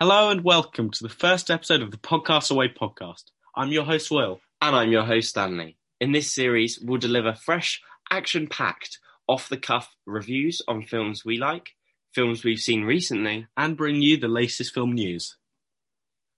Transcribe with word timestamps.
Hello 0.00 0.28
and 0.28 0.42
welcome 0.42 0.90
to 0.90 1.04
the 1.04 1.08
first 1.08 1.52
episode 1.52 1.80
of 1.80 1.92
the 1.92 1.96
Podcast 1.96 2.50
Away 2.50 2.66
podcast. 2.68 3.26
I'm 3.54 3.70
your 3.70 3.84
host, 3.84 4.10
Will. 4.10 4.40
And 4.60 4.74
I'm 4.74 4.90
your 4.90 5.04
host, 5.04 5.28
Stanley. 5.28 5.76
In 6.00 6.10
this 6.10 6.32
series, 6.32 6.80
we'll 6.82 6.98
deliver 6.98 7.32
fresh, 7.32 7.80
action 8.10 8.48
packed, 8.48 8.98
off 9.28 9.48
the 9.48 9.56
cuff 9.56 9.94
reviews 10.04 10.60
on 10.66 10.82
films 10.82 11.24
we 11.24 11.38
like, 11.38 11.76
films 12.12 12.42
we've 12.42 12.58
seen 12.58 12.82
recently, 12.82 13.46
and 13.56 13.76
bring 13.76 14.02
you 14.02 14.16
the 14.16 14.26
latest 14.26 14.74
film 14.74 14.94
news. 14.94 15.36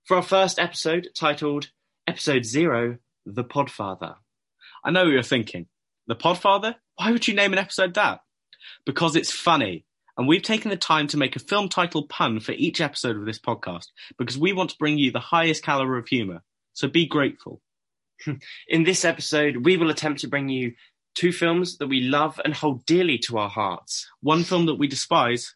For 0.04 0.18
our 0.18 0.23
first 0.23 0.59
episode, 0.59 1.09
titled 1.14 1.70
Episode 2.07 2.45
Zero 2.45 2.98
The 3.25 3.43
Podfather. 3.43 4.16
I 4.84 4.91
know 4.91 5.04
what 5.04 5.12
you're 5.12 5.23
thinking. 5.23 5.66
The 6.07 6.14
Podfather? 6.14 6.75
Why 6.96 7.11
would 7.11 7.27
you 7.27 7.32
name 7.32 7.54
an 7.54 7.59
episode 7.59 7.95
that? 7.95 8.20
Because 8.84 9.16
it's 9.16 9.32
funny. 9.32 9.86
And 10.17 10.27
we've 10.27 10.43
taken 10.43 10.71
the 10.71 10.77
time 10.77 11.07
to 11.09 11.17
make 11.17 11.37
a 11.37 11.41
film 11.41 11.69
title 11.69 12.07
pun 12.07 12.41
for 12.41 12.53
each 12.53 12.80
episode 12.80 13.16
of 13.16 13.27
this 13.27 13.39
podcast 13.39 13.89
because 14.19 14.39
we 14.39 14.53
want 14.53 14.70
to 14.70 14.79
bring 14.79 14.97
you 14.98 15.11
the 15.11 15.20
highest 15.20 15.62
caliber 15.62 15.98
of 15.98 16.09
humor. 16.09 16.43
So 16.73 16.88
be 16.88 17.07
grateful. 17.07 17.61
In 18.69 18.84
this 18.84 19.05
episode, 19.05 19.65
we 19.65 19.77
will 19.77 19.91
attempt 19.91 20.21
to 20.21 20.29
bring 20.29 20.48
you 20.48 20.73
two 21.15 21.33
films 21.33 21.79
that 21.79 21.88
we 21.88 22.01
love 22.01 22.41
and 22.45 22.55
hold 22.55 22.87
dearly 22.87 23.19
to 23.19 23.38
our 23.38 23.48
hearts, 23.51 24.09
one 24.21 24.43
film 24.43 24.66
that 24.66 24.74
we 24.74 24.87
despise, 24.87 25.55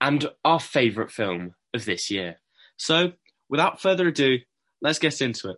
and 0.00 0.30
our 0.44 0.60
favourite 0.60 1.10
film 1.10 1.54
of 1.74 1.84
this 1.84 2.10
year. 2.10 2.36
So, 2.76 3.12
without 3.48 3.80
further 3.80 4.08
ado, 4.08 4.38
let's 4.80 4.98
get 4.98 5.20
into 5.20 5.50
it. 5.50 5.56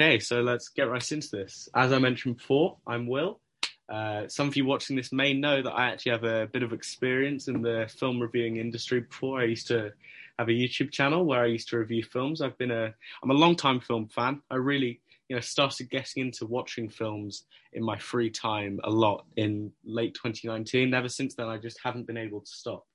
Okay, 0.00 0.18
so 0.18 0.40
let's 0.40 0.68
get 0.68 0.88
right 0.88 1.12
into 1.12 1.28
this. 1.30 1.68
As 1.74 1.92
I 1.92 1.98
mentioned 1.98 2.38
before, 2.38 2.78
I'm 2.86 3.06
Will. 3.06 3.41
Uh, 3.88 4.26
some 4.28 4.48
of 4.48 4.56
you 4.56 4.64
watching 4.64 4.96
this 4.96 5.12
may 5.12 5.34
know 5.34 5.62
that 5.62 5.72
I 5.72 5.86
actually 5.88 6.12
have 6.12 6.24
a 6.24 6.46
bit 6.46 6.62
of 6.62 6.72
experience 6.72 7.48
in 7.48 7.62
the 7.62 7.90
film 7.98 8.20
reviewing 8.20 8.56
industry 8.56 9.00
before. 9.00 9.40
I 9.40 9.44
used 9.44 9.66
to 9.68 9.92
have 10.38 10.48
a 10.48 10.52
YouTube 10.52 10.90
channel 10.90 11.24
where 11.24 11.42
I 11.42 11.46
used 11.46 11.68
to 11.70 11.78
review 11.78 12.02
films. 12.02 12.40
I've 12.40 12.56
been 12.58 12.70
a 12.70 12.94
I'm 13.22 13.30
a 13.30 13.34
long 13.34 13.56
time 13.56 13.80
film 13.80 14.08
fan. 14.08 14.40
I 14.50 14.56
really 14.56 15.00
you 15.28 15.36
know 15.36 15.40
started 15.40 15.90
getting 15.90 16.26
into 16.26 16.46
watching 16.46 16.88
films 16.88 17.44
in 17.72 17.82
my 17.82 17.98
free 17.98 18.30
time 18.30 18.80
a 18.84 18.90
lot 18.90 19.24
in 19.36 19.72
late 19.84 20.14
2019. 20.14 20.94
Ever 20.94 21.08
since 21.08 21.34
then, 21.34 21.48
I 21.48 21.58
just 21.58 21.78
haven't 21.82 22.06
been 22.06 22.16
able 22.16 22.40
to 22.40 22.50
stop. 22.50 22.86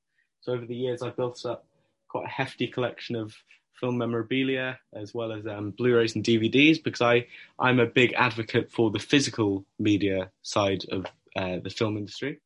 So 0.41 0.53
over 0.53 0.65
the 0.65 0.75
years, 0.75 1.01
I've 1.01 1.17
built 1.17 1.45
up 1.45 1.65
quite 2.07 2.25
a 2.25 2.29
hefty 2.29 2.67
collection 2.67 3.15
of 3.15 3.35
film 3.79 3.97
memorabilia 3.97 4.79
as 4.93 5.13
well 5.13 5.31
as 5.31 5.45
um, 5.47 5.71
Blu-rays 5.71 6.15
and 6.15 6.23
DVDs 6.23 6.83
because 6.83 7.01
I 7.01 7.27
I'm 7.59 7.79
a 7.79 7.85
big 7.85 8.13
advocate 8.13 8.71
for 8.71 8.91
the 8.91 8.99
physical 8.99 9.65
media 9.79 10.31
side 10.41 10.83
of 10.91 11.05
uh, 11.35 11.59
the 11.63 11.69
film 11.69 11.97
industry. 11.97 12.39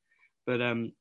But 0.45 0.61
um, 0.61 0.93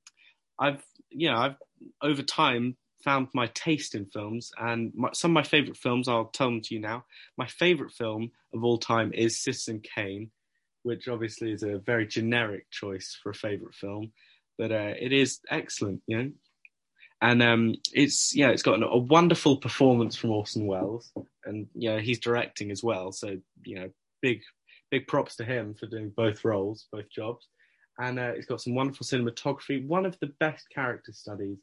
I've 0.58 0.82
you 1.10 1.30
know 1.30 1.36
I've 1.36 1.56
over 2.02 2.22
time 2.22 2.76
found 3.02 3.28
my 3.32 3.46
taste 3.48 3.94
in 3.94 4.04
films 4.06 4.52
and 4.58 4.92
my, 4.94 5.08
some 5.12 5.30
of 5.30 5.34
my 5.34 5.42
favorite 5.42 5.76
films 5.76 6.06
I'll 6.06 6.26
tell 6.26 6.48
them 6.48 6.60
to 6.62 6.74
you 6.74 6.80
now. 6.80 7.04
My 7.36 7.46
favorite 7.46 7.92
film 7.92 8.30
of 8.52 8.62
all 8.62 8.78
time 8.78 9.12
is 9.14 9.38
Citizen 9.38 9.80
Kane, 9.80 10.30
which 10.82 11.08
obviously 11.08 11.52
is 11.52 11.62
a 11.62 11.78
very 11.78 12.06
generic 12.06 12.70
choice 12.70 13.18
for 13.22 13.30
a 13.30 13.34
favorite 13.34 13.74
film, 13.74 14.12
but 14.58 14.70
uh, 14.70 14.92
it 15.00 15.12
is 15.12 15.40
excellent. 15.50 16.02
You 16.06 16.18
know, 16.18 16.30
and 17.22 17.42
um, 17.42 17.74
it's 17.92 18.34
yeah, 18.34 18.48
it's 18.48 18.62
got 18.62 18.76
an, 18.76 18.82
a 18.82 18.96
wonderful 18.96 19.56
performance 19.56 20.16
from 20.16 20.30
Orson 20.30 20.66
Welles, 20.66 21.12
and 21.44 21.66
yeah, 21.74 22.00
he's 22.00 22.18
directing 22.18 22.70
as 22.70 22.82
well. 22.82 23.12
So 23.12 23.36
you 23.64 23.76
know, 23.76 23.90
big 24.22 24.40
big 24.90 25.06
props 25.06 25.36
to 25.36 25.44
him 25.44 25.74
for 25.74 25.86
doing 25.86 26.10
both 26.10 26.44
roles, 26.44 26.86
both 26.92 27.10
jobs. 27.10 27.46
And 27.98 28.18
uh, 28.18 28.32
it's 28.34 28.46
got 28.46 28.60
some 28.60 28.74
wonderful 28.74 29.06
cinematography, 29.06 29.86
one 29.86 30.06
of 30.06 30.18
the 30.20 30.32
best 30.40 30.66
character 30.74 31.12
studies 31.12 31.58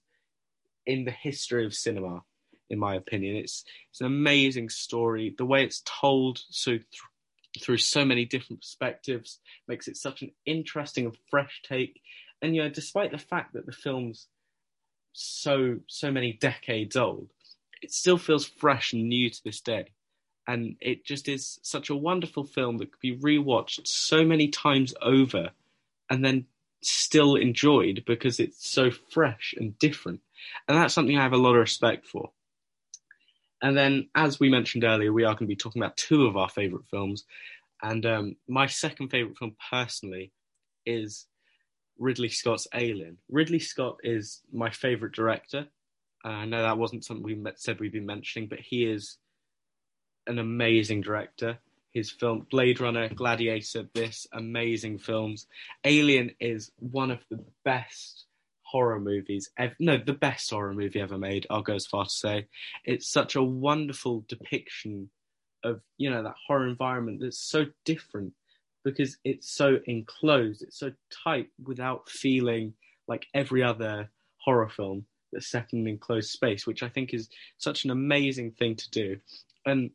in 0.86 1.04
the 1.04 1.12
history 1.12 1.66
of 1.66 1.74
cinema, 1.74 2.22
in 2.70 2.78
my 2.78 2.96
opinion. 2.96 3.36
It's 3.36 3.64
it's 3.90 4.02
an 4.02 4.08
amazing 4.08 4.70
story. 4.70 5.34
The 5.38 5.46
way 5.46 5.64
it's 5.64 5.82
told 5.86 6.40
so 6.50 6.72
th- 6.72 6.86
through 7.62 7.80
so 7.80 8.06
many 8.06 8.26
different 8.26 8.62
perspectives 8.62 9.40
makes 9.68 9.88
it 9.88 9.98
such 9.98 10.22
an 10.22 10.32
interesting 10.46 11.06
and 11.06 11.18
fresh 11.32 11.62
take. 11.68 12.00
And 12.44 12.56
you 12.56 12.62
know, 12.62 12.70
despite 12.70 13.12
the 13.12 13.18
fact 13.18 13.54
that 13.54 13.66
the 13.66 13.72
film's 13.72 14.28
so 15.18 15.80
so 15.88 16.12
many 16.12 16.34
decades 16.34 16.96
old, 16.96 17.30
it 17.82 17.92
still 17.92 18.18
feels 18.18 18.46
fresh 18.46 18.94
and 18.94 19.10
new 19.10 19.30
to 19.30 19.44
this 19.44 19.62
day. 19.62 19.88
And 20.48 20.78
it 20.80 21.06
just 21.06 21.28
is 21.28 21.60
such 21.64 21.90
a 21.90 21.96
wonderful 21.96 22.44
film 22.44 22.78
that 22.78 22.92
could 22.92 23.02
be 23.02 23.18
rewatched 23.18 23.86
so 23.88 24.24
many 24.24 24.48
times 24.48 24.94
over 25.02 25.50
and 26.10 26.24
then 26.24 26.46
still 26.82 27.36
enjoyed 27.36 28.04
because 28.06 28.40
it's 28.40 28.70
so 28.70 28.92
fresh 28.92 29.56
and 29.58 29.78
different. 29.80 30.22
And 30.68 30.78
that's 30.78 30.94
something 30.94 31.18
I 31.18 31.24
have 31.24 31.34
a 31.34 31.38
lot 31.38 31.56
of 31.56 31.62
respect 31.62 32.06
for. 32.06 32.32
And 33.62 33.76
then, 33.76 34.10
as 34.14 34.40
we 34.40 34.50
mentioned 34.50 34.84
earlier, 34.84 35.12
we 35.12 35.24
are 35.24 35.34
going 35.34 35.48
to 35.48 35.48
be 35.48 35.56
talking 35.56 35.82
about 35.82 35.98
two 35.98 36.28
of 36.28 36.38
our 36.38 36.48
favourite 36.48 36.86
films. 36.86 37.26
And 37.82 38.06
um, 38.06 38.36
my 38.48 38.68
second 38.68 39.10
favourite 39.10 39.38
film, 39.38 39.56
personally, 39.72 40.32
is 40.86 41.26
Ridley 42.00 42.30
Scott's 42.30 42.68
Alien. 42.74 43.18
Ridley 43.30 43.60
Scott 43.60 43.98
is 44.04 44.42
my 44.52 44.70
favorite 44.70 45.14
director. 45.14 45.68
Uh, 46.24 46.30
I 46.30 46.46
know 46.46 46.62
that 46.62 46.78
wasn't 46.78 47.06
something 47.06 47.24
we 47.24 47.52
said 47.56 47.80
we'd 47.80 47.92
been 47.92 48.06
mentioning, 48.06 48.48
but 48.48 48.60
he 48.60 48.86
is 48.86 49.18
an 50.26 50.40
amazing 50.40 51.02
director. 51.02 51.58
His 51.92 52.12
film 52.12 52.46
Blade 52.52 52.80
Runner, 52.80 53.10
Gladiator, 53.10 53.88
this 53.94 54.28
amazing 54.34 55.00
films. 55.00 55.48
Alien 55.84 56.32
is 56.40 56.72
one 56.80 57.12
of 57.12 57.20
the 57.30 57.44
best 57.64 58.26
horror 58.62 59.00
movies. 59.00 59.50
Ever, 59.58 59.76
no, 59.80 59.98
the 59.98 60.14
best 60.14 60.50
horror 60.50 60.74
movie 60.74 61.00
ever 61.00 61.18
made. 61.18 61.48
I'll 61.50 61.62
go 61.62 61.76
as 61.76 61.88
far 61.88 62.04
to 62.04 62.10
say 62.10 62.48
it's 62.84 63.08
such 63.08 63.36
a 63.36 63.44
wonderful 63.44 64.26
depiction 64.28 65.10
of 65.64 65.82
you 65.98 66.10
know 66.10 66.24
that 66.24 66.36
horror 66.46 66.68
environment 66.68 67.20
that's 67.22 67.40
so 67.40 67.66
different 67.86 68.34
because 68.88 69.18
it's 69.26 69.52
so 69.52 69.80
enclosed, 69.86 70.62
it's 70.62 70.80
so 70.80 70.94
tight 71.26 71.50
without 71.62 72.08
feeling 72.08 72.74
like 73.06 73.28
every 73.34 73.62
other 73.62 74.10
horror 74.38 74.70
film 74.70 75.06
that's 75.34 75.52
set 75.52 75.74
in 75.74 75.80
an 75.80 75.88
enclosed 75.88 76.30
space, 76.30 76.66
which 76.66 76.84
I 76.84 76.88
think 76.88 77.14
is 77.14 77.28
such 77.58 77.84
an 77.84 77.92
amazing 77.92 78.52
thing 78.52 78.78
to 78.78 78.90
do. 78.92 79.18
And 79.66 79.92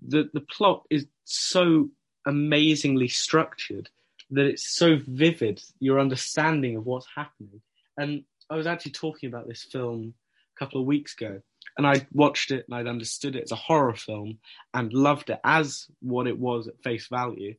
the 0.00 0.30
the 0.32 0.40
plot 0.40 0.84
is 0.88 1.06
so 1.24 1.90
amazingly 2.26 3.08
structured 3.08 3.90
that 4.30 4.46
it's 4.46 4.74
so 4.74 4.98
vivid 5.06 5.60
your 5.78 6.00
understanding 6.00 6.76
of 6.76 6.86
what's 6.86 7.08
happening. 7.14 7.60
And 7.98 8.24
I 8.48 8.56
was 8.56 8.66
actually 8.66 8.92
talking 8.92 9.28
about 9.28 9.46
this 9.46 9.64
film 9.64 10.14
a 10.56 10.58
couple 10.58 10.80
of 10.80 10.86
weeks 10.86 11.12
ago, 11.12 11.42
and 11.76 11.86
I 11.86 12.06
watched 12.10 12.52
it 12.52 12.64
and 12.66 12.74
I'd 12.74 12.86
understood 12.86 13.36
it 13.36 13.42
as 13.42 13.52
a 13.52 13.66
horror 13.68 13.94
film 13.94 14.38
and 14.72 14.94
loved 14.94 15.28
it 15.28 15.40
as 15.44 15.88
what 16.00 16.26
it 16.26 16.38
was 16.38 16.68
at 16.68 16.82
face 16.82 17.08
value 17.08 17.54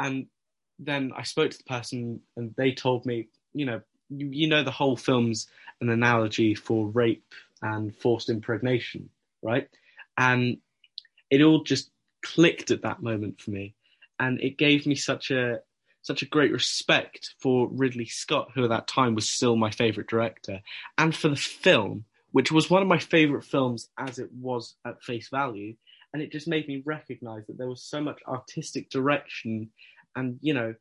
and 0.00 0.26
then 0.78 1.12
I 1.14 1.22
spoke 1.22 1.50
to 1.52 1.58
the 1.58 1.64
person, 1.64 2.20
and 2.36 2.54
they 2.56 2.72
told 2.72 3.04
me, 3.06 3.28
you 3.52 3.66
know, 3.66 3.82
you, 4.08 4.28
you 4.32 4.48
know, 4.48 4.64
the 4.64 4.70
whole 4.70 4.96
film's 4.96 5.46
an 5.80 5.90
analogy 5.90 6.54
for 6.54 6.88
rape 6.88 7.34
and 7.62 7.94
forced 7.94 8.30
impregnation, 8.30 9.10
right? 9.42 9.68
And 10.16 10.56
it 11.30 11.42
all 11.42 11.62
just 11.62 11.90
clicked 12.22 12.70
at 12.70 12.82
that 12.82 13.02
moment 13.02 13.40
for 13.40 13.50
me, 13.50 13.74
and 14.18 14.40
it 14.40 14.58
gave 14.58 14.86
me 14.86 14.94
such 14.94 15.30
a 15.30 15.60
such 16.02 16.22
a 16.22 16.26
great 16.26 16.50
respect 16.50 17.34
for 17.38 17.68
Ridley 17.70 18.06
Scott, 18.06 18.52
who 18.54 18.64
at 18.64 18.70
that 18.70 18.88
time 18.88 19.14
was 19.14 19.28
still 19.28 19.54
my 19.54 19.70
favorite 19.70 20.08
director, 20.08 20.62
and 20.96 21.14
for 21.14 21.28
the 21.28 21.36
film, 21.36 22.06
which 22.32 22.50
was 22.50 22.70
one 22.70 22.80
of 22.80 22.88
my 22.88 22.98
favorite 22.98 23.44
films 23.44 23.90
as 23.98 24.18
it 24.18 24.32
was 24.32 24.76
at 24.86 25.02
face 25.02 25.28
value, 25.28 25.74
and 26.12 26.22
it 26.22 26.32
just 26.32 26.48
made 26.48 26.66
me 26.68 26.82
recognize 26.84 27.46
that 27.46 27.58
there 27.58 27.68
was 27.68 27.82
so 27.82 28.00
much 28.00 28.20
artistic 28.26 28.90
direction 28.90 29.70
and 30.16 30.38
you 30.40 30.54
know 30.54 30.74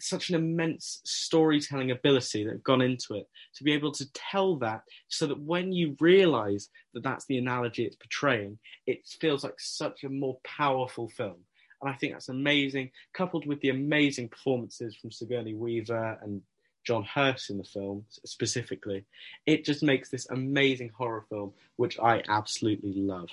such 0.00 0.28
an 0.28 0.34
immense 0.34 1.00
storytelling 1.04 1.90
ability 1.90 2.44
that 2.44 2.50
had 2.50 2.64
gone 2.64 2.82
into 2.82 3.14
it 3.14 3.28
to 3.54 3.62
be 3.62 3.72
able 3.72 3.92
to 3.92 4.12
tell 4.12 4.56
that 4.56 4.82
so 5.08 5.26
that 5.26 5.40
when 5.40 5.72
you 5.72 5.96
realize 6.00 6.68
that 6.92 7.02
that's 7.02 7.26
the 7.26 7.38
analogy 7.38 7.84
it's 7.84 7.96
portraying 7.96 8.58
it 8.86 9.06
feels 9.20 9.44
like 9.44 9.58
such 9.58 10.04
a 10.04 10.08
more 10.08 10.38
powerful 10.44 11.08
film. 11.08 11.36
And 11.80 11.90
i 11.90 11.94
think 11.94 12.12
that's 12.12 12.28
amazing 12.28 12.90
coupled 13.12 13.46
with 13.46 13.60
the 13.60 13.70
amazing 13.70 14.28
performances 14.28 14.96
from 14.96 15.12
sigourney 15.12 15.54
weaver 15.54 16.18
and 16.22 16.42
john 16.84 17.04
hurt 17.04 17.48
in 17.48 17.56
the 17.56 17.64
film 17.64 18.04
specifically. 18.26 19.06
It 19.46 19.64
just 19.64 19.82
makes 19.82 20.10
this 20.10 20.28
amazing 20.28 20.90
horror 20.94 21.24
film 21.30 21.52
which 21.76 21.98
i 22.00 22.22
absolutely 22.28 22.94
love 22.94 23.28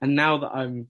and 0.00 0.14
now 0.14 0.38
that 0.38 0.50
I'm 0.54 0.88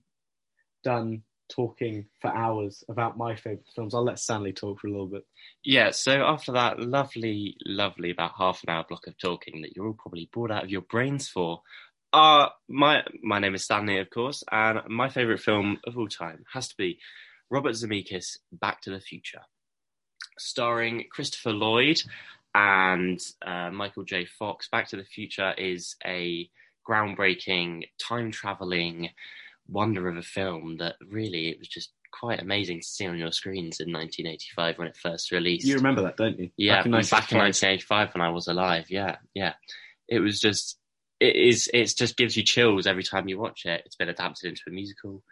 done 0.83 1.23
talking 1.49 2.05
for 2.21 2.35
hours 2.35 2.83
about 2.89 3.17
my 3.17 3.35
favourite 3.35 3.65
films, 3.75 3.93
I'll 3.93 4.03
let 4.03 4.19
Stanley 4.19 4.53
talk 4.53 4.79
for 4.79 4.87
a 4.87 4.91
little 4.91 5.07
bit. 5.07 5.25
Yeah, 5.63 5.91
so 5.91 6.23
after 6.23 6.51
that 6.53 6.79
lovely, 6.79 7.57
lovely 7.65 8.11
about 8.11 8.31
half 8.37 8.61
an 8.63 8.73
hour 8.73 8.85
block 8.87 9.07
of 9.07 9.17
talking 9.17 9.61
that 9.61 9.75
you're 9.75 9.87
all 9.87 9.97
probably 9.97 10.29
bored 10.33 10.51
out 10.51 10.63
of 10.63 10.69
your 10.69 10.81
brains 10.81 11.27
for, 11.27 11.61
uh, 12.13 12.49
my 12.69 13.03
my 13.23 13.39
name 13.39 13.55
is 13.55 13.63
Stanley, 13.63 13.97
of 13.97 14.09
course, 14.09 14.43
and 14.51 14.79
my 14.87 15.09
favourite 15.09 15.41
film 15.41 15.79
of 15.85 15.97
all 15.97 16.07
time 16.07 16.43
has 16.53 16.67
to 16.67 16.75
be 16.77 16.99
Robert 17.49 17.73
Zemeckis' 17.73 18.37
Back 18.51 18.81
to 18.81 18.91
the 18.91 18.99
Future, 18.99 19.41
starring 20.37 21.05
Christopher 21.11 21.51
Lloyd 21.51 22.01
and 22.53 23.19
uh, 23.45 23.71
Michael 23.71 24.03
J. 24.03 24.25
Fox. 24.25 24.69
Back 24.69 24.89
to 24.89 24.97
the 24.97 25.03
Future 25.03 25.53
is 25.57 25.95
a 26.05 26.49
groundbreaking 26.87 27.83
time 27.99 28.31
traveling 28.31 29.09
wonder 29.67 30.07
of 30.07 30.17
a 30.17 30.21
film 30.21 30.77
that 30.77 30.95
really 31.09 31.49
it 31.49 31.59
was 31.59 31.67
just 31.67 31.91
quite 32.11 32.41
amazing 32.41 32.79
to 32.79 32.85
see 32.85 33.07
on 33.07 33.17
your 33.17 33.31
screens 33.31 33.79
in 33.79 33.91
1985 33.91 34.77
when 34.77 34.87
it 34.87 34.97
first 34.97 35.31
released. 35.31 35.65
You 35.65 35.75
remember 35.75 36.03
that, 36.03 36.17
don't 36.17 36.39
you? 36.39 36.49
Yeah, 36.57 36.77
back 36.77 36.85
in, 36.85 36.91
back 36.91 37.31
in 37.31 37.37
1985 37.39 38.13
when 38.13 38.21
I 38.21 38.29
was 38.29 38.47
alive. 38.47 38.85
Yeah, 38.89 39.17
yeah. 39.33 39.53
It 40.07 40.19
was 40.19 40.39
just, 40.39 40.77
it 41.19 41.35
is, 41.35 41.69
it 41.73 41.93
just 41.97 42.17
gives 42.17 42.37
you 42.37 42.43
chills 42.43 42.85
every 42.85 43.03
time 43.03 43.27
you 43.27 43.39
watch 43.39 43.65
it. 43.65 43.83
It's 43.85 43.95
been 43.95 44.09
adapted 44.09 44.49
into 44.49 44.61
a 44.67 44.71
musical. 44.71 45.23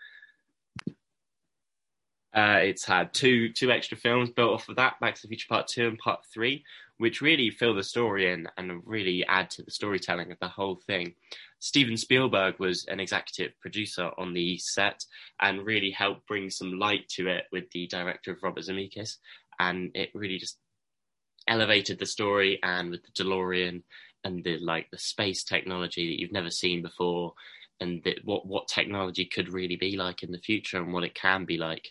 Uh, 2.33 2.59
it's 2.61 2.85
had 2.85 3.13
two 3.13 3.51
two 3.51 3.69
extra 3.71 3.97
films 3.97 4.29
built 4.29 4.53
off 4.53 4.69
of 4.69 4.77
that, 4.77 4.99
Back 5.01 5.15
to 5.15 5.21
the 5.21 5.27
Future 5.27 5.47
Part 5.49 5.67
Two 5.67 5.87
and 5.87 5.97
Part 5.97 6.21
Three, 6.33 6.63
which 7.01 7.19
really 7.19 7.49
fill 7.49 7.73
the 7.73 7.81
story 7.81 8.31
in 8.31 8.47
and 8.57 8.79
really 8.85 9.25
add 9.25 9.49
to 9.49 9.63
the 9.63 9.71
storytelling 9.71 10.31
of 10.31 10.37
the 10.39 10.47
whole 10.47 10.79
thing. 10.85 11.11
Steven 11.57 11.97
Spielberg 11.97 12.59
was 12.59 12.85
an 12.85 12.99
executive 12.99 13.59
producer 13.59 14.11
on 14.19 14.33
the 14.33 14.55
set 14.59 15.03
and 15.41 15.65
really 15.65 15.89
helped 15.89 16.27
bring 16.27 16.47
some 16.51 16.77
light 16.77 17.09
to 17.09 17.27
it 17.27 17.45
with 17.51 17.63
the 17.71 17.87
director 17.87 18.31
of 18.31 18.43
Robert 18.43 18.65
Zemeckis, 18.65 19.17
and 19.59 19.89
it 19.95 20.11
really 20.13 20.37
just 20.37 20.59
elevated 21.47 21.97
the 21.97 22.05
story 22.05 22.59
and 22.61 22.91
with 22.91 23.01
the 23.01 23.23
DeLorean 23.23 23.81
and 24.23 24.43
the 24.43 24.59
like 24.59 24.87
the 24.91 24.99
space 24.99 25.43
technology 25.43 26.07
that 26.07 26.19
you've 26.21 26.31
never 26.31 26.51
seen 26.51 26.83
before 26.83 27.33
and 27.79 28.07
what 28.25 28.45
what 28.45 28.67
technology 28.67 29.25
could 29.25 29.51
really 29.51 29.75
be 29.75 29.97
like 29.97 30.21
in 30.21 30.31
the 30.31 30.37
future 30.37 30.77
and 30.77 30.93
what 30.93 31.03
it 31.03 31.15
can 31.15 31.45
be 31.45 31.57
like 31.57 31.89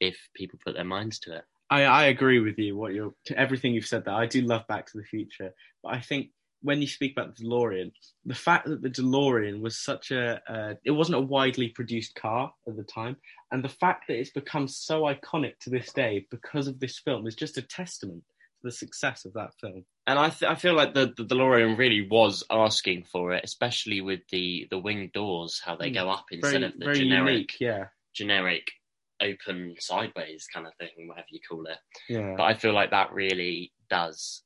if 0.00 0.16
people 0.34 0.58
put 0.64 0.74
their 0.74 0.84
minds 0.84 1.18
to 1.18 1.36
it. 1.36 1.44
I, 1.70 1.82
I 1.82 2.04
agree 2.06 2.40
with 2.40 2.58
you. 2.58 2.76
What 2.76 2.94
you're 2.94 3.14
everything 3.34 3.74
you've 3.74 3.86
said 3.86 4.04
there. 4.04 4.14
I 4.14 4.26
do 4.26 4.42
love 4.42 4.66
Back 4.66 4.86
to 4.86 4.98
the 4.98 5.04
Future, 5.04 5.52
but 5.82 5.94
I 5.94 6.00
think 6.00 6.28
when 6.62 6.80
you 6.80 6.88
speak 6.88 7.12
about 7.12 7.36
the 7.36 7.44
DeLorean, 7.44 7.92
the 8.24 8.34
fact 8.34 8.66
that 8.66 8.82
the 8.82 8.90
DeLorean 8.90 9.60
was 9.60 9.76
such 9.76 10.10
a 10.10 10.40
uh, 10.48 10.74
it 10.84 10.92
wasn't 10.92 11.18
a 11.18 11.20
widely 11.20 11.68
produced 11.68 12.14
car 12.14 12.52
at 12.68 12.76
the 12.76 12.84
time, 12.84 13.16
and 13.50 13.64
the 13.64 13.68
fact 13.68 14.04
that 14.08 14.18
it's 14.18 14.30
become 14.30 14.68
so 14.68 15.02
iconic 15.02 15.58
to 15.60 15.70
this 15.70 15.92
day 15.92 16.26
because 16.30 16.66
of 16.66 16.80
this 16.80 16.98
film 16.98 17.26
is 17.26 17.34
just 17.34 17.58
a 17.58 17.62
testament 17.62 18.22
to 18.60 18.68
the 18.68 18.72
success 18.72 19.24
of 19.24 19.32
that 19.34 19.50
film. 19.60 19.84
And 20.06 20.18
I 20.18 20.30
th- 20.30 20.50
I 20.50 20.54
feel 20.54 20.74
like 20.74 20.94
the, 20.94 21.12
the 21.16 21.24
DeLorean 21.24 21.76
really 21.76 22.06
was 22.08 22.44
asking 22.50 23.04
for 23.10 23.32
it, 23.32 23.44
especially 23.44 24.00
with 24.00 24.20
the 24.30 24.68
the 24.70 24.78
wing 24.78 25.10
doors, 25.12 25.60
how 25.64 25.76
they 25.76 25.90
mm, 25.90 25.94
go 25.94 26.10
up 26.10 26.26
instead 26.30 26.60
very, 26.60 26.64
of 26.64 26.78
the 26.78 26.92
generic 26.94 27.32
unique, 27.32 27.56
yeah 27.60 27.84
generic 28.14 28.72
open 29.20 29.74
sideways 29.78 30.46
kind 30.52 30.66
of 30.66 30.74
thing, 30.76 31.08
whatever 31.08 31.26
you 31.30 31.40
call 31.48 31.64
it. 31.66 31.78
Yeah. 32.08 32.34
But 32.36 32.44
I 32.44 32.54
feel 32.54 32.72
like 32.72 32.90
that 32.90 33.12
really 33.12 33.72
does 33.88 34.42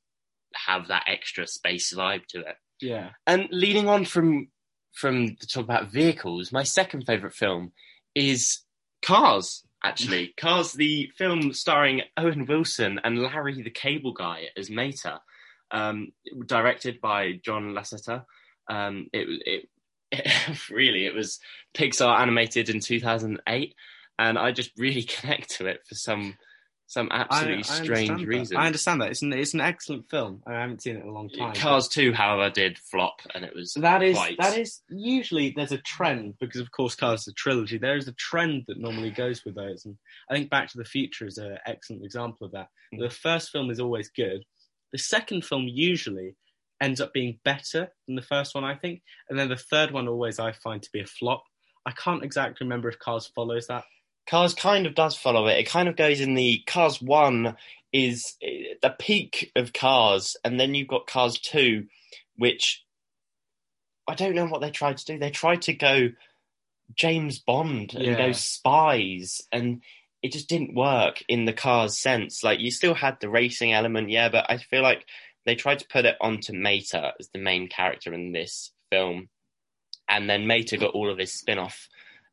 have 0.53 0.87
that 0.87 1.03
extra 1.07 1.47
space 1.47 1.93
vibe 1.93 2.25
to 2.27 2.39
it. 2.41 2.55
Yeah. 2.79 3.09
And 3.27 3.47
leading 3.51 3.87
on 3.87 4.05
from 4.05 4.49
from 4.93 5.27
the 5.39 5.47
talk 5.47 5.63
about 5.63 5.91
vehicles, 5.91 6.51
my 6.51 6.63
second 6.63 7.05
favorite 7.05 7.33
film 7.33 7.71
is 8.15 8.61
Cars. 9.01 9.63
Actually, 9.83 10.33
Cars, 10.37 10.73
the 10.73 11.09
film 11.17 11.53
starring 11.53 12.01
Owen 12.17 12.45
Wilson 12.45 12.99
and 13.03 13.19
Larry 13.19 13.61
the 13.61 13.69
Cable 13.69 14.13
Guy 14.13 14.49
as 14.57 14.69
Mater, 14.69 15.19
um, 15.71 16.11
directed 16.45 16.99
by 17.01 17.39
John 17.43 17.73
Lasseter. 17.73 18.25
Um, 18.69 19.07
it, 19.13 19.27
it, 19.45 19.69
it 20.11 20.69
really 20.69 21.05
it 21.05 21.15
was 21.15 21.39
Pixar 21.73 22.19
animated 22.19 22.69
in 22.69 22.79
2008 22.79 23.75
and 24.21 24.37
I 24.37 24.51
just 24.51 24.71
really 24.77 25.03
connect 25.19 25.49
to 25.57 25.65
it 25.65 25.81
for 25.87 25.95
some 25.95 26.37
some 26.87 27.07
absolutely 27.09 27.63
I, 27.63 27.73
I 27.73 27.83
strange 27.83 28.25
reason. 28.25 28.57
I 28.57 28.65
understand 28.65 29.01
that 29.01 29.11
it's 29.11 29.21
an 29.21 29.31
it's 29.31 29.53
an 29.53 29.61
excellent 29.61 30.09
film. 30.09 30.43
I 30.45 30.59
haven't 30.59 30.81
seen 30.81 30.97
it 30.97 31.03
in 31.03 31.07
a 31.07 31.13
long 31.13 31.29
time. 31.29 31.53
Cars 31.53 31.87
Two, 31.87 32.11
however, 32.11 32.49
did 32.49 32.77
flop, 32.77 33.21
and 33.33 33.45
it 33.45 33.55
was 33.55 33.73
that 33.75 34.03
is 34.03 34.17
quite... 34.17 34.37
that 34.39 34.57
is 34.57 34.81
usually 34.89 35.53
there's 35.55 35.71
a 35.71 35.77
trend 35.77 36.33
because 36.39 36.59
of 36.59 36.69
course 36.71 36.95
Cars 36.95 37.21
is 37.21 37.27
a 37.29 37.33
trilogy. 37.33 37.77
There 37.77 37.95
is 37.95 38.09
a 38.09 38.13
trend 38.13 38.65
that 38.67 38.77
normally 38.77 39.09
goes 39.09 39.45
with 39.45 39.55
those, 39.55 39.85
and 39.85 39.95
I 40.29 40.35
think 40.35 40.49
Back 40.49 40.69
to 40.71 40.77
the 40.77 40.83
Future 40.83 41.25
is 41.25 41.37
an 41.37 41.57
excellent 41.65 42.03
example 42.03 42.45
of 42.45 42.51
that. 42.51 42.67
Mm. 42.93 42.99
The 42.99 43.09
first 43.09 43.51
film 43.51 43.69
is 43.69 43.79
always 43.79 44.09
good. 44.09 44.43
The 44.91 44.99
second 44.99 45.45
film 45.45 45.67
usually 45.69 46.35
ends 46.81 46.99
up 46.99 47.13
being 47.13 47.39
better 47.45 47.87
than 48.05 48.17
the 48.17 48.21
first 48.21 48.53
one, 48.53 48.65
I 48.65 48.75
think, 48.75 49.01
and 49.29 49.39
then 49.39 49.47
the 49.47 49.55
third 49.55 49.91
one 49.91 50.09
always 50.09 50.39
I 50.39 50.51
find 50.51 50.83
to 50.83 50.89
be 50.91 50.99
a 50.99 51.05
flop. 51.05 51.43
I 51.85 51.91
can't 51.91 52.23
exactly 52.23 52.65
remember 52.65 52.89
if 52.89 52.99
Cars 52.99 53.31
follows 53.33 53.67
that 53.67 53.85
Cars 54.27 54.53
kind 54.53 54.85
of 54.85 54.95
does 54.95 55.15
follow 55.15 55.47
it. 55.47 55.57
It 55.57 55.69
kind 55.69 55.89
of 55.89 55.95
goes 55.95 56.21
in 56.21 56.35
the 56.35 56.63
Cars 56.67 57.01
1 57.01 57.55
is 57.91 58.35
eh, 58.41 58.75
the 58.81 58.95
peak 58.97 59.51
of 59.55 59.73
Cars, 59.73 60.35
and 60.43 60.59
then 60.59 60.73
you've 60.73 60.87
got 60.87 61.07
Cars 61.07 61.39
2, 61.39 61.85
which 62.37 62.83
I 64.07 64.15
don't 64.15 64.35
know 64.35 64.47
what 64.47 64.61
they 64.61 64.71
tried 64.71 64.97
to 64.97 65.05
do. 65.05 65.19
They 65.19 65.31
tried 65.31 65.63
to 65.63 65.73
go 65.73 66.09
James 66.95 67.39
Bond 67.39 67.93
and 67.93 68.05
yeah. 68.05 68.17
go 68.17 68.31
spies, 68.31 69.41
and 69.51 69.81
it 70.21 70.31
just 70.31 70.49
didn't 70.49 70.75
work 70.75 71.23
in 71.27 71.45
the 71.45 71.53
Cars 71.53 71.97
sense. 71.97 72.43
Like, 72.43 72.59
you 72.59 72.71
still 72.71 72.93
had 72.93 73.17
the 73.19 73.29
racing 73.29 73.73
element, 73.73 74.09
yeah, 74.09 74.29
but 74.29 74.45
I 74.49 74.57
feel 74.57 74.83
like 74.83 75.05
they 75.45 75.55
tried 75.55 75.79
to 75.79 75.87
put 75.87 76.05
it 76.05 76.17
onto 76.21 76.53
Mater 76.53 77.13
as 77.19 77.29
the 77.29 77.39
main 77.39 77.67
character 77.67 78.13
in 78.13 78.31
this 78.31 78.71
film. 78.91 79.29
And 80.07 80.29
then 80.29 80.47
Mater 80.47 80.77
got 80.77 80.93
all 80.93 81.09
of 81.09 81.17
his 81.17 81.33
spin 81.33 81.57
off 81.57 81.87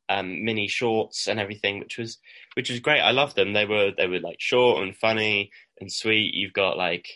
um, 0.08 0.44
mini 0.44 0.68
shorts 0.68 1.26
and 1.26 1.38
everything, 1.38 1.78
which 1.80 1.98
was 1.98 2.18
which 2.54 2.70
was 2.70 2.80
great. 2.80 3.00
I 3.00 3.10
loved 3.10 3.36
them. 3.36 3.52
They 3.52 3.64
were 3.64 3.92
they 3.96 4.06
were 4.06 4.20
like 4.20 4.40
short 4.40 4.82
and 4.82 4.96
funny 4.96 5.50
and 5.80 5.92
sweet. 5.92 6.34
You've 6.34 6.52
got 6.52 6.76
like 6.76 7.06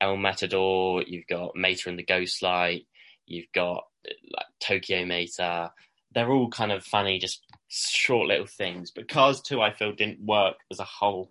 El 0.00 0.16
Materdor, 0.16 1.04
you've 1.06 1.26
got 1.26 1.54
Mater 1.54 1.90
and 1.90 1.98
the 1.98 2.04
Ghostlight, 2.04 2.86
you've 3.26 3.52
got 3.54 3.84
like 4.04 4.46
Tokyo 4.60 5.04
Mater. 5.04 5.70
They're 6.12 6.30
all 6.30 6.48
kind 6.48 6.72
of 6.72 6.82
funny, 6.84 7.18
just 7.18 7.44
short 7.68 8.26
little 8.26 8.46
things. 8.46 8.90
But 8.90 9.08
Cars 9.08 9.40
2, 9.42 9.60
I 9.60 9.72
feel, 9.72 9.92
didn't 9.92 10.24
work 10.24 10.56
as 10.70 10.80
a 10.80 10.84
whole. 10.84 11.30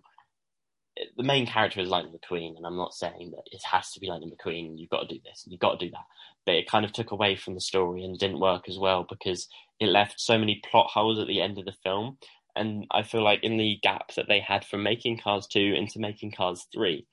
The 1.16 1.22
main 1.22 1.46
character 1.46 1.80
is 1.80 1.88
Lightning 1.88 2.14
McQueen, 2.14 2.56
and 2.56 2.66
I'm 2.66 2.76
not 2.76 2.94
saying 2.94 3.32
that 3.32 3.42
it 3.50 3.62
has 3.70 3.90
to 3.92 4.00
be 4.00 4.08
Lightning 4.08 4.30
McQueen. 4.30 4.78
You've 4.78 4.90
got 4.90 5.08
to 5.08 5.14
do 5.14 5.20
this, 5.24 5.44
and 5.44 5.52
you've 5.52 5.60
got 5.60 5.78
to 5.78 5.86
do 5.86 5.90
that. 5.92 6.04
But 6.46 6.56
it 6.56 6.68
kind 6.68 6.84
of 6.84 6.92
took 6.92 7.10
away 7.10 7.36
from 7.36 7.54
the 7.54 7.60
story 7.60 8.04
and 8.04 8.18
didn't 8.18 8.40
work 8.40 8.68
as 8.68 8.78
well 8.78 9.06
because 9.08 9.48
it 9.78 9.86
left 9.86 10.20
so 10.20 10.38
many 10.38 10.60
plot 10.70 10.90
holes 10.92 11.18
at 11.18 11.26
the 11.26 11.40
end 11.40 11.58
of 11.58 11.64
the 11.64 11.74
film. 11.84 12.18
And 12.56 12.86
I 12.90 13.02
feel 13.02 13.22
like 13.22 13.42
in 13.42 13.56
the 13.56 13.78
gap 13.82 14.14
that 14.16 14.26
they 14.28 14.40
had 14.40 14.64
from 14.64 14.82
making 14.82 15.18
Cars 15.18 15.46
2 15.46 15.60
into 15.60 16.00
making 16.00 16.32
Cars 16.32 16.66
3, 16.74 17.06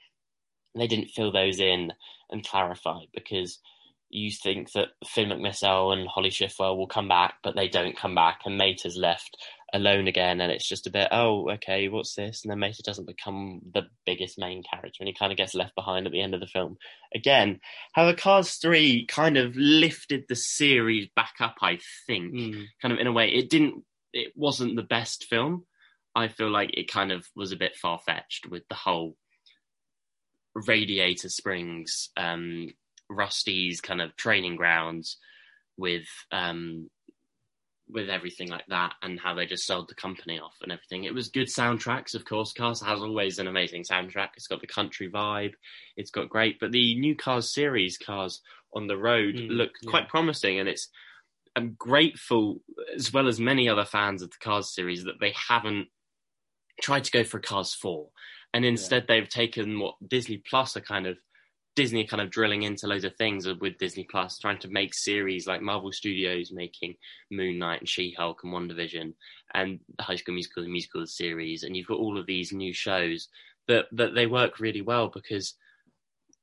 they 0.76 0.88
didn't 0.88 1.12
fill 1.16 1.32
those 1.32 1.60
in 1.60 1.94
and 2.30 2.46
clarify 2.46 3.02
because 3.14 3.60
you 4.10 4.32
think 4.32 4.72
that 4.72 4.90
Finn 5.06 5.30
McMissile 5.30 5.94
and 5.94 6.08
Holly 6.08 6.30
Shiftwell 6.30 6.78
will 6.78 6.88
come 6.88 7.08
back, 7.08 7.36
but 7.44 7.56
they 7.56 7.68
don't 7.68 7.98
come 7.98 8.16
back, 8.16 8.42
and 8.46 8.58
Mater's 8.58 8.96
left 8.96 9.38
alone 9.74 10.08
again, 10.08 10.40
and 10.42 10.52
it's 10.52 10.68
just 10.68 10.88
a 10.88 10.92
bit, 10.92 11.10
oh, 11.12 11.50
okay, 11.52 11.90
what's 11.90 12.16
this? 12.16 12.44
And 12.44 12.52
then 12.52 12.60
Mater 12.60 12.84
doesn't 12.84 13.08
become 13.08 13.62
the 13.74 13.84
biggest 14.06 14.40
main 14.40 14.64
character, 14.64 14.98
and 15.00 15.08
he 15.08 15.14
kind 15.14 15.32
of 15.32 15.38
gets 15.38 15.54
left 15.54 15.76
behind 15.76 16.06
at 16.06 16.12
the 16.12 16.22
end 16.22 16.34
of 16.34 16.40
the 16.40 16.48
film 16.48 16.78
again. 17.14 17.60
However, 17.94 18.18
Cars 18.18 18.56
3 18.56 19.06
kind 19.08 19.38
of 19.38 19.56
lifted 19.56 20.26
the 20.28 20.36
series 20.36 21.10
back 21.16 21.36
up, 21.40 21.56
I 21.62 21.80
think, 22.06 22.34
mm. 22.34 22.66
kind 22.82 22.94
of 22.94 23.00
in 23.00 23.08
a 23.08 23.12
way. 23.12 23.30
It 23.30 23.50
didn't, 23.50 23.84
it 24.14 24.34
wasn't 24.36 24.76
the 24.76 24.84
best 24.84 25.26
film. 25.26 25.66
I 26.16 26.30
feel 26.30 26.50
like 26.50 26.76
it 26.76 26.92
kind 26.92 27.12
of 27.12 27.28
was 27.36 27.52
a 27.52 27.58
bit 27.58 27.76
far 27.76 28.00
fetched 28.00 28.50
with 28.50 28.64
the 28.70 28.76
whole 28.76 29.16
Radiator 30.56 31.30
Springs, 31.30 32.10
um, 32.18 32.70
Rusty's 33.10 33.82
kind 33.82 34.02
of 34.02 34.16
training 34.16 34.56
grounds 34.56 35.18
with 35.78 36.08
um, 36.32 36.90
with 37.90 38.10
everything 38.10 38.50
like 38.50 38.66
that 38.68 38.94
and 39.02 39.20
how 39.20 39.34
they 39.34 39.46
just 39.46 39.66
sold 39.66 39.88
the 39.88 39.96
company 39.96 40.40
off 40.40 40.56
and 40.62 40.72
everything. 40.72 41.06
It 41.06 41.14
was 41.14 41.30
good 41.30 41.48
soundtracks, 41.48 42.16
of 42.16 42.26
course. 42.26 42.54
Cars 42.54 42.82
has 42.82 43.00
always 43.00 43.40
an 43.40 43.48
amazing 43.48 43.84
soundtrack. 43.84 44.30
It's 44.36 44.48
got 44.48 44.62
the 44.62 44.68
country 44.68 45.10
vibe. 45.10 45.54
It's 45.96 46.12
got 46.12 46.30
great. 46.30 46.60
But 46.60 46.72
the 46.72 47.00
new 47.00 47.16
Cars 47.16 47.54
series, 47.54 47.98
Cars 47.98 48.42
on 48.74 48.88
the 48.88 48.98
Road, 48.98 49.36
mm, 49.36 49.50
look 49.50 49.72
yeah. 49.82 49.90
quite 49.90 50.10
promising. 50.10 50.60
And 50.60 50.68
it's 50.68 50.90
I'm 51.56 51.76
grateful, 51.78 52.62
as 52.96 53.12
well 53.14 53.28
as 53.28 53.40
many 53.40 53.70
other 53.70 53.86
fans 53.86 54.22
of 54.22 54.32
the 54.32 54.38
Cars 54.42 54.74
series, 54.74 55.06
that 55.06 55.20
they 55.20 55.34
haven't 55.50 55.88
tried 56.82 57.06
to 57.06 57.12
go 57.12 57.24
for 57.24 57.40
Cars 57.40 57.74
4. 57.74 58.08
And 58.54 58.66
instead, 58.66 59.06
yeah. 59.08 59.16
they've 59.16 59.30
taken 59.30 59.80
what 59.80 59.96
Disney 60.08 60.38
Plus 60.38 60.78
are 60.78 60.82
kind 60.82 61.08
of 61.08 61.18
Disney 61.78 62.08
kind 62.08 62.22
of 62.22 62.32
drilling 62.32 62.64
into 62.64 62.88
loads 62.88 63.04
of 63.04 63.16
things 63.18 63.48
with 63.48 63.78
Disney 63.78 64.04
Plus, 64.10 64.40
trying 64.40 64.58
to 64.58 64.68
make 64.68 64.96
series 64.96 65.46
like 65.46 65.62
Marvel 65.62 65.92
Studios 65.92 66.52
making 66.52 66.96
Moon 67.30 67.60
Knight 67.60 67.82
and 67.82 67.88
She 67.88 68.16
Hulk 68.18 68.42
and 68.44 68.52
WandaVision 68.52 69.14
and 69.54 69.80
High 70.02 70.16
School 70.16 70.34
Musical 70.34 70.64
and 70.64 70.72
Musical 70.72 71.06
series, 71.06 71.62
and 71.62 71.78
you've 71.78 71.86
got 71.86 72.00
all 72.00 72.18
of 72.18 72.26
these 72.26 72.52
new 72.52 72.74
shows 72.74 73.30
that 73.68 73.86
that 73.92 74.16
they 74.16 74.26
work 74.26 74.60
really 74.60 74.82
well 74.82 75.12
because 75.14 75.54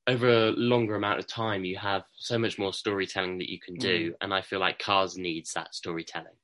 over 0.06 0.28
a 0.28 0.50
longer 0.52 0.94
amount 0.94 1.18
of 1.18 1.26
time 1.26 1.64
you 1.64 1.76
have 1.78 2.04
so 2.14 2.38
much 2.38 2.56
more 2.56 2.72
storytelling 2.72 3.36
that 3.38 3.50
you 3.50 3.58
can 3.58 3.74
do, 3.74 4.12
mm. 4.12 4.14
and 4.20 4.32
I 4.32 4.40
feel 4.40 4.60
like 4.60 4.78
Cars 4.78 5.18
needs 5.18 5.52
that 5.54 5.74
storytelling. 5.74 6.38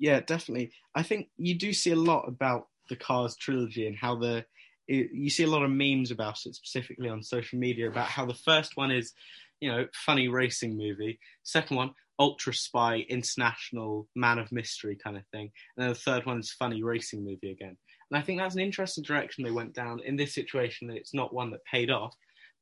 Yeah, 0.00 0.18
definitely. 0.18 0.72
I 0.96 1.04
think 1.04 1.28
you 1.36 1.54
do 1.54 1.72
see 1.72 1.92
a 1.92 1.96
lot 1.96 2.26
about 2.26 2.66
the 2.88 2.96
Cars 2.96 3.36
trilogy 3.36 3.86
and 3.86 3.96
how 3.96 4.16
the 4.16 4.44
it, 4.88 5.10
you 5.12 5.30
see 5.30 5.44
a 5.44 5.48
lot 5.48 5.62
of 5.62 5.70
memes 5.70 6.10
about 6.10 6.38
it, 6.46 6.54
specifically 6.54 7.08
on 7.08 7.22
social 7.22 7.58
media, 7.58 7.88
about 7.88 8.08
how 8.08 8.24
the 8.24 8.34
first 8.34 8.76
one 8.76 8.90
is, 8.90 9.12
you 9.60 9.70
know, 9.70 9.86
funny 9.94 10.28
racing 10.28 10.76
movie. 10.76 11.18
Second 11.42 11.76
one, 11.76 11.90
ultra 12.18 12.54
spy, 12.54 13.04
international 13.08 14.08
man 14.16 14.38
of 14.38 14.50
mystery 14.50 14.96
kind 15.02 15.16
of 15.16 15.24
thing. 15.30 15.52
And 15.76 15.84
then 15.84 15.88
the 15.90 15.94
third 15.94 16.26
one 16.26 16.40
is 16.40 16.50
funny 16.50 16.82
racing 16.82 17.24
movie 17.24 17.50
again. 17.50 17.76
And 18.10 18.18
I 18.18 18.22
think 18.22 18.40
that's 18.40 18.54
an 18.54 18.62
interesting 18.62 19.04
direction 19.04 19.44
they 19.44 19.50
went 19.50 19.74
down. 19.74 20.00
In 20.00 20.16
this 20.16 20.34
situation, 20.34 20.88
That 20.88 20.96
it's 20.96 21.14
not 21.14 21.34
one 21.34 21.50
that 21.50 21.64
paid 21.70 21.90
off. 21.90 22.14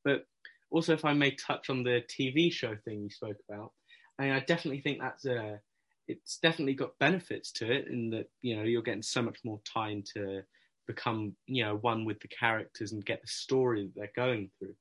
But 0.03 0.25
also, 0.69 0.93
if 0.93 1.05
I 1.05 1.13
may 1.13 1.31
touch 1.31 1.69
on 1.69 1.83
the 1.83 2.03
TV 2.07 2.51
show 2.51 2.75
thing 2.83 3.03
you 3.03 3.09
spoke 3.09 3.37
about, 3.49 3.71
I, 4.19 4.23
mean, 4.23 4.33
I 4.33 4.41
definitely 4.41 4.81
think 4.81 4.99
that's 4.99 5.25
a, 5.25 5.61
it's 6.09 6.39
definitely 6.39 6.73
got 6.73 6.99
benefits 6.99 7.53
to 7.53 7.71
it 7.71 7.87
in 7.87 8.09
that, 8.09 8.27
you 8.41 8.57
know, 8.57 8.63
you're 8.63 8.81
getting 8.81 9.01
so 9.01 9.21
much 9.21 9.39
more 9.45 9.61
time 9.73 10.03
to 10.13 10.43
become, 10.87 11.35
you 11.45 11.63
know, 11.63 11.75
one 11.75 12.05
with 12.05 12.19
the 12.21 12.27
characters 12.27 12.91
and 12.91 13.05
get 13.05 13.21
the 13.21 13.27
story 13.27 13.83
that 13.83 13.95
they're 13.95 14.25
going 14.25 14.49
through. 14.57 14.75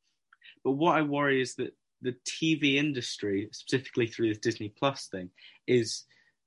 But 0.64 0.72
what 0.72 0.96
I 0.96 1.02
worry 1.02 1.40
is 1.40 1.54
that 1.56 1.74
the 2.02 2.14
TV 2.24 2.76
industry, 2.76 3.48
specifically 3.52 4.06
through 4.06 4.28
this 4.28 4.38
Disney 4.38 4.68
Plus 4.68 5.08
thing, 5.08 5.30
is 5.66 6.04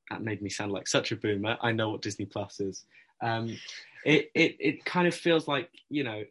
that 0.10 0.22
made 0.24 0.42
me 0.42 0.50
sound 0.50 0.72
like 0.72 0.88
such 0.88 1.12
a 1.12 1.16
boomer. 1.16 1.58
I 1.62 1.72
know 1.72 1.89
what 1.89 2.01
Disney 2.01 2.25
Plus 2.25 2.60
is. 2.60 2.86
Um, 3.22 3.58
it, 4.06 4.32
it 4.34 4.56
it 4.60 4.86
kind 4.86 5.08
of 5.08 5.13
feels 5.13 5.48
like 5.48 5.70
you 5.89 6.04
know 6.04 6.24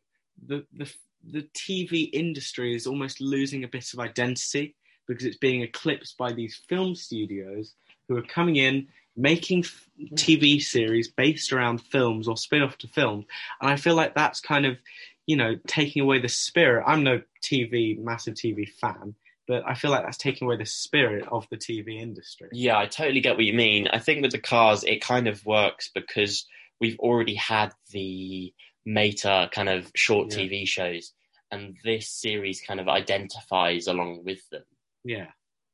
the 0.47 0.65
the 0.77 0.91
the 1.31 1.43
TV 1.55 2.11
industry 2.13 2.75
is 2.75 2.87
almost 2.87 3.21
losing 3.21 3.65
a 3.65 3.69
bit 3.69 3.93
of 3.93 4.01
identity 4.01 4.75
because 5.07 5.25
it's 5.25 5.37
being 5.37 5.63
eclipsed 5.63 6.17
by 6.17 6.33
these 6.33 6.61
film 6.69 6.95
studios 6.95 7.75
who 8.09 8.17
are 8.17 8.23
coming 8.23 8.57
in 8.57 8.87
making 9.19 9.65
mm-hmm. 9.65 10.15
TV 10.15 10.63
series 10.63 11.09
based 11.09 11.53
around 11.53 11.79
films 11.83 12.29
or 12.29 12.37
spin 12.37 12.63
off 12.63 12.79
to 12.79 12.89
films, 12.89 13.27
and 13.61 13.71
I 13.71 13.77
feel 13.77 13.95
like 13.95 14.15
that's 14.15 14.41
kind 14.41 14.65
of 14.65 14.79
you 15.27 15.37
know 15.37 15.57
taking 15.67 16.03
away 16.03 16.21
the 16.21 16.29
spirit. 16.29 16.85
I'm 16.87 17.03
no 17.03 17.21
TV 17.43 17.99
massive 17.99 18.35
TV 18.35 18.69
fan, 18.69 19.15
but 19.47 19.65
I 19.67 19.75
feel 19.75 19.91
like 19.91 20.05
that's 20.05 20.17
taking 20.17 20.47
away 20.47 20.57
the 20.57 20.67
spirit 20.67 21.27
of 21.31 21.47
the 21.51 21.57
TV 21.57 22.01
industry. 22.01 22.49
Yeah, 22.53 22.79
I 22.79 22.87
totally 22.87 23.21
get 23.21 23.37
what 23.37 23.45
you 23.45 23.55
mean. 23.55 23.89
I 23.89 23.99
think 23.99 24.23
with 24.23 24.33
the 24.33 24.39
cars, 24.39 24.85
it 24.85 25.03
kind 25.03 25.27
of 25.27 25.45
works 25.45 25.91
because 25.95 26.47
we've 26.81 26.99
already 27.01 27.35
had 27.35 27.73
the 27.91 28.55
Mater 28.87 29.49
kind 29.53 29.69
of 29.69 29.91
short 29.95 30.33
yeah. 30.33 30.39
TV 30.39 30.67
shows, 30.67 31.13
and 31.51 31.77
this 31.85 32.09
series 32.09 32.63
kind 32.67 32.81
of 32.81 32.89
identifies 32.89 33.89
along 33.89 34.23
with 34.25 34.49
them. 34.51 34.65
Yeah. 35.05 35.27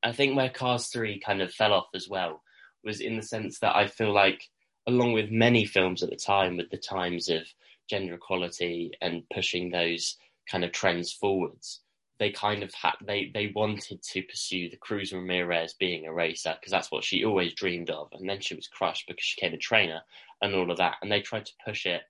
I 0.03 0.13
think 0.13 0.37
where 0.37 0.51
Cars 0.51 0.89
3 0.89 1.19
kind 1.21 1.41
of 1.41 1.51
fell 1.51 1.73
off 1.73 1.87
as 1.95 2.07
well 2.07 2.43
was 2.85 3.01
in 3.01 3.17
the 3.17 3.23
sense 3.23 3.59
that 3.61 3.77
I 3.77 3.87
feel 3.87 4.13
like, 4.13 4.49
along 4.87 5.13
with 5.13 5.31
many 5.31 5.65
films 5.65 6.03
at 6.03 6.11
the 6.11 6.17
time, 6.17 6.57
with 6.57 6.71
the 6.71 6.77
times 6.77 7.29
of 7.29 7.43
gender 7.89 8.15
equality 8.15 8.93
and 9.01 9.23
pushing 9.33 9.71
those 9.71 10.17
kind 10.51 10.65
of 10.65 10.73
trends 10.73 11.13
forwards, 11.13 11.81
they 12.19 12.31
kind 12.31 12.63
of 12.63 12.73
had 12.75 12.95
they 13.05 13.31
they 13.35 13.53
wanted 13.55 14.03
to 14.03 14.23
pursue 14.23 14.71
the 14.71 14.77
Cruz 14.77 15.13
Ramirez 15.13 15.75
being 15.75 16.07
a 16.07 16.13
racer 16.13 16.55
because 16.59 16.71
that's 16.71 16.91
what 16.91 17.05
she 17.05 17.25
always 17.25 17.55
dreamed 17.55 17.91
of, 17.91 18.09
and 18.13 18.29
then 18.29 18.41
she 18.41 18.55
was 18.55 18.69
crushed 18.69 19.07
because 19.09 19.25
she 19.25 19.41
became 19.41 19.55
a 19.55 19.59
trainer 19.59 20.01
and 20.43 20.55
all 20.55 20.71
of 20.71 20.79
that, 20.79 20.97
and 21.03 21.11
they 21.11 21.21
tried 21.21 21.47
to 21.47 21.53
push 21.65 21.87
it, 21.87 22.03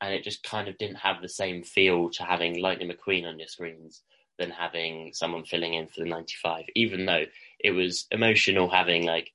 and 0.00 0.14
it 0.14 0.24
just 0.24 0.42
kind 0.42 0.68
of 0.68 0.78
didn't 0.78 0.96
have 0.96 1.20
the 1.20 1.28
same 1.28 1.62
feel 1.62 2.10
to 2.10 2.22
having 2.24 2.60
Lightning 2.60 2.90
McQueen 2.90 3.26
on 3.26 3.38
your 3.38 3.48
screens 3.48 4.02
than 4.38 4.50
having 4.50 5.12
someone 5.12 5.44
filling 5.44 5.74
in 5.74 5.86
for 5.86 6.00
the 6.00 6.08
95, 6.08 6.64
even 6.74 7.04
though 7.04 7.24
it 7.58 7.72
was 7.72 8.06
emotional 8.10 8.70
having 8.70 9.04
like 9.04 9.30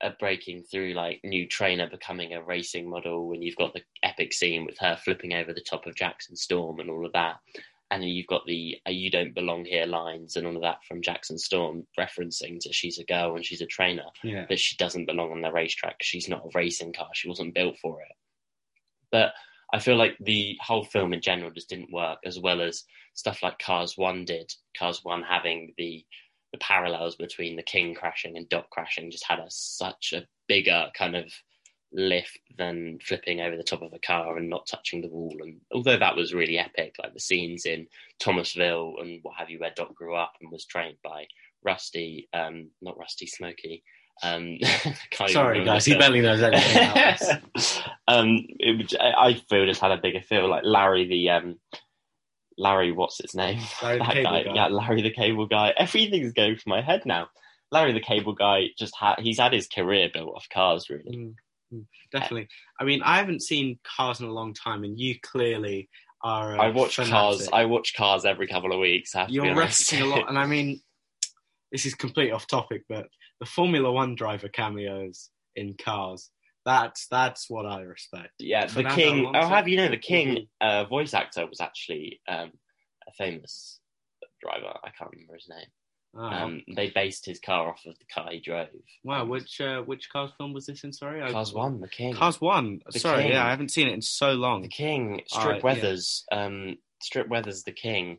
a 0.00 0.10
breaking 0.10 0.62
through 0.62 0.94
like 0.94 1.20
new 1.24 1.46
trainer 1.46 1.88
becoming 1.90 2.34
a 2.34 2.42
racing 2.42 2.88
model 2.88 3.26
when 3.26 3.42
you've 3.42 3.56
got 3.56 3.72
the 3.74 3.82
epic 4.02 4.32
scene 4.32 4.64
with 4.64 4.78
her 4.78 4.96
flipping 4.96 5.34
over 5.34 5.52
the 5.52 5.60
top 5.60 5.86
of 5.86 5.96
Jackson 5.96 6.36
Storm 6.36 6.80
and 6.80 6.90
all 6.90 7.04
of 7.04 7.12
that 7.12 7.36
and 7.90 8.02
then 8.02 8.10
you've 8.10 8.26
got 8.26 8.44
the 8.46 8.76
"you 8.86 9.10
don't 9.10 9.34
belong 9.34 9.64
here" 9.64 9.86
lines 9.86 10.36
and 10.36 10.46
all 10.46 10.56
of 10.56 10.62
that 10.62 10.84
from 10.86 11.00
Jackson 11.00 11.38
Storm, 11.38 11.86
referencing 11.98 12.60
to 12.60 12.72
she's 12.72 12.98
a 12.98 13.04
girl 13.04 13.34
and 13.34 13.44
she's 13.44 13.62
a 13.62 13.66
trainer, 13.66 14.04
yeah. 14.22 14.44
that 14.48 14.58
she 14.58 14.76
doesn't 14.76 15.06
belong 15.06 15.32
on 15.32 15.40
the 15.40 15.50
racetrack. 15.50 15.96
She's 16.02 16.28
not 16.28 16.44
a 16.44 16.50
racing 16.54 16.92
car. 16.92 17.08
She 17.14 17.28
wasn't 17.28 17.54
built 17.54 17.78
for 17.78 18.02
it. 18.02 18.12
But 19.10 19.32
I 19.72 19.78
feel 19.78 19.96
like 19.96 20.16
the 20.20 20.56
whole 20.60 20.84
film 20.84 21.12
in 21.14 21.22
general 21.22 21.50
just 21.50 21.70
didn't 21.70 21.92
work, 21.92 22.18
as 22.24 22.38
well 22.38 22.60
as 22.60 22.84
stuff 23.14 23.42
like 23.42 23.58
Cars 23.58 23.96
One 23.96 24.24
did. 24.24 24.52
Cars 24.78 25.00
One 25.02 25.22
having 25.22 25.72
the 25.78 26.04
the 26.52 26.58
parallels 26.58 27.16
between 27.16 27.56
the 27.56 27.62
King 27.62 27.94
crashing 27.94 28.36
and 28.36 28.48
Doc 28.48 28.70
crashing 28.70 29.10
just 29.10 29.26
had 29.26 29.38
a, 29.38 29.46
such 29.48 30.12
a 30.14 30.26
bigger 30.46 30.90
kind 30.96 31.16
of 31.16 31.26
lift 31.92 32.38
than 32.56 32.98
flipping 33.02 33.40
over 33.40 33.56
the 33.56 33.62
top 33.62 33.82
of 33.82 33.92
a 33.92 33.98
car 33.98 34.36
and 34.36 34.48
not 34.48 34.66
touching 34.66 35.00
the 35.00 35.08
wall. 35.08 35.36
And 35.40 35.60
although 35.72 35.98
that 35.98 36.16
was 36.16 36.34
really 36.34 36.58
epic, 36.58 36.94
like 37.02 37.14
the 37.14 37.20
scenes 37.20 37.64
in 37.66 37.86
Thomasville 38.20 38.96
and 39.00 39.20
what 39.22 39.36
have 39.38 39.50
you, 39.50 39.58
where 39.58 39.72
Doc 39.74 39.94
grew 39.94 40.14
up 40.14 40.34
and 40.40 40.50
was 40.50 40.66
trained 40.66 40.98
by 41.02 41.26
Rusty, 41.64 42.28
um, 42.32 42.70
not 42.82 42.98
Rusty 42.98 43.26
Smokey. 43.26 43.82
Um, 44.22 44.58
Sorry, 45.28 45.64
guys, 45.64 45.84
he 45.84 45.96
barely 45.96 46.20
knows 46.20 46.42
anything 46.42 47.42
um, 48.08 48.46
it, 48.58 48.92
I 49.00 49.34
feel 49.48 49.64
just 49.64 49.80
had 49.80 49.92
a 49.92 49.96
bigger 49.96 50.20
feel 50.20 50.48
like 50.48 50.64
Larry 50.64 51.06
the 51.06 51.30
um, 51.30 51.58
Larry, 52.58 52.92
what's 52.92 53.20
its 53.20 53.34
name? 53.34 53.60
Larry 53.82 53.98
that 53.98 54.14
guy. 54.14 54.42
guy. 54.42 54.52
Yeah, 54.54 54.66
Larry 54.68 55.02
the 55.02 55.10
Cable 55.10 55.46
Guy. 55.46 55.72
Everything's 55.76 56.32
going 56.32 56.56
from 56.56 56.70
my 56.70 56.82
head 56.82 57.02
now. 57.06 57.28
Larry 57.70 57.92
the 57.92 58.00
Cable 58.00 58.34
Guy 58.34 58.66
just 58.78 58.94
had 58.98 59.16
he's 59.18 59.38
had 59.38 59.52
his 59.52 59.68
career 59.68 60.08
built 60.12 60.34
off 60.34 60.48
cars, 60.52 60.90
really. 60.90 61.16
Mm. 61.16 61.34
Mm, 61.72 61.84
definitely. 62.12 62.48
I 62.80 62.84
mean, 62.84 63.02
I 63.02 63.18
haven't 63.18 63.42
seen 63.42 63.78
Cars 63.84 64.20
in 64.20 64.26
a 64.26 64.32
long 64.32 64.54
time, 64.54 64.84
and 64.84 64.98
you 64.98 65.16
clearly 65.20 65.88
are. 66.24 66.58
I 66.58 66.70
watch 66.70 66.96
fanatic. 66.96 67.12
Cars. 67.12 67.48
I 67.52 67.64
watch 67.66 67.94
Cars 67.94 68.24
every 68.24 68.46
couple 68.46 68.72
of 68.72 68.80
weeks. 68.80 69.14
You're 69.28 69.44
referencing 69.46 70.02
a 70.02 70.06
lot, 70.06 70.28
and 70.28 70.38
I 70.38 70.46
mean, 70.54 70.80
this 71.72 71.86
is 71.86 71.94
completely 71.94 72.32
off 72.32 72.46
topic, 72.46 72.84
but 72.88 73.06
the 73.40 73.46
Formula 73.46 73.92
One 73.92 74.14
driver 74.14 74.48
cameos 74.48 75.30
in 75.56 75.74
Cars. 75.82 76.30
That's 76.68 77.06
that's 77.06 77.48
what 77.48 77.64
I 77.64 77.80
respect. 77.80 78.34
Yeah, 78.38 78.66
the 78.66 78.84
King. 78.84 79.20
Alonso, 79.20 79.40
oh, 79.40 79.48
have 79.48 79.68
you 79.68 79.78
know 79.78 79.88
the 79.88 79.96
King 79.96 80.48
uh, 80.60 80.84
voice 80.84 81.14
actor 81.14 81.46
was 81.46 81.62
actually 81.62 82.20
um, 82.28 82.52
a 83.08 83.12
famous 83.16 83.80
driver. 84.42 84.74
I 84.84 84.90
can't 84.90 85.10
remember 85.10 85.32
his 85.32 85.48
name. 85.48 85.66
Oh. 86.14 86.22
Um, 86.22 86.62
they 86.76 86.90
based 86.90 87.24
his 87.24 87.40
car 87.40 87.70
off 87.70 87.80
of 87.86 87.98
the 87.98 88.04
car 88.12 88.28
he 88.30 88.40
drove. 88.40 88.68
Wow, 89.02 89.24
which 89.24 89.62
uh, 89.62 89.80
which 89.80 90.10
Cars 90.12 90.30
film 90.36 90.52
was 90.52 90.66
this 90.66 90.84
in? 90.84 90.92
Sorry, 90.92 91.26
Cars 91.32 91.54
One, 91.54 91.80
The 91.80 91.88
King. 91.88 92.12
Cars 92.12 92.38
One. 92.38 92.80
The 92.92 92.98
Sorry, 92.98 93.22
King. 93.22 93.32
yeah, 93.32 93.46
I 93.46 93.50
haven't 93.50 93.70
seen 93.70 93.88
it 93.88 93.94
in 93.94 94.02
so 94.02 94.32
long. 94.32 94.60
The 94.60 94.68
King, 94.68 95.22
Strip 95.26 95.62
Weathers, 95.62 96.26
yeah. 96.30 96.44
um, 96.44 96.76
Strip 97.00 97.28
Weathers, 97.28 97.62
The 97.62 97.72
King. 97.72 98.18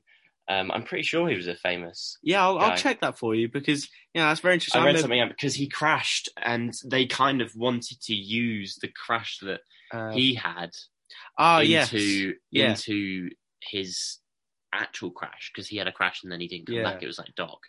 Um, 0.50 0.72
I'm 0.72 0.84
pretty 0.84 1.04
sure 1.04 1.30
he 1.30 1.36
was 1.36 1.48
a 1.48 1.56
famous. 1.56 2.18
Yeah, 2.24 2.44
I'll, 2.44 2.58
I'll, 2.58 2.76
check 2.76 3.02
that 3.02 3.20
for 3.20 3.36
you 3.36 3.48
because 3.48 3.88
yeah, 4.16 4.28
that's 4.30 4.40
very 4.40 4.56
interesting. 4.56 4.82
I 4.82 4.86
read 4.86 5.00
something 5.00 5.20
out 5.20 5.30
because 5.30 5.54
he 5.54 5.68
crashed, 5.68 6.28
and 6.42 6.74
they 6.86 7.06
kind 7.06 7.42
of 7.42 7.56
wanted 7.56 8.02
to 8.02 8.16
use 8.16 8.78
the 8.82 8.88
crash 8.88 9.38
that 9.44 9.62
uh, 9.92 10.10
he 10.10 10.34
had. 10.34 10.72
Oh 11.38 11.60
into, 11.60 12.34
yes. 12.52 12.88
into 12.88 13.30
his 13.62 14.18
actual 14.74 15.12
crash 15.12 15.52
because 15.54 15.68
he 15.68 15.78
had 15.78 15.88
a 15.88 15.92
crash 15.92 16.24
and 16.24 16.32
then 16.32 16.40
he 16.40 16.48
didn't 16.48 16.68
come 16.68 16.76
yeah. 16.76 16.84
back. 16.84 17.04
It 17.04 17.08
was 17.08 17.20
like 17.20 17.34
Doc 17.36 17.60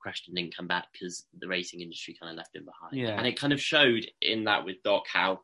crashed 0.00 0.28
and 0.28 0.36
didn't 0.36 0.56
come 0.56 0.66
back 0.66 0.86
because 0.92 1.26
the 1.38 1.48
racing 1.48 1.80
industry 1.80 2.16
kind 2.18 2.30
of 2.30 2.36
left 2.36 2.56
him 2.56 2.64
behind. 2.64 2.96
Yeah. 2.96 3.16
And 3.16 3.26
it 3.26 3.38
kind 3.38 3.52
of 3.52 3.60
showed 3.60 4.06
in 4.20 4.44
that 4.44 4.64
with 4.64 4.82
Doc 4.82 5.04
how 5.12 5.40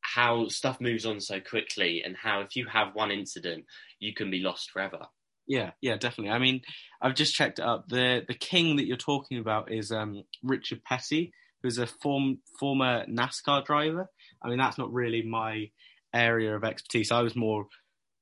how 0.00 0.48
stuff 0.48 0.80
moves 0.80 1.06
on 1.06 1.18
so 1.18 1.40
quickly 1.40 2.02
and 2.04 2.14
how 2.16 2.40
if 2.40 2.56
you 2.56 2.66
have 2.66 2.94
one 2.94 3.10
incident 3.10 3.64
you 4.00 4.12
can 4.12 4.30
be 4.30 4.40
lost 4.40 4.70
forever. 4.70 5.06
Yeah, 5.46 5.72
yeah, 5.80 5.96
definitely. 5.96 6.32
I 6.32 6.38
mean, 6.38 6.62
I've 7.00 7.14
just 7.14 7.34
checked 7.34 7.60
up. 7.60 7.88
The 7.88 8.24
the 8.26 8.34
king 8.34 8.76
that 8.76 8.86
you're 8.86 8.96
talking 8.96 9.38
about 9.38 9.70
is 9.70 9.92
um, 9.92 10.24
Richard 10.42 10.82
Petty, 10.84 11.32
who's 11.62 11.78
a 11.78 11.86
form, 11.86 12.38
former 12.58 13.04
NASCAR 13.06 13.64
driver. 13.64 14.08
I 14.42 14.48
mean, 14.48 14.58
that's 14.58 14.78
not 14.78 14.92
really 14.92 15.22
my 15.22 15.70
area 16.12 16.54
of 16.54 16.64
expertise. 16.64 17.10
I 17.10 17.22
was 17.22 17.34
more 17.34 17.66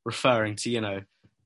referring 0.05 0.57
to, 0.57 0.71
you 0.71 0.81
know, 0.81 1.01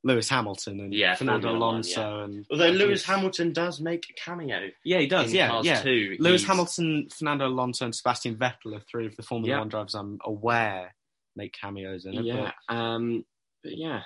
Lewis 0.04 0.28
Hamilton 0.28 0.80
and 0.80 0.94
yeah, 0.94 1.16
Fernando 1.16 1.50
Alonso 1.50 2.18
yeah. 2.18 2.24
and 2.24 2.46
although 2.50 2.68
Lewis 2.68 3.04
Hamilton 3.04 3.52
does 3.52 3.80
make 3.80 4.06
a 4.08 4.12
cameo. 4.12 4.68
Yeah, 4.84 5.00
he 5.00 5.08
does. 5.08 5.32
yeah, 5.32 5.60
yeah. 5.62 5.82
2, 5.82 6.16
Lewis 6.20 6.42
he's... 6.42 6.48
Hamilton, 6.48 7.08
Fernando 7.12 7.48
Alonso, 7.48 7.86
and 7.86 7.94
Sebastian 7.94 8.36
Vettel 8.36 8.76
are 8.76 8.82
three 8.88 9.06
of 9.06 9.16
the 9.16 9.22
Formula 9.22 9.56
Yeah. 9.56 9.58
One 9.58 9.68
drivers 9.68 9.94
I'm 9.94 10.18
aware 10.24 10.94
make 11.34 11.52
cameos 11.52 12.06
in 12.06 12.14
it. 12.14 12.24
Yeah, 12.24 12.52
um, 12.68 13.24
but 13.62 13.76
yeah. 13.76 14.02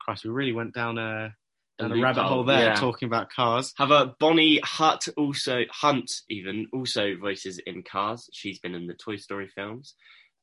But 0.00 0.04
Christ, 0.04 0.24
we 0.24 0.30
really 0.30 0.52
went 0.52 0.74
down 0.74 0.98
a 0.98 1.34
down 1.78 1.92
a 1.92 1.94
loop 1.94 2.04
rabbit 2.04 2.22
hole, 2.22 2.28
hole 2.28 2.44
there 2.44 2.68
yeah. 2.68 2.74
talking 2.74 3.06
about 3.06 3.30
cars. 3.30 3.72
Have 3.76 3.90
a 3.90 4.14
Bonnie 4.18 4.60
Hutt 4.62 5.08
also 5.16 5.62
Hunt 5.70 6.10
even 6.28 6.66
also 6.72 7.16
voices 7.16 7.58
in 7.58 7.82
Cars. 7.82 8.28
She's 8.32 8.58
been 8.58 8.74
in 8.74 8.86
the 8.86 8.94
Toy 8.94 9.16
Story 9.16 9.48
films. 9.54 9.94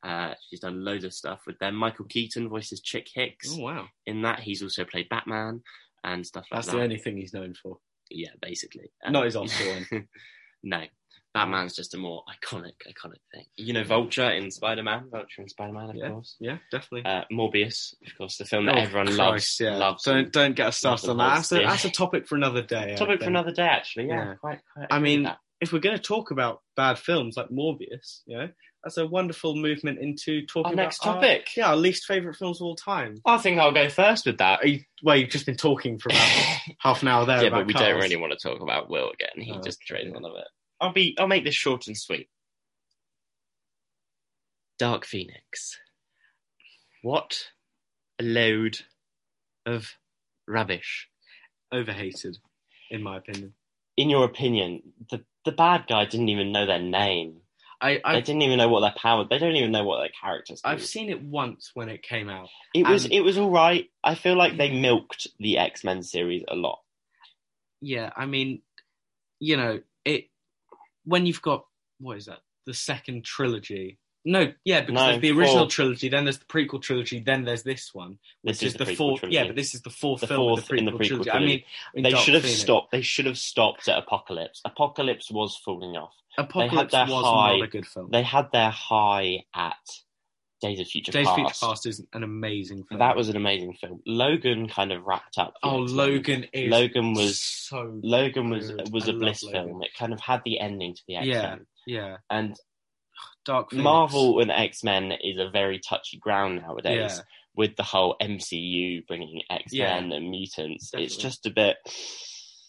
Uh, 0.03 0.33
she's 0.49 0.59
done 0.59 0.83
loads 0.85 1.03
of 1.03 1.13
stuff 1.13 1.41
with 1.47 1.57
them. 1.59 1.75
Michael 1.75 2.05
Keaton 2.05 2.49
voices 2.49 2.81
Chick 2.81 3.07
Hicks. 3.13 3.49
Oh 3.51 3.61
wow, 3.61 3.87
In 4.05 4.21
that, 4.21 4.39
he's 4.39 4.61
also 4.61 4.85
played 4.85 5.09
Batman 5.09 5.61
and 6.03 6.25
stuff 6.25 6.45
like 6.51 6.57
that's 6.57 6.67
that. 6.67 6.71
That's 6.73 6.79
the 6.79 6.83
only 6.83 6.97
thing 6.97 7.17
he's 7.17 7.33
known 7.33 7.53
for. 7.61 7.77
Yeah, 8.09 8.29
basically. 8.41 8.91
Not 9.07 9.25
his 9.25 9.35
Oscar 9.35 9.65
one. 9.91 10.07
no. 10.63 10.83
Batman's 11.37 11.75
just 11.75 11.93
a 11.93 11.97
more 11.97 12.23
iconic, 12.29 12.73
iconic 12.87 13.19
thing. 13.33 13.45
You 13.55 13.73
know, 13.73 13.83
Vulture 13.83 14.29
in 14.31 14.51
Spider 14.51 14.83
Man, 14.83 15.09
Vulture 15.11 15.41
in 15.41 15.49
Spider 15.49 15.73
Man, 15.73 15.89
of 15.89 15.95
Yeah. 15.95 16.09
course. 16.09 16.35
Yeah, 16.39 16.57
definitely. 16.71 17.05
Uh, 17.09 17.23
Morbius, 17.31 17.93
of 18.05 18.17
course, 18.17 18.37
the 18.37 18.45
film 18.45 18.65
that 18.65 18.75
Oh, 18.75 18.79
everyone 18.79 19.07
Christ, 19.07 19.19
loves. 19.19 19.57
Yeah. 19.59 19.77
Loves. 19.77 20.03
Don't 20.03 20.31
don't 20.31 20.55
get 20.55 20.67
us 20.67 20.77
started 20.77 21.09
on 21.09 21.17
that. 21.17 21.35
That's 21.35 21.51
a, 21.51 21.55
that's 21.59 21.85
a 21.85 21.91
topic 21.91 22.27
for 22.27 22.35
another 22.35 22.61
day. 22.61 22.95
Topic 22.97 23.21
for 23.21 23.27
another 23.27 23.51
day, 23.51 23.67
actually. 23.67 24.07
Yeah, 24.07 24.25
Yeah. 24.29 24.33
quite. 24.35 24.59
quite 24.73 24.87
I 24.91 24.99
mean, 24.99 25.31
if 25.61 25.73
we're 25.73 25.79
going 25.79 25.95
to 25.97 26.01
talk 26.03 26.31
about 26.31 26.61
bad 26.75 26.99
films 26.99 27.35
like 27.37 27.49
Morbius, 27.49 28.21
you 28.27 28.37
know, 28.37 28.49
that's 28.83 28.97
a 28.97 29.07
wonderful 29.07 29.55
movement 29.55 29.97
into 29.99 30.45
talking 30.45 30.67
our 30.67 30.73
about 30.73 30.83
next 30.83 31.05
our- 31.05 31.15
topic. 31.15 31.49
yeah, 31.57 31.69
our 31.69 31.75
least 31.75 32.05
favorite 32.05 32.35
films 32.35 32.61
of 32.61 32.65
all 32.67 32.75
time. 32.75 33.19
I 33.25 33.37
think 33.39 33.59
I'll 33.59 33.71
go 33.71 33.89
first 33.89 34.27
with 34.27 34.37
that. 34.37 34.65
You, 34.67 34.81
well, 35.03 35.15
you've 35.17 35.29
just 35.31 35.45
been 35.47 35.57
talking 35.57 35.97
for 35.97 36.09
about 36.09 36.29
half 36.79 37.01
an 37.01 37.07
hour 37.07 37.25
there. 37.25 37.43
yeah, 37.43 37.49
but 37.49 37.65
we 37.65 37.73
cars. 37.73 37.85
don't 37.85 37.99
really 37.99 38.15
want 38.17 38.33
to 38.33 38.39
talk 38.39 38.61
about 38.61 38.89
Will 38.89 39.09
again. 39.09 39.43
He 39.43 39.51
Oh, 39.51 39.61
just 39.61 39.79
okay. 39.91 40.07
one 40.09 40.23
of 40.25 40.33
it. 40.35 40.47
I'll 40.79 40.93
be. 40.93 41.15
I'll 41.19 41.27
make 41.27 41.43
this 41.43 41.55
short 41.55 41.87
and 41.87 41.97
sweet. 41.97 42.29
Dark 44.79 45.05
Phoenix. 45.05 45.77
What 47.01 47.47
a 48.19 48.23
load 48.23 48.79
of 49.65 49.93
rubbish. 50.47 51.09
overhated, 51.71 52.37
in 52.89 53.03
my 53.03 53.17
opinion. 53.17 53.53
In 53.95 54.09
your 54.09 54.25
opinion, 54.25 54.81
the 55.09 55.23
the 55.45 55.51
bad 55.51 55.85
guy 55.87 56.05
didn't 56.05 56.29
even 56.29 56.51
know 56.51 56.65
their 56.65 56.79
name. 56.81 57.41
I, 57.79 57.93
They 57.93 58.01
I've, 58.03 58.23
didn't 58.23 58.41
even 58.41 58.57
know 58.57 58.69
what 58.69 58.81
their 58.81 58.93
power. 58.97 59.25
They 59.29 59.37
don't 59.37 59.55
even 59.55 59.71
know 59.71 59.83
what 59.83 59.99
their 59.99 60.09
characters. 60.19 60.61
I've 60.63 60.83
seen 60.83 61.09
it 61.09 61.21
once 61.21 61.71
when 61.75 61.89
it 61.89 62.01
came 62.01 62.27
out. 62.29 62.49
it 62.73 62.87
was 62.87 63.05
it 63.05 63.21
was 63.21 63.37
all 63.37 63.51
right. 63.51 63.85
I 64.03 64.15
feel 64.15 64.35
like 64.35 64.57
they 64.57 64.71
milked 64.71 65.27
the 65.39 65.57
X 65.57 65.83
Men 65.83 66.03
series 66.03 66.43
a 66.47 66.55
lot. 66.55 66.79
Yeah, 67.81 68.11
I 68.15 68.25
mean, 68.25 68.61
you 69.39 69.57
know, 69.57 69.81
when 71.07 71.25
you've 71.25 71.41
got 71.41 71.65
what 71.99 72.17
is 72.17 72.25
that? 72.27 72.39
The 72.67 72.73
second 72.75 73.25
trilogy. 73.25 73.97
No, 74.25 74.51
yeah, 74.65 74.81
because 74.81 74.93
No, 74.93 75.07
there's 75.07 75.21
the 75.21 75.31
original 75.31 75.59
four. 75.59 75.67
trilogy, 75.69 76.09
then 76.09 76.25
there's 76.25 76.37
the 76.39 76.45
prequel 76.45 76.81
trilogy, 76.81 77.21
then 77.21 77.45
there's 77.45 77.63
this 77.63 77.91
one, 77.93 78.19
which 78.41 78.55
This 78.59 78.63
is, 78.63 78.73
is 78.73 78.77
the 78.77 78.85
the 78.85 78.95
fourth. 78.95 79.21
trilogy. 79.21 79.35
Yeah, 79.37 79.45
but 79.47 79.55
this 79.55 79.73
is 79.73 79.81
the 79.83 79.89
fourth 79.89 80.19
The 80.21 80.27
film 80.27 80.41
of 80.51 80.59
fourth 80.59 80.67
the 80.67 80.75
in 80.75 80.83
the 80.85 80.91
prequel, 80.91 80.95
prequel 80.95 81.07
trilogy. 81.07 81.29
trilogy. 81.29 81.31
I 81.31 81.47
mean, 81.47 81.63
I 81.63 81.89
mean, 81.95 82.03
They 82.03 82.09
Dark 82.11 82.25
should 82.25 82.33
have 82.33 82.43
Phoenix. 82.43 82.61
stopped. 82.61 82.91
They 82.91 83.01
should 83.01 83.25
have 83.25 83.37
stopped 83.37 83.87
at 83.87 83.97
Apocalypse. 83.97 84.61
Apocalypse 84.65 85.31
was 85.31 85.55
falling 85.63 85.95
off. 85.95 86.13
Apocalypse 86.37 86.91
their 86.91 87.05
was 87.07 87.23
high- 87.25 87.57
not 87.57 87.63
a 87.63 87.67
good 87.67 87.87
film. 87.87 88.09
They 88.11 88.21
had 88.23 88.51
their 88.51 88.69
high 88.69 89.45
at 89.55 89.77
Days 90.61 90.79
of 90.79 90.87
Future 90.87 91.11
Days 91.11 91.27
of 91.27 91.35
Past. 91.35 91.59
Future 91.59 91.69
Past 91.71 91.85
is 91.85 92.03
an 92.13 92.23
amazing 92.23 92.83
film. 92.85 92.99
That 92.99 93.15
was 93.15 93.29
an 93.29 93.35
amazing 93.35 93.73
film. 93.79 94.01
Logan 94.07 94.67
kind 94.67 94.91
of 94.91 95.03
wrapped 95.05 95.37
up. 95.37 95.53
oh. 95.63 95.77
Logan 95.77 96.45
is 96.53 96.71
Logan 96.71 97.13
was 97.13 97.39
so 97.41 97.99
Logan 98.03 98.49
was 98.49 98.71
good. 98.71 98.91
was 98.91 99.07
I 99.07 99.11
a 99.11 99.15
bliss 99.15 99.43
Logan. 99.43 99.67
film. 99.67 99.83
It 99.83 99.89
kind 99.97 100.13
of 100.13 100.19
had 100.19 100.41
the 100.45 100.59
ending 100.59 100.95
to 100.95 101.01
the 101.07 101.15
X 101.17 101.27
Men. 101.27 101.65
yeah. 101.85 102.17
And 102.29 102.55
Dark 103.45 103.69
Phoenix. 103.71 103.83
Marvel 103.83 104.39
and 104.39 104.51
X 104.51 104.83
Men 104.83 105.11
is 105.23 105.37
a 105.37 105.49
very 105.49 105.79
touchy 105.79 106.17
ground 106.17 106.61
nowadays 106.61 107.17
Yeah. 107.17 107.21
with 107.55 107.75
the 107.75 107.83
whole 107.83 108.15
MCU 108.21 109.05
bringing 109.07 109.41
X 109.49 109.73
Men 109.73 110.11
and 110.11 110.29
mutants. 110.29 110.91
It's 110.93 111.15
just 111.17 111.45
a 111.45 111.49
bit 111.51 111.77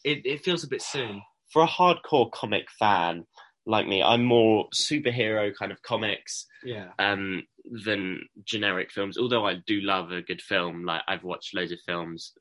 It, 0.05 0.25
it 0.25 0.45
feels 0.45 0.63
a 0.63 0.69
bit 0.69 0.83
soon. 0.83 1.23
for 1.53 1.63
a 1.63 1.67
hardcore 1.67 2.31
comic 2.31 2.71
fan 2.79 3.25
like 3.69 3.87
me. 3.87 4.03
I'm 4.03 4.25
more 4.25 4.69
superhero 4.75 5.53
kind 5.55 5.71
of 5.71 5.83
comics 5.83 6.47
Yeah. 6.65 6.89
um, 6.99 7.45
than 7.85 8.23
generic 8.45 8.91
films. 8.91 9.19
Although 9.19 9.47
I 9.47 9.57
do 9.67 9.81
love 9.83 10.11
a 10.11 10.23
good 10.23 10.41
film, 10.43 10.85
like 10.85 11.03
I've 11.07 11.23
watched 11.23 11.55
loads 11.55 11.71
of 11.71 11.79
films. 11.87 12.33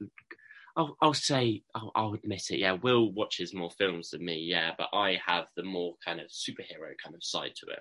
I'll, 0.78 0.96
I'll 1.02 1.14
say, 1.14 1.64
I'll, 1.76 1.92
I'll 1.96 2.14
admit 2.14 2.44
it. 2.52 2.60
Yeah, 2.60 2.74
Will 2.74 3.12
watches 3.12 3.54
more 3.54 3.72
films 3.72 4.12
than 4.12 4.24
me. 4.24 4.38
Yeah, 4.38 4.72
but 4.78 4.90
I 4.94 5.20
have 5.26 5.46
the 5.58 5.64
more 5.64 5.96
kind 6.06 6.20
of 6.22 6.28
superhero 6.28 6.94
kind 7.04 7.16
of 7.16 7.24
side 7.24 7.52
to 7.58 7.72
it. 7.72 7.80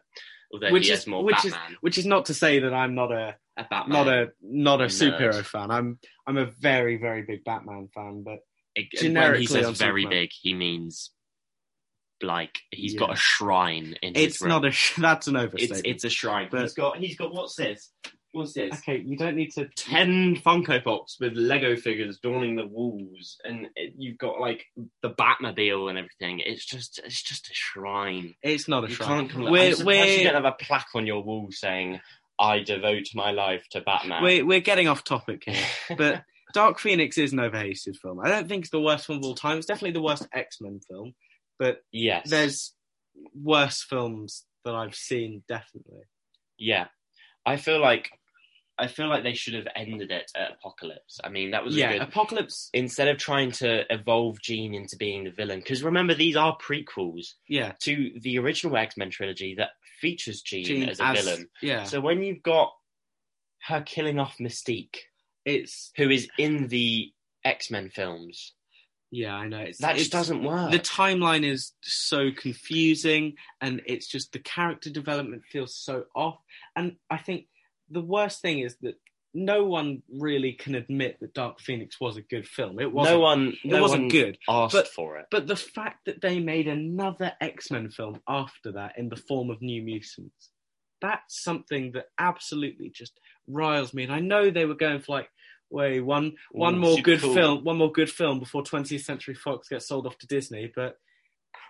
Although 0.52 0.72
Which 0.72 0.86
he 0.86 0.92
is- 0.92 1.00
has 1.00 1.06
more 1.06 1.22
which 1.22 1.44
is- 1.44 1.52
Batman. 1.52 1.76
Which 1.82 1.98
is 1.98 2.06
not 2.06 2.24
to 2.26 2.34
say 2.34 2.58
that 2.60 2.72
I'm 2.74 2.94
not 2.94 3.12
a 3.12 3.36
a 3.58 3.64
Batman. 3.70 3.96
not 4.04 4.08
a 4.08 4.28
not 4.42 4.80
a 4.80 4.86
Nerd. 4.86 5.12
superhero 5.18 5.44
fan. 5.44 5.70
I'm 5.70 5.98
I'm 6.26 6.36
a 6.38 6.46
very 6.46 6.96
very 6.96 7.22
big 7.22 7.44
Batman 7.44 7.88
fan, 7.94 8.22
but 8.24 8.38
It- 8.74 8.88
when 9.14 9.34
he 9.40 9.46
says 9.46 9.78
very 9.78 10.06
big, 10.06 10.30
he 10.32 10.52
means 10.54 11.10
like 12.22 12.58
he's 12.70 12.94
Yeah. 12.94 13.00
got 13.00 13.12
a 13.12 13.16
shrine 13.16 13.96
in 14.02 14.14
his 14.14 14.24
it's 14.24 14.40
room. 14.40 14.50
not 14.50 14.64
a 14.64 14.70
sh- 14.70 14.94
that's 14.98 15.26
an 15.26 15.36
It's 15.36 15.44
overstatement. 15.44 15.86
it's 15.86 16.04
a 16.04 16.10
shrine. 16.10 16.48
But- 16.50 16.62
he's 16.62 16.74
got 16.74 16.98
he's 16.98 17.16
got 17.16 17.32
what's 17.34 17.56
this? 17.56 17.90
What's 18.32 18.52
this? 18.52 18.74
okay. 18.80 18.98
You 18.98 19.16
don't 19.16 19.34
need 19.34 19.52
to. 19.52 19.66
ten 19.76 20.36
Funko 20.36 20.84
Pops 20.84 21.16
with 21.18 21.32
Lego 21.36 21.74
figures 21.74 22.18
adorning 22.18 22.54
the 22.56 22.66
walls, 22.66 23.38
and 23.44 23.68
it, 23.76 23.94
you've 23.96 24.18
got 24.18 24.40
like 24.40 24.66
the 25.00 25.08
Batmobile 25.10 25.88
and 25.88 25.96
everything. 25.98 26.40
It's 26.44 26.66
just 26.66 27.00
it's 27.02 27.22
just 27.22 27.46
a 27.48 27.54
shrine. 27.54 28.34
It's 28.42 28.68
not 28.68 28.84
a 28.84 28.88
You 28.88 28.94
shrine. 28.94 29.08
can't 29.08 29.30
come. 29.30 29.42
We're 29.50 29.68
I'm 29.68 29.74
surprised 29.74 29.86
we're 29.86 30.04
you 30.18 30.24
don't 30.24 30.34
have 30.34 30.44
a 30.44 30.52
plaque 30.52 30.88
on 30.94 31.06
your 31.06 31.22
wall 31.22 31.48
saying 31.50 31.98
"I 32.38 32.58
devote 32.58 33.06
my 33.14 33.30
life 33.30 33.64
to 33.70 33.80
Batman." 33.80 34.22
we're 34.22 34.44
we're 34.44 34.60
getting 34.60 34.86
off 34.88 35.02
topic 35.02 35.44
here, 35.46 35.64
but 35.96 36.22
Dark 36.52 36.78
Phoenix 36.78 37.16
is 37.16 37.32
an 37.32 37.40
overhated 37.40 37.96
film. 37.96 38.20
I 38.20 38.28
don't 38.28 38.48
think 38.48 38.64
it's 38.64 38.70
the 38.70 38.80
worst 38.82 39.06
film 39.06 39.18
of 39.20 39.24
all 39.24 39.34
time. 39.34 39.56
It's 39.56 39.66
definitely 39.66 39.92
the 39.92 40.02
worst 40.02 40.28
X 40.34 40.58
Men 40.60 40.80
film, 40.90 41.14
but 41.58 41.78
yes, 41.92 42.28
there's 42.28 42.74
worse 43.34 43.82
films 43.82 44.44
that 44.64 44.74
I've 44.74 44.94
seen. 44.94 45.42
Definitely. 45.48 46.02
yeah. 46.58 46.86
I 47.44 47.56
feel 47.56 47.80
like 47.80 48.10
I 48.78 48.88
feel 48.88 49.08
like 49.08 49.22
they 49.22 49.34
should 49.34 49.54
have 49.54 49.68
ended 49.74 50.10
it 50.10 50.30
at 50.34 50.52
Apocalypse. 50.52 51.18
I 51.24 51.28
mean, 51.30 51.52
that 51.52 51.64
was 51.64 51.76
yeah, 51.76 51.90
a 51.90 51.92
good. 51.94 52.08
Apocalypse. 52.08 52.68
Instead 52.74 53.08
of 53.08 53.16
trying 53.18 53.52
to 53.52 53.84
evolve 53.92 54.40
Jean 54.42 54.74
into 54.74 54.96
being 54.96 55.24
the 55.24 55.30
villain, 55.30 55.60
because 55.60 55.82
remember 55.82 56.12
these 56.14 56.36
are 56.36 56.58
prequels 56.58 57.34
Yeah, 57.48 57.72
to 57.84 58.12
the 58.20 58.38
original 58.38 58.76
X 58.76 58.96
Men 58.96 59.10
trilogy 59.10 59.54
that 59.58 59.70
features 60.00 60.42
Jean, 60.42 60.64
Jean 60.64 60.88
as 60.88 61.00
a 61.00 61.12
villain. 61.12 61.48
Yeah, 61.62 61.84
So 61.84 62.00
when 62.00 62.22
you've 62.22 62.42
got 62.42 62.72
her 63.68 63.80
killing 63.80 64.18
off 64.18 64.36
Mystique, 64.38 64.96
it's 65.44 65.92
who 65.96 66.10
is 66.10 66.28
in 66.36 66.66
the 66.66 67.12
X 67.44 67.70
Men 67.70 67.88
films, 67.90 68.52
yeah. 69.10 69.34
I 69.34 69.48
know. 69.48 69.60
It's, 69.60 69.78
that 69.78 69.92
it's, 69.92 70.00
just 70.00 70.12
doesn't 70.12 70.42
work. 70.42 70.70
the 70.70 70.78
timeline 70.78 71.44
is 71.44 71.72
so 71.82 72.30
confusing 72.36 73.34
and 73.60 73.82
it's 73.86 74.06
just 74.06 74.32
the 74.32 74.38
character 74.40 74.90
development 74.90 75.42
feels 75.50 75.74
so 75.76 76.04
off 76.14 76.38
and 76.74 76.96
i 77.10 77.16
think 77.16 77.46
the 77.90 78.00
worst 78.00 78.40
thing 78.42 78.60
is 78.60 78.76
that 78.82 78.94
no 79.34 79.64
one 79.64 80.02
really 80.18 80.52
can 80.52 80.74
admit 80.74 81.18
that 81.20 81.34
dark 81.34 81.60
phoenix 81.60 82.00
was 82.00 82.16
a 82.16 82.22
good 82.22 82.46
film 82.46 82.80
it 82.80 82.92
wasn't 82.92 83.14
no 83.14 83.20
one, 83.20 83.48
it 83.48 83.70
no 83.70 83.82
wasn't 83.82 84.02
one 84.02 84.08
good 84.08 84.38
asked 84.48 84.72
but- 84.74 84.88
for 84.88 85.18
it. 85.18 85.26
but 85.30 85.46
the 85.46 85.56
fact 85.56 86.06
that 86.06 86.20
they 86.20 86.40
made 86.40 86.68
another 86.68 87.32
x-men 87.40 87.90
film 87.90 88.20
after 88.28 88.72
that 88.72 88.98
in 88.98 89.08
the 89.08 89.16
form 89.16 89.50
of 89.50 89.60
new 89.62 89.82
mutants 89.82 90.50
that's 91.02 91.42
something 91.44 91.92
that 91.92 92.06
absolutely 92.18 92.90
just 92.90 93.20
riles 93.46 93.92
me 93.92 94.02
and 94.04 94.12
i 94.12 94.20
know 94.20 94.50
they 94.50 94.64
were 94.64 94.74
going 94.74 95.00
for 95.00 95.12
like 95.12 95.28
wait 95.70 96.00
one 96.00 96.32
one 96.52 96.76
Ooh, 96.76 96.78
more 96.80 96.98
good 97.02 97.20
cool. 97.20 97.34
film 97.34 97.64
one 97.64 97.76
more 97.76 97.90
good 97.92 98.10
film 98.10 98.38
before 98.38 98.62
20th 98.62 99.04
century 99.04 99.34
fox 99.34 99.68
gets 99.68 99.88
sold 99.88 100.06
off 100.06 100.16
to 100.18 100.26
disney 100.26 100.70
but 100.74 100.96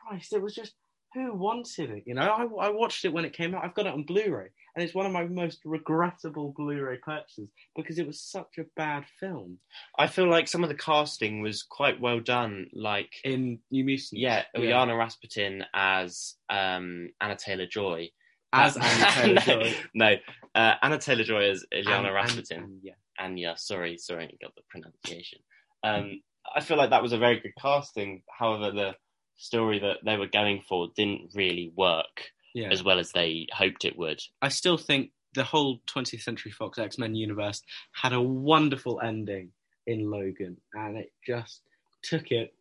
christ 0.09 0.33
it 0.33 0.43
was 0.43 0.55
just 0.55 0.75
who 1.15 1.33
wanted 1.33 1.89
it 1.91 2.03
you 2.07 2.15
know 2.15 2.23
I, 2.23 2.67
I 2.67 2.71
watched 2.71 3.05
it 3.07 3.13
when 3.13 3.25
it 3.25 3.33
came 3.33 3.55
out 3.55 3.65
i've 3.65 3.75
got 3.75 3.87
it 3.87 3.93
on 3.95 4.03
blu-ray 4.03 4.49
and 4.75 4.85
it's 4.85 4.95
one 4.95 5.07
of 5.07 5.13
my 5.13 5.25
most 5.25 5.61
regrettable 5.65 6.53
blu-ray 6.55 6.99
purchases 6.99 7.49
because 7.75 7.99
it 7.99 8.07
was 8.07 8.21
such 8.21 8.59
a 8.59 8.65
bad 8.77 9.05
film 9.19 9.59
I 9.99 10.09
feel 10.09 10.29
like 10.29 10.47
some 10.47 10.63
of 10.63 10.69
the 10.69 10.75
casting 10.75 11.41
was 11.41 11.63
quite 11.63 11.99
well 11.99 12.21
done. 12.21 12.67
Like, 12.75 13.09
in 13.25 13.61
new 13.71 13.83
mutants 13.85 14.13
yeah, 14.13 14.43
Yeah. 14.55 14.61
Illyana 14.85 14.99
Rasputin 14.99 15.65
as 15.73 16.35
um, 16.51 17.09
Anna 17.19 17.35
Taylor 17.37 17.65
Joy. 17.67 18.11
as 18.53 18.77
Anna 18.77 19.11
Taylor-Joy. 19.41 19.75
no, 19.95 20.17
uh, 20.55 20.75
Anna 20.83 20.99
Taylor 20.99 21.25
Joy 21.25 21.49
as 21.51 21.65
and- 21.73 22.15
Rasputin. 22.15 22.59
and, 22.65 22.81
yeah 22.83 22.93
Anya, 23.19 23.55
sorry, 23.57 23.99
sorry, 23.99 24.25
I 24.25 24.45
got 24.45 24.55
the 24.55 24.63
pronunciation. 24.69 25.41
Um, 25.83 26.21
I 26.55 26.61
feel 26.61 26.77
like 26.77 26.91
that 26.91 27.03
was 27.03 27.13
a 27.13 27.19
very 27.19 27.41
good 27.41 27.53
casting. 27.61 28.23
However, 28.39 28.71
the 28.71 28.95
story 29.37 29.79
that 29.81 29.99
they 30.05 30.17
were 30.17 30.27
going 30.29 30.63
for 30.69 30.89
didn't 30.97 31.31
really 31.35 31.71
work 31.77 32.31
yeah 32.55 32.69
as 32.71 32.83
well 32.83 32.99
as 32.99 33.13
they 33.13 33.47
hoped 33.53 33.85
it 33.85 33.99
would. 33.99 34.19
I 34.41 34.49
still 34.49 34.79
think 34.79 35.11
the 35.35 35.45
whole 35.45 35.81
20th 35.95 36.23
Century 36.23 36.51
Fox 36.51 36.79
X 36.79 36.97
Men 36.99 37.15
universe 37.15 37.61
had 37.93 38.13
a 38.15 38.21
wonderful 38.21 39.01
ending 39.03 39.51
in 39.87 40.11
Logan, 40.11 40.57
and 40.73 40.97
it 40.97 41.13
just 41.27 41.61
took 42.03 42.31
it 42.31 42.55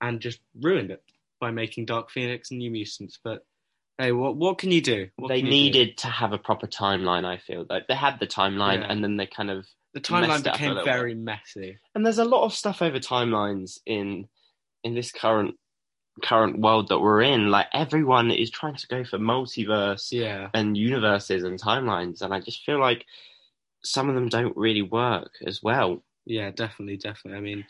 and 0.00 0.20
just 0.20 0.40
ruined 0.60 0.90
it 0.90 1.02
by 1.40 1.50
making 1.50 1.86
Dark 1.86 2.10
Phoenix 2.10 2.50
and 2.50 2.58
New 2.58 2.70
Mutants. 2.70 3.18
But 3.24 3.46
hey, 3.98 4.12
what 4.12 4.36
what 4.36 4.58
can 4.58 4.70
you 4.70 4.82
do? 4.82 5.08
What 5.16 5.28
they 5.28 5.38
you 5.38 5.44
do? 5.44 5.50
needed 5.50 5.96
to 5.98 6.08
have 6.08 6.32
a 6.32 6.38
proper 6.38 6.66
timeline. 6.66 7.24
I 7.24 7.38
feel 7.38 7.64
like 7.70 7.86
they 7.88 7.94
had 7.94 8.20
the 8.20 8.26
timeline, 8.26 8.80
Yeah. 8.80 8.88
and 8.92 9.02
then 9.02 9.16
they 9.16 9.26
kind 9.26 9.50
of 9.50 9.66
the 9.94 10.00
timeline 10.00 10.28
messed 10.28 10.46
it 10.46 10.48
up 10.48 10.54
a 10.54 10.58
became 10.58 10.84
very 10.84 11.14
messy. 11.14 11.78
and 11.94 12.04
there's 12.04 12.18
a 12.18 12.24
lot 12.24 12.44
of 12.44 12.52
stuff 12.54 12.82
over 12.82 12.98
timelines 12.98 13.78
in 13.86 14.28
in 14.84 14.94
this 14.94 15.12
current 15.12 15.54
current 16.22 16.58
world 16.60 16.88
that 16.88 16.98
we're 17.00 17.22
in. 17.22 17.50
Like 17.50 17.66
everyone 17.72 18.30
is 18.30 18.50
trying 18.50 18.76
to 18.76 18.86
go 18.86 19.04
for 19.04 19.18
multiverse 19.18 20.08
Yeah, 20.10 20.48
and 20.54 20.76
universes 20.76 21.44
and 21.44 21.60
timelines, 21.60 22.20
and 22.22 22.34
I 22.34 22.40
just 22.40 22.64
feel 22.64 22.80
like 22.80 23.06
some 23.84 24.08
of 24.08 24.14
them 24.14 24.28
don't 24.28 24.56
really 24.56 24.82
work 24.82 25.32
as 25.46 25.60
well. 25.62 26.02
yeah, 26.26 26.50
definitely, 26.50 26.96
definitely. 26.98 27.38
I 27.38 27.40
mean, 27.40 27.64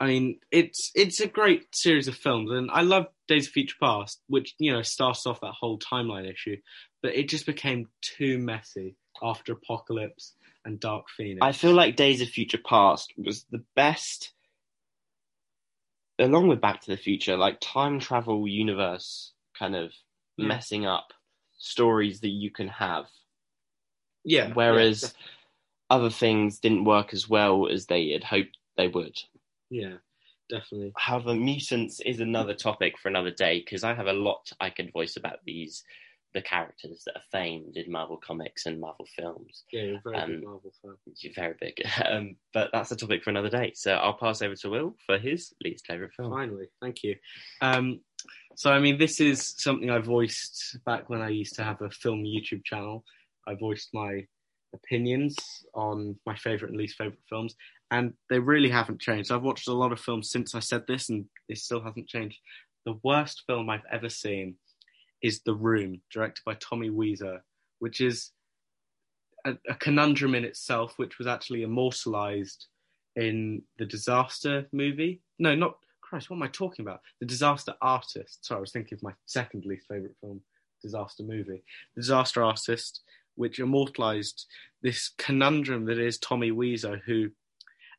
I 0.00 0.06
mean, 0.06 0.38
it's 0.52 0.90
it's 0.94 1.20
a 1.20 1.26
great 1.26 1.66
series 1.74 2.08
of 2.08 2.14
films, 2.16 2.50
and 2.50 2.70
I 2.70 2.82
love 2.82 3.06
Days 3.26 3.46
of 3.48 3.52
Future 3.52 3.76
Past, 3.80 4.20
which 4.28 4.54
you 4.58 4.72
know 4.72 4.82
starts 4.82 5.26
off 5.26 5.40
that 5.40 5.54
whole 5.58 5.78
timeline 5.78 6.30
issue, 6.30 6.56
but 7.02 7.14
it 7.16 7.28
just 7.28 7.46
became 7.46 7.88
too 8.00 8.38
messy 8.38 8.96
after 9.22 9.52
Apocalypse 9.52 10.34
and 10.68 10.78
Dark 10.78 11.06
Phoenix. 11.16 11.38
I 11.42 11.52
feel 11.52 11.72
like 11.72 11.96
Days 11.96 12.20
of 12.20 12.28
Future 12.28 12.58
Past 12.64 13.12
was 13.16 13.44
the 13.50 13.64
best, 13.74 14.32
along 16.18 16.48
with 16.48 16.60
Back 16.60 16.82
to 16.82 16.90
the 16.90 16.96
Future, 16.96 17.36
like 17.36 17.58
time 17.60 17.98
travel 17.98 18.46
universe 18.46 19.32
kind 19.58 19.74
of 19.74 19.92
Yeah. 20.36 20.46
messing 20.46 20.86
up 20.86 21.08
stories 21.56 22.20
that 22.20 22.28
you 22.28 22.50
can 22.50 22.68
have. 22.68 23.06
yeah, 24.24 24.52
Whereas 24.54 25.02
yeah, 25.02 25.08
other 25.90 26.10
things 26.10 26.58
didn't 26.60 26.84
work 26.84 27.12
as 27.12 27.28
well 27.28 27.66
as 27.68 27.86
they 27.86 28.10
had 28.10 28.24
hoped 28.24 28.58
they 28.76 28.88
would. 28.88 29.18
yeah, 29.70 29.96
definitely. 30.50 30.92
However, 30.96 31.34
mutants 31.34 32.00
is 32.00 32.20
another 32.20 32.54
topic 32.54 32.98
for 32.98 33.08
another 33.08 33.30
day 33.30 33.60
because 33.60 33.82
I 33.84 33.94
have 33.94 34.06
a 34.06 34.12
lot 34.12 34.52
I 34.60 34.70
could 34.70 34.92
voice 34.92 35.16
about 35.16 35.38
these 35.44 35.82
the 36.34 36.42
characters 36.42 37.02
that 37.06 37.16
are 37.16 37.22
famed 37.32 37.76
in 37.76 37.90
Marvel 37.90 38.18
comics 38.18 38.66
and 38.66 38.80
Marvel 38.80 39.06
films. 39.16 39.64
Yeah, 39.72 39.82
you're 39.82 40.00
very 40.04 40.16
Um, 40.16 40.30
big 40.30 40.44
Marvel 40.44 40.72
fan. 40.82 40.94
You're 41.16 41.32
very 41.34 41.54
big, 41.60 41.82
um, 42.04 42.36
but 42.52 42.70
that's 42.72 42.92
a 42.92 42.96
topic 42.96 43.24
for 43.24 43.30
another 43.30 43.48
day. 43.48 43.72
So 43.74 43.94
I'll 43.94 44.14
pass 44.18 44.42
over 44.42 44.54
to 44.56 44.70
Will 44.70 44.96
for 45.06 45.18
his 45.18 45.52
least 45.64 45.86
favorite 45.86 46.12
film. 46.16 46.30
Finally, 46.32 46.66
thank 46.82 47.02
you. 47.02 47.16
Um, 47.60 48.00
so, 48.56 48.72
I 48.72 48.78
mean, 48.78 48.98
this 48.98 49.20
is 49.20 49.54
something 49.58 49.90
I 49.90 49.98
voiced 49.98 50.78
back 50.84 51.08
when 51.08 51.22
I 51.22 51.28
used 51.28 51.54
to 51.56 51.64
have 51.64 51.80
a 51.80 51.90
film 51.90 52.24
YouTube 52.24 52.64
channel. 52.64 53.04
I 53.46 53.54
voiced 53.54 53.90
my 53.94 54.26
opinions 54.74 55.36
on 55.74 56.16
my 56.26 56.36
favourite 56.36 56.70
and 56.70 56.78
least 56.78 56.96
favourite 56.98 57.18
films, 57.28 57.54
and 57.90 58.12
they 58.28 58.38
really 58.38 58.68
haven't 58.68 59.00
changed. 59.00 59.32
I've 59.32 59.42
watched 59.42 59.68
a 59.68 59.72
lot 59.72 59.92
of 59.92 60.00
films 60.00 60.30
since 60.30 60.54
I 60.54 60.60
said 60.60 60.82
this, 60.86 61.08
and 61.08 61.24
it 61.48 61.58
still 61.58 61.82
hasn't 61.82 62.08
changed. 62.08 62.38
The 62.84 62.98
worst 63.02 63.44
film 63.46 63.70
I've 63.70 63.86
ever 63.90 64.08
seen 64.08 64.56
is 65.22 65.40
The 65.40 65.54
Room, 65.54 66.00
directed 66.12 66.42
by 66.44 66.54
Tommy 66.54 66.90
Wiseau, 66.90 67.40
which 67.78 68.00
is 68.00 68.30
a, 69.44 69.56
a 69.68 69.74
conundrum 69.74 70.34
in 70.34 70.44
itself, 70.44 70.94
which 70.96 71.18
was 71.18 71.26
actually 71.26 71.62
immortalised 71.62 72.66
in 73.16 73.62
the 73.78 73.86
Disaster 73.86 74.66
movie. 74.72 75.20
No, 75.38 75.54
not 75.54 75.76
Christ. 76.00 76.30
What 76.30 76.36
am 76.36 76.42
I 76.42 76.48
talking 76.48 76.84
about? 76.84 77.00
The 77.20 77.26
Disaster 77.26 77.74
Artist. 77.82 78.44
Sorry, 78.44 78.58
I 78.58 78.60
was 78.60 78.72
thinking 78.72 78.96
of 78.96 79.02
my 79.02 79.12
second 79.26 79.64
least 79.64 79.86
favorite 79.88 80.16
film, 80.20 80.40
Disaster 80.82 81.22
movie. 81.22 81.62
The 81.94 82.02
Disaster 82.02 82.42
Artist, 82.42 83.00
which 83.34 83.58
immortalised 83.58 84.46
this 84.82 85.10
conundrum 85.18 85.84
that 85.86 85.98
is 85.98 86.18
Tommy 86.18 86.50
Wiseau, 86.50 87.00
who 87.04 87.30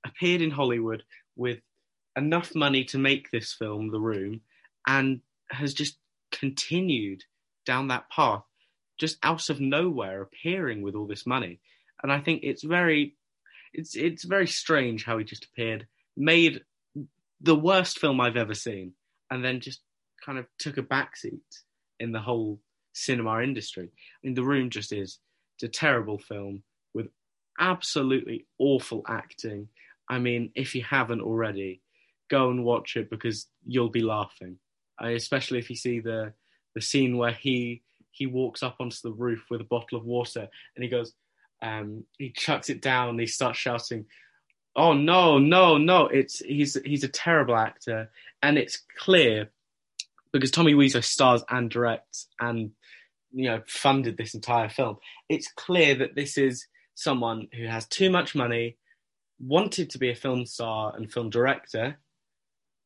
appeared 0.06 0.42
in 0.42 0.52
Hollywood 0.52 1.04
with 1.36 1.60
enough 2.16 2.56
money 2.56 2.84
to 2.86 2.98
make 2.98 3.30
this 3.30 3.54
film, 3.54 3.92
The 3.92 4.00
Room, 4.00 4.42
and 4.88 5.22
has 5.52 5.74
just 5.74 5.98
continued 6.32 7.24
down 7.65 7.88
that 7.89 8.10
path, 8.10 8.44
just 9.00 9.18
out 9.24 9.50
of 9.50 9.60
nowhere, 9.60 10.22
appearing 10.22 10.82
with 10.82 10.96
all 10.96 11.08
this 11.08 11.26
money. 11.26 11.60
And 12.04 12.12
I 12.12 12.20
think 12.20 12.42
it's 12.44 12.63
very, 12.63 13.15
it's 13.74 13.96
it's 13.96 14.24
very 14.24 14.48
strange 14.48 15.06
how 15.06 15.18
he 15.18 15.24
just 15.24 15.46
appeared, 15.46 15.88
made 16.18 16.62
the 17.42 17.56
worst 17.56 18.00
film 18.00 18.20
I've 18.20 18.38
ever 18.38 18.54
seen, 18.54 18.94
and 19.30 19.44
then 19.44 19.60
just 19.60 19.82
kind 20.26 20.38
of 20.38 20.46
took 20.58 20.78
a 20.78 20.84
backseat 20.84 21.39
in 22.00 22.12
the 22.12 22.20
whole 22.20 22.60
cinema 22.94 23.42
industry. 23.42 23.89
I 23.92 24.28
mean, 24.28 24.34
The 24.34 24.44
Room 24.44 24.70
just 24.70 24.92
is 24.92 25.20
it's 25.56 25.63
a 25.63 25.68
terrible 25.68 26.18
film 26.18 26.63
with 26.94 27.08
absolutely 27.60 28.46
awful 28.58 29.04
acting. 29.08 29.68
I 30.10 30.20
mean, 30.20 30.52
if 30.56 30.74
you 30.74 30.84
haven't 30.84 31.22
already, 31.22 31.82
go 32.30 32.50
and 32.50 32.63
watch 32.63 32.96
it 32.96 33.10
because 33.10 33.48
you'll 33.65 33.89
be 33.89 34.02
laughing. 34.02 34.58
Especially 35.02 35.60
if 35.60 35.70
you 35.70 35.76
see 35.76 36.00
the 36.00 36.34
the 36.76 36.82
scene 36.82 37.18
where 37.18 37.32
he 37.32 37.82
he 38.12 38.28
walks 38.28 38.64
up 38.64 38.78
onto 38.80 38.98
the 39.04 39.12
roof 39.12 39.46
with 39.50 39.62
a 39.62 39.66
bottle 39.66 39.98
of 39.98 40.06
water 40.06 40.48
and 40.76 40.84
he 40.84 40.90
goes, 40.90 41.14
um, 41.62 42.06
he 42.18 42.32
chucks 42.32 42.70
it 42.70 42.82
down. 42.82 43.10
And 43.10 43.20
he 43.20 43.28
starts 43.28 43.60
shouting, 43.60 44.06
"Oh 44.76 44.94
no, 44.94 45.38
no, 45.38 45.78
no!" 45.78 46.08
It's 46.08 46.40
he's 46.40 46.78
he's 46.86 47.04
a 47.04 47.10
terrible 47.10 47.56
actor, 47.56 48.10
and 48.42 48.58
it's 48.58 48.84
clear 48.98 49.50
because 50.32 50.52
Tommy 50.52 50.74
Wiseau 50.74 51.04
stars 51.04 51.44
and 51.50 51.70
directs 51.70 52.28
and 52.40 52.72
you 53.32 53.46
know 53.50 53.62
funded 53.68 54.18
this 54.18 54.34
entire 54.34 54.70
film. 54.70 54.98
It's 55.28 55.52
clear 55.52 55.96
that 55.96 56.16
this 56.16 56.38
is 56.38 56.68
someone 56.96 57.48
who 57.54 57.66
has 57.66 57.88
too 57.88 58.10
much 58.10 58.36
money, 58.36 58.78
wanted 59.40 59.90
to 59.92 59.98
be 59.98 60.10
a 60.10 60.16
film 60.16 60.46
star 60.46 60.94
and 60.96 61.12
film 61.12 61.30
director, 61.30 61.98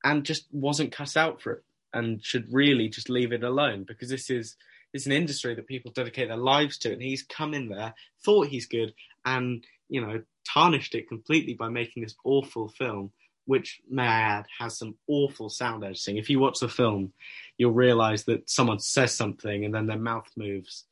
and 0.04 0.24
just 0.26 0.46
wasn't 0.52 0.92
cut 0.92 1.18
out 1.18 1.42
for 1.42 1.54
it, 1.54 1.64
and 1.94 2.24
should 2.24 2.52
really 2.52 2.90
just 2.90 3.10
leave 3.10 3.32
it 3.32 3.44
alone 3.44 3.84
because 3.88 4.10
this 4.10 4.30
is 4.30 4.56
it's 4.94 5.06
an 5.08 5.12
industry 5.12 5.56
that 5.56 5.68
people 5.68 5.92
dedicate 5.92 6.28
their 6.28 6.38
lives 6.38 6.78
to, 6.80 6.94
and 6.94 7.02
he's 7.02 7.24
come 7.24 7.54
in 7.54 7.68
there, 7.68 7.94
thought 8.24 8.48
he's 8.48 8.68
good, 8.68 8.94
and 9.26 9.64
you 9.90 10.02
know 10.02 10.22
tarnished 10.48 10.96
it 10.96 11.08
completely 11.08 11.54
by 11.54 11.70
making 11.70 12.04
this 12.04 12.16
awful 12.24 12.70
film. 12.70 13.12
Which, 13.46 13.82
may 13.90 14.04
I 14.04 14.22
add, 14.22 14.46
has 14.58 14.78
some 14.78 14.96
awful 15.06 15.50
sound 15.50 15.84
editing. 15.84 16.16
If 16.16 16.30
you 16.30 16.40
watch 16.40 16.60
the 16.62 16.70
film, 16.70 17.12
you'll 17.58 17.74
realize 17.74 18.24
that 18.24 18.50
someone 18.50 18.80
says 18.80 19.14
something 19.14 19.66
and 19.66 19.76
then 19.76 19.86
their 19.86 20.00
mouth 20.00 20.30
moves 20.38 20.86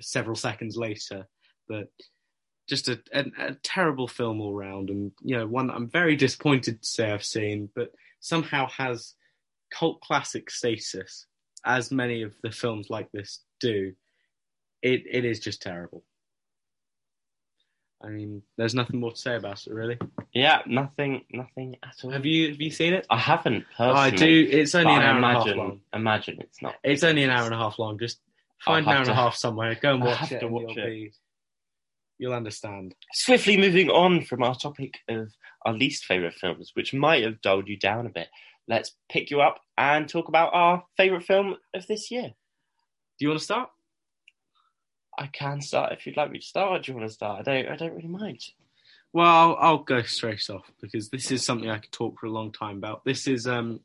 several 0.00 0.34
seconds 0.34 0.78
later. 0.78 1.26
But 1.68 1.88
just 2.70 2.88
a, 2.88 3.02
a, 3.12 3.24
a 3.38 3.54
terrible 3.62 4.08
film 4.08 4.40
all 4.40 4.54
round, 4.54 4.88
and 4.88 5.12
you 5.20 5.36
know 5.36 5.46
one 5.46 5.66
that 5.66 5.74
I'm 5.74 5.90
very 5.90 6.16
disappointed 6.16 6.80
to 6.80 6.88
say 6.88 7.10
I've 7.10 7.24
seen, 7.24 7.68
but 7.74 7.90
somehow 8.20 8.68
has 8.70 9.14
cult 9.72 10.00
classic 10.00 10.50
status, 10.50 11.26
as 11.64 11.90
many 11.90 12.22
of 12.22 12.34
the 12.42 12.50
films 12.50 12.88
like 12.90 13.10
this 13.12 13.40
do. 13.60 13.92
It 14.82 15.02
it 15.10 15.24
is 15.24 15.40
just 15.40 15.62
terrible. 15.62 16.04
I 18.02 18.08
mean, 18.08 18.42
there's 18.56 18.74
nothing 18.74 18.98
more 18.98 19.10
to 19.10 19.16
say 19.16 19.36
about 19.36 19.66
it, 19.66 19.72
really. 19.74 19.98
Yeah, 20.32 20.62
nothing, 20.66 21.22
nothing 21.32 21.76
at 21.82 21.96
all. 22.02 22.10
Have 22.10 22.24
you 22.24 22.48
have 22.50 22.60
you 22.60 22.70
seen 22.70 22.94
it? 22.94 23.06
I 23.10 23.18
haven't 23.18 23.66
personally. 23.76 24.00
I 24.00 24.10
do. 24.10 24.48
It's 24.50 24.74
only 24.74 24.94
an 24.94 25.02
hour 25.02 25.16
and 25.16 25.24
a 25.24 25.28
half 25.28 25.46
long. 25.48 25.80
Imagine 25.92 26.38
it's 26.40 26.62
not. 26.62 26.76
It's 26.82 27.02
only 27.02 27.24
an 27.24 27.30
hour 27.30 27.44
and 27.44 27.54
a 27.54 27.58
half 27.58 27.78
long. 27.78 27.98
Just 27.98 28.20
find 28.64 28.86
an 28.86 28.88
hour 28.88 28.98
have 28.98 29.08
and 29.08 29.18
a 29.18 29.20
half 29.20 29.34
somewhere. 29.34 29.74
Go 29.74 29.94
and 29.94 30.02
watch 30.02 30.32
it. 30.32 30.40
to 30.40 30.48
watch 30.48 30.74
you'll 30.76 30.86
it. 30.86 30.86
Be, 30.86 31.12
you'll 32.18 32.32
understand. 32.32 32.94
Swiftly 33.12 33.58
moving 33.58 33.90
on 33.90 34.24
from 34.24 34.42
our 34.42 34.54
topic 34.54 34.98
of 35.08 35.32
our 35.66 35.74
least 35.74 36.06
favorite 36.06 36.34
films, 36.34 36.70
which 36.74 36.94
might 36.94 37.22
have 37.22 37.42
dulled 37.42 37.68
you 37.68 37.76
down 37.76 38.06
a 38.06 38.10
bit. 38.10 38.28
Let's 38.70 38.92
pick 39.08 39.32
you 39.32 39.40
up 39.40 39.58
and 39.76 40.08
talk 40.08 40.28
about 40.28 40.54
our 40.54 40.84
favorite 40.96 41.24
film 41.24 41.56
of 41.74 41.88
this 41.88 42.08
year. 42.12 42.28
Do 43.18 43.24
you 43.24 43.28
want 43.28 43.40
to 43.40 43.44
start? 43.44 43.68
I 45.18 45.26
can 45.26 45.60
start 45.60 45.92
if 45.92 46.06
you'd 46.06 46.16
like 46.16 46.30
me 46.30 46.38
to 46.38 46.46
start. 46.46 46.84
Do 46.84 46.92
you 46.92 46.96
want 46.96 47.10
to 47.10 47.12
start? 47.12 47.40
I 47.40 47.42
don't. 47.42 47.72
I 47.72 47.76
don't 47.76 47.94
really 47.94 48.08
mind. 48.08 48.40
Well, 49.12 49.26
I'll, 49.26 49.56
I'll 49.60 49.78
go 49.78 50.02
straight 50.02 50.48
off 50.50 50.70
because 50.80 51.08
this 51.08 51.32
is 51.32 51.44
something 51.44 51.68
I 51.68 51.78
could 51.78 51.90
talk 51.90 52.20
for 52.20 52.26
a 52.26 52.30
long 52.30 52.52
time 52.52 52.76
about. 52.76 53.04
This 53.04 53.26
is 53.26 53.48
um, 53.48 53.80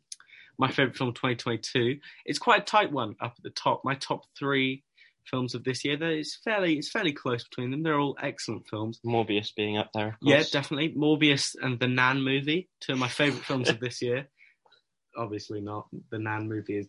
my 0.59 0.69
favorite 0.69 0.95
film, 0.95 1.13
2022. 1.13 1.97
It's 2.23 2.37
quite 2.37 2.61
a 2.61 2.65
tight 2.65 2.91
one 2.91 3.15
up 3.19 3.33
at 3.37 3.43
the 3.43 3.49
top. 3.49 3.81
My 3.83 3.95
top 3.95 4.25
three 4.37 4.83
films 5.25 5.55
of 5.55 5.63
this 5.63 5.83
year. 5.83 5.97
There 5.97 6.11
is 6.11 6.35
fairly, 6.43 6.75
it's 6.75 6.91
fairly 6.91 7.11
close 7.11 7.43
between 7.43 7.71
them. 7.71 7.81
They're 7.81 7.99
all 7.99 8.17
excellent 8.21 8.67
films. 8.67 8.99
Morbius 9.03 9.49
being 9.55 9.77
up 9.77 9.89
there. 9.95 10.09
Of 10.09 10.15
Yeah, 10.21 10.43
definitely. 10.51 10.93
Morbius 10.95 11.55
and 11.59 11.79
the 11.79 11.87
Nan 11.87 12.21
movie, 12.21 12.69
two 12.79 12.93
of 12.93 12.99
my 12.99 13.07
favorite 13.07 13.43
films 13.43 13.67
of 13.67 13.79
this 13.79 14.03
year. 14.03 14.27
Obviously 15.17 15.61
not. 15.61 15.87
The 16.11 16.19
Nan 16.19 16.47
movie 16.49 16.77
is 16.77 16.87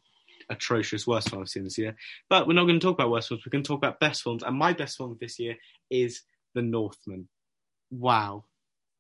atrocious, 0.51 1.07
worst 1.07 1.31
film 1.31 1.43
I've 1.43 1.49
seen 1.49 1.65
this 1.65 1.79
year. 1.79 1.97
But 2.29 2.47
we're 2.47 2.55
not 2.55 2.65
going 2.65 2.79
to 2.81 2.85
talk 2.87 2.95
about 2.99 3.11
worst 3.11 3.29
films. 3.29 3.43
We're 3.47 3.51
going 3.51 3.65
to 3.65 3.69
talk 3.69 3.79
about 3.79 4.01
best 4.01 4.23
films. 4.23 4.43
And 4.43 4.57
my 4.57 4.73
best 4.73 4.97
film 4.97 5.17
this 5.21 5.39
year 5.39 5.57
is 5.91 6.23
The 6.55 6.63
Northman. 6.63 7.29
Wow, 7.91 8.45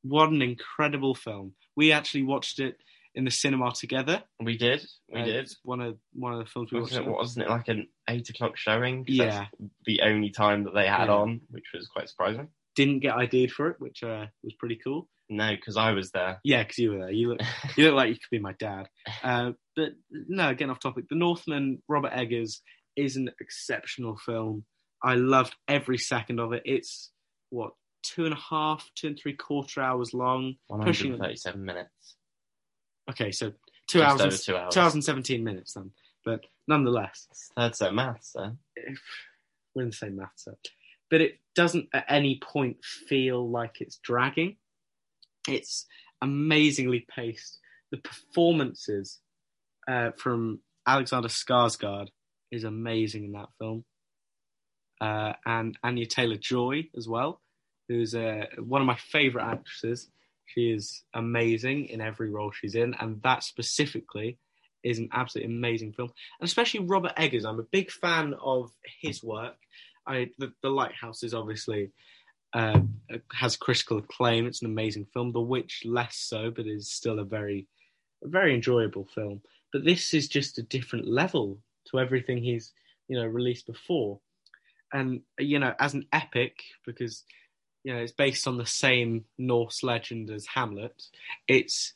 what 0.03 0.31
an 0.31 0.43
incredible 0.43 1.15
film! 1.15 1.55
We 1.77 1.91
actually 1.93 2.23
watched 2.23 2.61
it 2.61 2.77
in 3.17 3.25
the 3.25 3.31
cinema 3.33 3.73
together. 3.73 4.23
We 4.41 4.57
did. 4.57 4.87
We 5.13 5.23
Uh, 5.23 5.25
did. 5.25 5.51
One 5.65 5.81
of 5.81 5.99
one 6.13 6.33
of 6.35 6.39
the 6.39 6.45
films 6.47 6.71
we. 6.71 6.81
Wasn't 6.81 7.07
it, 7.07 7.11
wasn't 7.11 7.47
it 7.47 7.51
like 7.51 7.67
an 7.69 7.89
eight 8.09 8.29
o'clock 8.31 8.57
showing? 8.57 9.05
Yeah. 9.09 9.47
the 9.85 10.03
only 10.03 10.31
time 10.31 10.65
that 10.65 10.75
they 10.75 10.87
had 10.87 11.07
Yeah. 11.09 11.15
on, 11.17 11.41
which 11.51 11.65
was 11.75 11.89
quite 11.89 12.09
surprising. 12.09 12.49
Didn't 12.77 13.01
get 13.01 13.17
ID'd 13.17 13.53
for 13.53 13.69
it, 13.71 13.77
which 13.81 14.03
uh, 14.03 14.27
was 14.45 14.55
pretty 14.59 14.79
cool. 14.83 15.09
No, 15.29 15.51
because 15.51 15.77
I 15.77 15.91
was 15.93 16.11
there. 16.13 16.39
Yeah, 16.45 16.63
because 16.63 16.79
you 16.79 16.93
were 16.93 16.99
there. 16.99 17.11
You 17.11 17.31
look, 17.31 17.41
you 17.77 17.85
look 17.87 17.95
like 17.95 18.09
you 18.11 18.15
could 18.15 18.31
be 18.31 18.39
my 18.39 18.53
dad. 18.61 18.89
Uh, 19.25 19.53
but 19.75 19.91
no, 20.11 20.53
getting 20.53 20.71
off 20.71 20.79
topic. 20.81 21.07
The 21.09 21.17
Northman, 21.17 21.83
Robert 21.89 22.13
Eggers, 22.13 22.61
is 22.97 23.17
an 23.17 23.31
exceptional 23.41 24.17
film. 24.25 24.65
I 25.03 25.15
loved 25.15 25.55
every 25.67 25.99
second 25.99 26.39
of 26.39 26.53
it. 26.53 26.63
It's 26.65 27.11
what 27.51 27.73
two 28.03 28.25
and 28.25 28.35
a 28.35 28.39
half, 28.51 28.89
two 28.95 29.09
and 29.09 29.19
three 29.19 29.35
quarter 29.35 29.81
hours 29.81 30.15
long. 30.15 30.55
Pushing. 30.83 31.11
137 31.13 31.65
minutes. 31.65 32.17
Okay, 33.11 33.31
so 33.33 33.53
two 33.89 33.99
Just 34.01 34.21
hours, 34.21 34.45
two 34.45 34.57
hours. 34.57 34.75
two 34.75 34.81
hours 34.81 34.95
and 34.95 35.05
seventeen 35.05 35.45
minutes 35.45 35.75
then. 35.75 35.91
But 36.25 36.41
nonetheless, 36.69 37.27
Third 37.57 37.75
set 37.77 37.95
maths, 37.95 38.33
then. 38.35 38.59
if, 38.75 38.99
we're 39.75 39.83
in 39.83 39.91
the 39.91 39.95
same 39.97 40.17
math 40.17 40.33
set. 40.37 40.55
But 41.11 41.21
it 41.21 41.39
doesn't 41.55 41.89
at 41.93 42.05
any 42.09 42.41
point 42.43 42.85
feel 42.85 43.49
like 43.49 43.81
it's 43.81 43.99
dragging. 43.99 44.57
It's 45.49 45.87
amazingly 46.23 47.07
paced. 47.09 47.59
the 47.91 47.99
performances 47.99 49.21
uh, 49.89 50.11
from 50.17 50.61
Alexander 50.87 51.29
Skarsgård 51.29 52.09
is 52.51 52.65
amazing 52.65 53.25
in 53.25 53.33
that 53.33 53.49
film, 53.59 53.85
uh, 55.01 55.35
and 55.45 55.79
Anya 55.83 56.07
Taylor 56.07 56.37
Joy 56.37 56.89
as 56.97 57.09
well, 57.09 57.41
who's 57.89 58.15
uh, 58.15 58.47
one 58.59 58.81
of 58.81 58.87
my 58.87 58.97
favourite 58.97 59.51
actresses. 59.51 60.11
She 60.47 60.71
is 60.71 61.03
amazing 61.15 61.87
in 61.87 62.01
every 62.01 62.31
role 62.31 62.53
she's 62.53 62.75
in, 62.75 62.95
and 63.01 63.21
that 63.23 63.43
specifically 63.43 64.39
is 64.85 64.99
an 64.99 65.09
absolutely 65.13 65.53
amazing 65.55 65.93
film. 65.93 66.11
And 66.41 66.47
especially 66.47 66.81
Robert 66.81 67.13
Eggers, 67.17 67.45
I'm 67.45 67.59
a 67.59 67.65
big 67.65 67.91
fan 67.91 68.35
of 68.41 68.71
his 69.01 69.23
work. 69.23 69.57
I 70.07 70.31
the, 70.39 70.53
the 70.63 70.71
Lighthouse 70.71 71.23
is 71.23 71.35
obviously 71.35 71.91
uh, 72.53 72.81
has 73.33 73.57
critical 73.57 73.99
acclaim. 73.99 74.47
It's 74.47 74.63
an 74.63 74.69
amazing 74.69 75.07
film. 75.13 75.33
The 75.33 75.41
Witch 75.41 75.83
less 75.85 76.17
so, 76.17 76.51
but 76.51 76.67
is 76.67 76.91
still 76.91 77.19
a 77.19 77.25
very 77.25 77.67
a 78.25 78.29
very 78.29 78.55
enjoyable 78.55 79.07
film. 79.15 79.43
But 79.73 79.85
this 79.85 80.15
is 80.15 80.29
just 80.29 80.59
a 80.59 80.63
different 80.63 81.07
level 81.07 81.59
to 81.91 81.99
everything 82.01 82.39
he's 82.39 82.73
you 83.09 83.19
know 83.19 83.27
released 83.27 83.67
before, 83.67 84.21
and 84.93 85.21
you 85.39 85.59
know 85.59 85.75
as 85.79 85.95
an 85.95 86.07
epic 86.13 86.63
because 86.87 87.25
you 87.85 87.93
know 87.93 88.01
it's 88.01 88.13
based 88.13 88.47
on 88.47 88.57
the 88.57 88.67
same 88.67 89.25
Norse 89.39 89.83
legend 89.83 90.31
as 90.31 90.47
Hamlet. 90.47 91.03
It's 91.49 91.93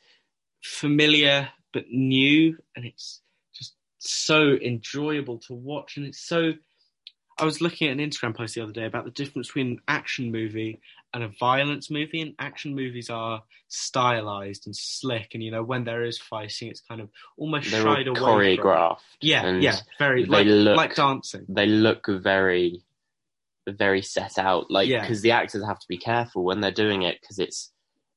familiar 0.63 1.49
but 1.73 1.85
new, 1.91 2.57
and 2.77 2.85
it's 2.85 3.23
just 3.55 3.77
so 3.99 4.59
enjoyable 4.63 5.39
to 5.39 5.55
watch, 5.55 5.97
and 5.97 6.07
it's 6.07 6.21
so. 6.21 6.53
I 7.41 7.45
was 7.45 7.61
looking 7.61 7.89
at 7.89 7.99
an 7.99 8.11
Instagram 8.11 8.35
post 8.37 8.55
the 8.55 8.61
other 8.61 8.73
day 8.73 8.85
about 8.85 9.05
the 9.05 9.11
difference 9.11 9.49
between 9.49 9.67
an 9.69 9.81
action 9.89 10.31
movie 10.31 10.81
and 11.15 11.23
a 11.25 11.29
violence 11.29 11.91
movie. 11.91 12.21
And 12.21 12.35
action 12.39 12.75
movies 12.75 13.09
are 13.11 13.43
stylized 13.69 14.67
and 14.67 14.77
slick, 14.77 15.31
and 15.35 15.43
you 15.43 15.51
know 15.51 15.63
when 15.63 15.85
there 15.85 16.05
is 16.05 16.19
fighting, 16.19 16.69
it's 16.69 16.81
kind 16.81 17.01
of 17.01 17.09
almost 17.37 17.71
They're 17.71 17.83
shied 17.83 18.07
away. 18.09 18.21
Choreographed. 18.57 18.99
Yeah, 19.21 19.57
yeah, 19.59 19.77
very 19.99 20.27
like, 20.27 20.47
look- 20.47 20.77
like 20.77 20.95
dancing. 20.95 21.47
They 21.49 21.67
look 21.67 22.07
very, 22.09 22.83
very 23.69 24.03
set 24.03 24.39
out. 24.39 24.71
Like 24.71 24.89
Yeah. 24.89 25.01
because 25.01 25.23
the 25.23 25.33
actors 25.33 25.65
have 25.65 25.79
to 25.79 25.89
be 25.89 25.99
careful 25.99 26.45
when 26.45 26.61
they're 26.61 26.71
doing 26.71 27.03
it 27.03 27.19
because 27.21 27.39
it's 27.39 27.71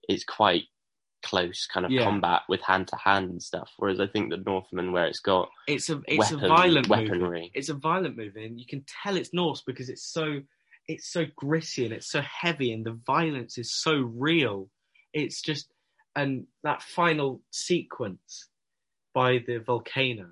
it's 0.10 0.24
quite 0.26 0.64
close 1.24 1.66
kind 1.68 1.86
of 1.86 1.92
Yeah. 1.92 2.04
combat 2.04 2.42
with 2.50 2.62
hand 2.62 2.88
to 2.90 2.96
hand 2.98 3.30
and 3.32 3.42
stuff. 3.42 3.72
Whereas 3.78 4.00
I 4.00 4.08
think 4.08 4.30
the 4.30 4.38
Northman, 4.38 4.92
where 4.92 5.06
it's 5.06 5.20
got 5.20 5.50
It's 5.68 5.90
a 5.90 6.02
it's 6.08 6.32
weapon, 6.32 6.46
a 6.46 6.48
violent 6.48 6.90
movie. 6.90 7.04
weaponry. 7.08 7.52
It's 7.54 7.70
a 7.70 7.74
violent 7.74 8.18
movie, 8.18 8.46
and 8.46 8.60
you 8.60 8.66
can 8.66 8.86
tell 9.04 9.18
it's 9.18 9.34
Norse 9.34 9.62
because 9.66 9.90
it's 9.90 10.04
so 10.04 10.42
it's 10.88 11.08
so 11.08 11.26
gritty 11.36 11.86
and 11.86 11.94
it's 11.94 12.12
so 12.12 12.22
heavy, 12.22 12.72
and 12.74 12.86
the 12.86 13.00
violence 13.08 13.58
is 13.58 13.74
so 13.74 13.94
real. 13.96 14.70
It's 15.14 15.42
just 15.42 15.72
and 16.16 16.46
that 16.64 16.82
final 16.84 17.42
sequence 17.52 18.50
by 19.14 19.40
the 19.48 19.58
volcano 19.60 20.30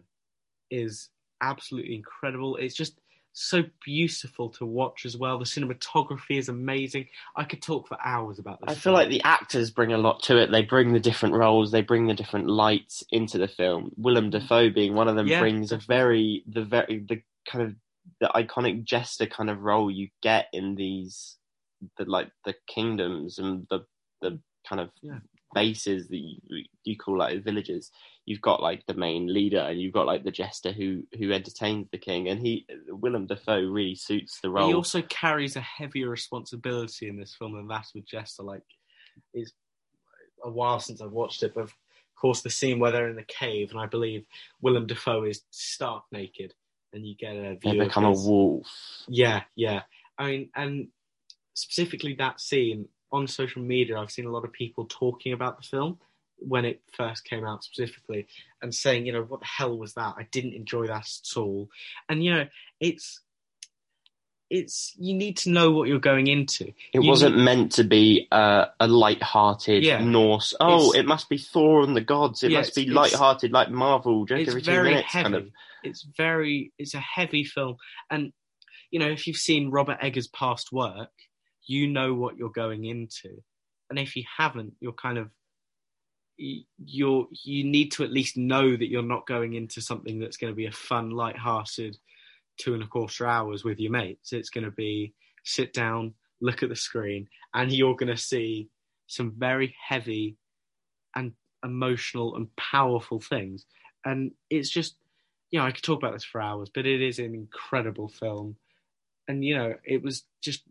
is 0.69 1.09
absolutely 1.41 1.95
incredible. 1.95 2.55
It's 2.57 2.75
just 2.75 2.99
so 3.33 3.63
beautiful 3.83 4.49
to 4.49 4.65
watch 4.65 5.05
as 5.05 5.17
well. 5.17 5.39
The 5.39 5.45
cinematography 5.45 6.37
is 6.37 6.49
amazing. 6.49 7.07
I 7.35 7.43
could 7.43 7.61
talk 7.61 7.87
for 7.87 7.97
hours 8.03 8.39
about 8.39 8.59
this. 8.61 8.69
I 8.69 8.73
feel 8.73 8.93
film. 8.93 8.95
like 8.95 9.09
the 9.09 9.21
actors 9.23 9.71
bring 9.71 9.93
a 9.93 9.97
lot 9.97 10.23
to 10.23 10.37
it. 10.37 10.51
They 10.51 10.63
bring 10.63 10.93
the 10.93 10.99
different 10.99 11.35
roles, 11.35 11.71
they 11.71 11.81
bring 11.81 12.07
the 12.07 12.13
different 12.13 12.47
lights 12.47 13.03
into 13.11 13.37
the 13.37 13.47
film. 13.47 13.91
Willem 13.97 14.29
Dafoe 14.29 14.69
being 14.69 14.93
one 14.95 15.07
of 15.07 15.15
them 15.15 15.27
Yeah, 15.27 15.39
brings 15.39 15.71
a 15.71 15.77
very 15.77 16.43
the 16.47 16.63
very 16.63 17.05
the 17.07 17.21
kind 17.47 17.65
of 17.65 17.75
the 18.19 18.27
iconic 18.35 18.83
jester 18.83 19.25
kind 19.25 19.49
of 19.49 19.61
role 19.61 19.89
you 19.89 20.09
get 20.21 20.47
in 20.53 20.75
these 20.75 21.37
the 21.97 22.05
like 22.05 22.29
the 22.45 22.55
kingdoms 22.67 23.39
and 23.39 23.65
the 23.69 23.79
the 24.21 24.39
kind 24.67 24.81
of 24.81 24.89
Yeah. 25.01 25.19
Bases 25.53 26.07
that 26.07 26.17
you, 26.17 26.63
you 26.83 26.97
call 26.97 27.17
like 27.17 27.43
villages. 27.43 27.91
You've 28.25 28.41
got 28.41 28.61
like 28.61 28.85
the 28.85 28.93
main 28.93 29.33
leader 29.33 29.59
and 29.59 29.79
you've 29.79 29.93
got 29.93 30.05
like 30.05 30.23
the 30.23 30.31
jester 30.31 30.71
who 30.71 31.03
who 31.17 31.31
entertains 31.31 31.87
the 31.91 31.97
king 31.97 32.29
and 32.29 32.39
he 32.39 32.65
Willem 32.87 33.27
Dafoe 33.27 33.61
really 33.61 33.95
suits 33.95 34.39
the 34.41 34.49
role. 34.49 34.67
He 34.67 34.73
also 34.73 35.01
carries 35.03 35.55
a 35.55 35.61
heavier 35.61 36.09
responsibility 36.09 37.07
in 37.07 37.17
this 37.17 37.35
film 37.35 37.53
than 37.53 37.67
that 37.67 37.87
with 37.95 38.05
Jester. 38.05 38.43
Like, 38.43 38.63
it's 39.33 39.51
a 40.43 40.49
while 40.49 40.79
since 40.79 41.01
I've 41.01 41.11
watched 41.11 41.43
it, 41.43 41.53
but 41.53 41.63
of 41.63 41.73
course, 42.15 42.41
the 42.41 42.49
scene 42.49 42.79
where 42.79 42.91
they're 42.91 43.09
in 43.09 43.15
the 43.15 43.23
cave, 43.23 43.71
and 43.71 43.79
I 43.79 43.87
believe 43.87 44.25
Willem 44.61 44.87
Dafoe 44.87 45.23
is 45.23 45.41
stark 45.49 46.03
naked, 46.11 46.53
and 46.93 47.05
you 47.05 47.15
get 47.15 47.35
a 47.35 47.55
view 47.55 47.79
they 47.79 47.85
become 47.85 48.05
of 48.05 48.17
a 48.17 48.29
wolf. 48.29 48.67
Yeah, 49.07 49.41
yeah. 49.55 49.81
I 50.17 50.25
mean, 50.27 50.49
and 50.55 50.87
specifically 51.53 52.15
that 52.15 52.39
scene 52.39 52.87
on 53.11 53.27
social 53.27 53.61
media, 53.61 53.97
I've 53.99 54.11
seen 54.11 54.25
a 54.25 54.31
lot 54.31 54.45
of 54.45 54.51
people 54.53 54.85
talking 54.89 55.33
about 55.33 55.57
the 55.61 55.67
film 55.67 55.99
when 56.39 56.65
it 56.65 56.81
first 56.97 57.23
came 57.25 57.45
out 57.45 57.63
specifically 57.63 58.25
and 58.61 58.73
saying, 58.73 59.05
you 59.05 59.13
know, 59.13 59.21
what 59.23 59.41
the 59.41 59.45
hell 59.45 59.77
was 59.77 59.93
that? 59.93 60.15
I 60.17 60.27
didn't 60.31 60.53
enjoy 60.53 60.87
that 60.87 61.07
at 61.07 61.37
all. 61.37 61.69
And 62.09 62.23
you 62.23 62.33
know, 62.33 62.47
it's 62.79 63.21
it's 64.49 64.93
you 64.97 65.13
need 65.13 65.37
to 65.37 65.49
know 65.49 65.71
what 65.71 65.87
you're 65.87 65.99
going 65.99 66.27
into. 66.27 66.65
It 66.93 67.03
You 67.03 67.07
wasn't 67.07 67.37
need- 67.37 67.43
meant 67.43 67.71
to 67.73 67.83
be 67.85 68.27
uh, 68.31 68.65
a 68.81 68.87
light-hearted 68.87 69.83
Yeah. 69.83 70.03
Norse. 70.03 70.53
Oh, 70.59 70.89
It's- 70.89 70.95
it 71.03 71.05
must 71.05 71.29
be 71.29 71.37
Thor 71.37 71.83
and 71.83 71.95
the 71.95 72.01
gods. 72.01 72.43
It 72.43 72.51
Yeah, 72.51 72.57
must 72.59 72.75
be 72.75 72.85
light-hearted 72.87 73.51
like 73.53 73.69
Marvel, 73.69 74.25
just 74.25 74.53
it's 74.55 74.65
very 74.65 74.89
minutes. 74.91 75.07
heavy. 75.11 75.23
Kind 75.23 75.35
of. 75.35 75.51
It's 75.83 76.03
very 76.17 76.73
it's 76.77 76.93
a 76.93 76.99
heavy 76.99 77.43
film, 77.45 77.77
and 78.09 78.33
you 78.91 78.99
know 78.99 79.09
if 79.09 79.25
you've 79.25 79.37
seen 79.37 79.69
Robert 79.71 79.97
Eggers' 80.01 80.27
past 80.27 80.71
work, 80.71 81.11
you 81.65 81.87
know 81.87 82.13
what 82.13 82.37
you're 82.37 82.49
going 82.49 82.85
into, 82.85 83.41
and 83.89 83.99
if 83.99 84.15
you 84.15 84.23
haven't, 84.37 84.73
you're 84.79 84.93
kind 84.93 85.17
of 85.17 85.29
you're 86.37 87.27
you 87.43 87.63
need 87.63 87.91
to 87.91 88.03
at 88.03 88.11
least 88.11 88.35
know 88.37 88.71
that 88.75 88.89
you're 88.89 89.03
not 89.03 89.27
going 89.27 89.53
into 89.53 89.79
something 89.81 90.19
that's 90.19 90.37
going 90.37 90.51
to 90.51 90.55
be 90.55 90.65
a 90.65 90.71
fun, 90.71 91.11
light-hearted 91.11 91.97
two 92.57 92.73
and 92.73 92.83
a 92.83 92.87
quarter 92.87 93.27
hours 93.27 93.63
with 93.63 93.79
your 93.79 93.91
mates. 93.91 94.33
It's 94.33 94.49
going 94.49 94.65
to 94.65 94.71
be 94.71 95.13
sit 95.43 95.73
down, 95.73 96.13
look 96.41 96.63
at 96.63 96.69
the 96.69 96.75
screen, 96.75 97.27
and 97.53 97.71
you're 97.71 97.95
going 97.95 98.15
to 98.15 98.17
see 98.17 98.69
some 99.07 99.33
very 99.37 99.75
heavy 99.87 100.37
and 101.15 101.33
emotional 101.63 102.35
and 102.35 102.55
powerful 102.55 103.19
things. 103.19 103.65
And 104.05 104.31
it's 104.49 104.69
just, 104.69 104.95
you 105.51 105.59
know, 105.59 105.65
I 105.65 105.71
could 105.71 105.83
talk 105.83 105.99
about 105.99 106.13
this 106.13 106.23
for 106.23 106.41
hours, 106.41 106.69
but 106.73 106.87
it 106.87 107.01
is 107.01 107.19
an 107.19 107.35
incredible 107.35 108.07
film. 108.07 108.55
And, 109.27 109.43
you 109.45 109.55
know, 109.55 109.75
it 109.83 110.01
was 110.01 110.23
just 110.41 110.63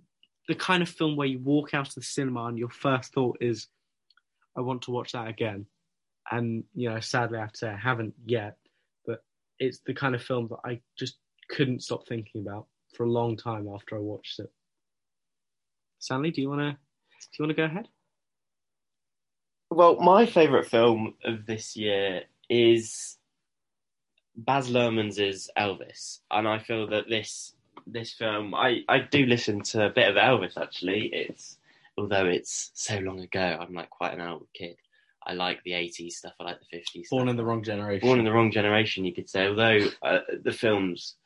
the 0.50 0.56
kind 0.56 0.82
of 0.82 0.88
film 0.88 1.14
where 1.14 1.28
you 1.28 1.38
walk 1.38 1.74
out 1.74 1.86
of 1.86 1.94
the 1.94 2.02
cinema 2.02 2.46
and 2.46 2.58
your 2.58 2.70
first 2.70 3.14
thought 3.14 3.38
is, 3.40 3.68
I 4.56 4.62
want 4.62 4.82
to 4.82 4.90
watch 4.90 5.12
that 5.12 5.28
again. 5.28 5.66
And, 6.28 6.64
you 6.74 6.90
know, 6.90 6.98
sadly, 6.98 7.38
I 7.38 7.42
have 7.42 7.52
to 7.52 7.58
say 7.58 7.68
I 7.68 7.76
haven't 7.76 8.14
yet, 8.26 8.56
but 9.06 9.22
it's 9.60 9.78
the 9.86 9.94
kind 9.94 10.16
of 10.16 10.22
film 10.22 10.48
that 10.48 10.58
I 10.68 10.80
just 10.98 11.18
couldn't 11.48 11.84
stop 11.84 12.08
thinking 12.08 12.42
about 12.42 12.66
for 12.96 13.04
a 13.04 13.10
long 13.10 13.36
time 13.36 13.68
after 13.72 13.96
I 13.96 14.00
watched 14.00 14.40
it. 14.40 14.50
Stanley, 16.00 16.32
do 16.32 16.42
you 16.42 16.48
want 16.48 16.62
to 16.62 16.72
do 16.72 17.28
you 17.38 17.44
want 17.44 17.56
to 17.56 17.62
go 17.62 17.64
ahead? 17.64 17.86
Well, 19.70 20.00
my 20.00 20.26
favourite 20.26 20.66
film 20.66 21.14
of 21.24 21.46
this 21.46 21.76
year 21.76 22.22
is 22.48 23.18
Baz 24.34 24.68
Luhrmann's 24.68 25.48
Elvis, 25.56 26.18
and 26.28 26.48
I 26.48 26.58
feel 26.58 26.88
that 26.88 27.08
this 27.08 27.54
this 27.86 28.12
film, 28.12 28.54
I 28.54 28.80
I 28.88 29.00
do 29.00 29.26
listen 29.26 29.62
to 29.62 29.86
a 29.86 29.90
bit 29.90 30.08
of 30.08 30.16
Elvis 30.16 30.56
actually. 30.56 31.10
It's 31.12 31.58
although 31.96 32.26
it's 32.26 32.70
so 32.74 32.98
long 32.98 33.20
ago, 33.20 33.58
I'm 33.60 33.74
like 33.74 33.90
quite 33.90 34.14
an 34.14 34.20
old 34.20 34.46
kid. 34.54 34.76
I 35.26 35.34
like 35.34 35.62
the 35.64 35.72
80s 35.72 36.12
stuff. 36.12 36.32
I 36.40 36.44
like 36.44 36.58
the 36.60 36.78
50s. 36.78 37.10
Born 37.10 37.22
stuff. 37.22 37.30
in 37.30 37.36
the 37.36 37.44
wrong 37.44 37.62
generation. 37.62 38.06
born 38.06 38.18
in 38.18 38.24
the 38.24 38.32
wrong 38.32 38.50
generation, 38.50 39.04
you 39.04 39.12
could 39.12 39.28
say. 39.28 39.46
Although 39.46 39.80
uh, 40.02 40.20
the 40.42 40.52
films, 40.52 41.16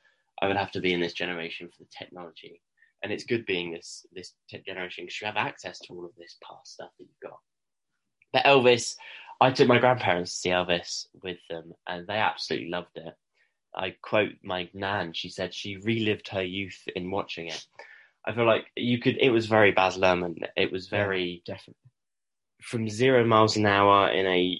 I 0.42 0.48
would 0.48 0.56
have 0.56 0.72
to 0.72 0.80
be 0.80 0.92
in 0.92 1.00
this 1.00 1.12
generation 1.12 1.68
for 1.68 1.84
the 1.84 1.88
technology, 1.96 2.60
and 3.02 3.12
it's 3.12 3.24
good 3.24 3.46
being 3.46 3.72
this 3.72 4.04
this 4.12 4.32
generation 4.66 5.04
because 5.04 5.20
you 5.20 5.26
have 5.26 5.36
access 5.36 5.78
to 5.80 5.94
all 5.94 6.04
of 6.04 6.14
this 6.18 6.36
past 6.42 6.74
stuff 6.74 6.90
that 6.98 7.04
you've 7.04 7.30
got. 7.30 7.38
But 8.32 8.44
Elvis, 8.44 8.96
I 9.40 9.52
took 9.52 9.68
my 9.68 9.78
grandparents 9.78 10.32
to 10.32 10.38
see 10.38 10.48
Elvis 10.50 11.06
with 11.22 11.38
them, 11.48 11.72
and 11.86 12.06
they 12.06 12.16
absolutely 12.16 12.68
loved 12.68 12.96
it. 12.96 13.14
I 13.74 13.96
quote 14.02 14.32
my 14.42 14.68
nan; 14.72 15.12
she 15.12 15.28
said 15.28 15.52
she 15.54 15.76
relived 15.76 16.28
her 16.28 16.42
youth 16.42 16.82
in 16.94 17.10
watching 17.10 17.48
it. 17.48 17.66
I 18.26 18.32
feel 18.34 18.46
like 18.46 18.66
you 18.76 18.98
could. 19.00 19.18
It 19.20 19.30
was 19.30 19.46
very 19.46 19.72
Baz 19.72 19.96
Luhrmann. 19.98 20.36
It 20.56 20.70
was 20.72 20.88
very 20.88 21.42
definitely. 21.44 21.90
from 22.62 22.88
zero 22.88 23.24
miles 23.24 23.56
an 23.56 23.66
hour 23.66 24.08
in 24.10 24.26
a 24.26 24.58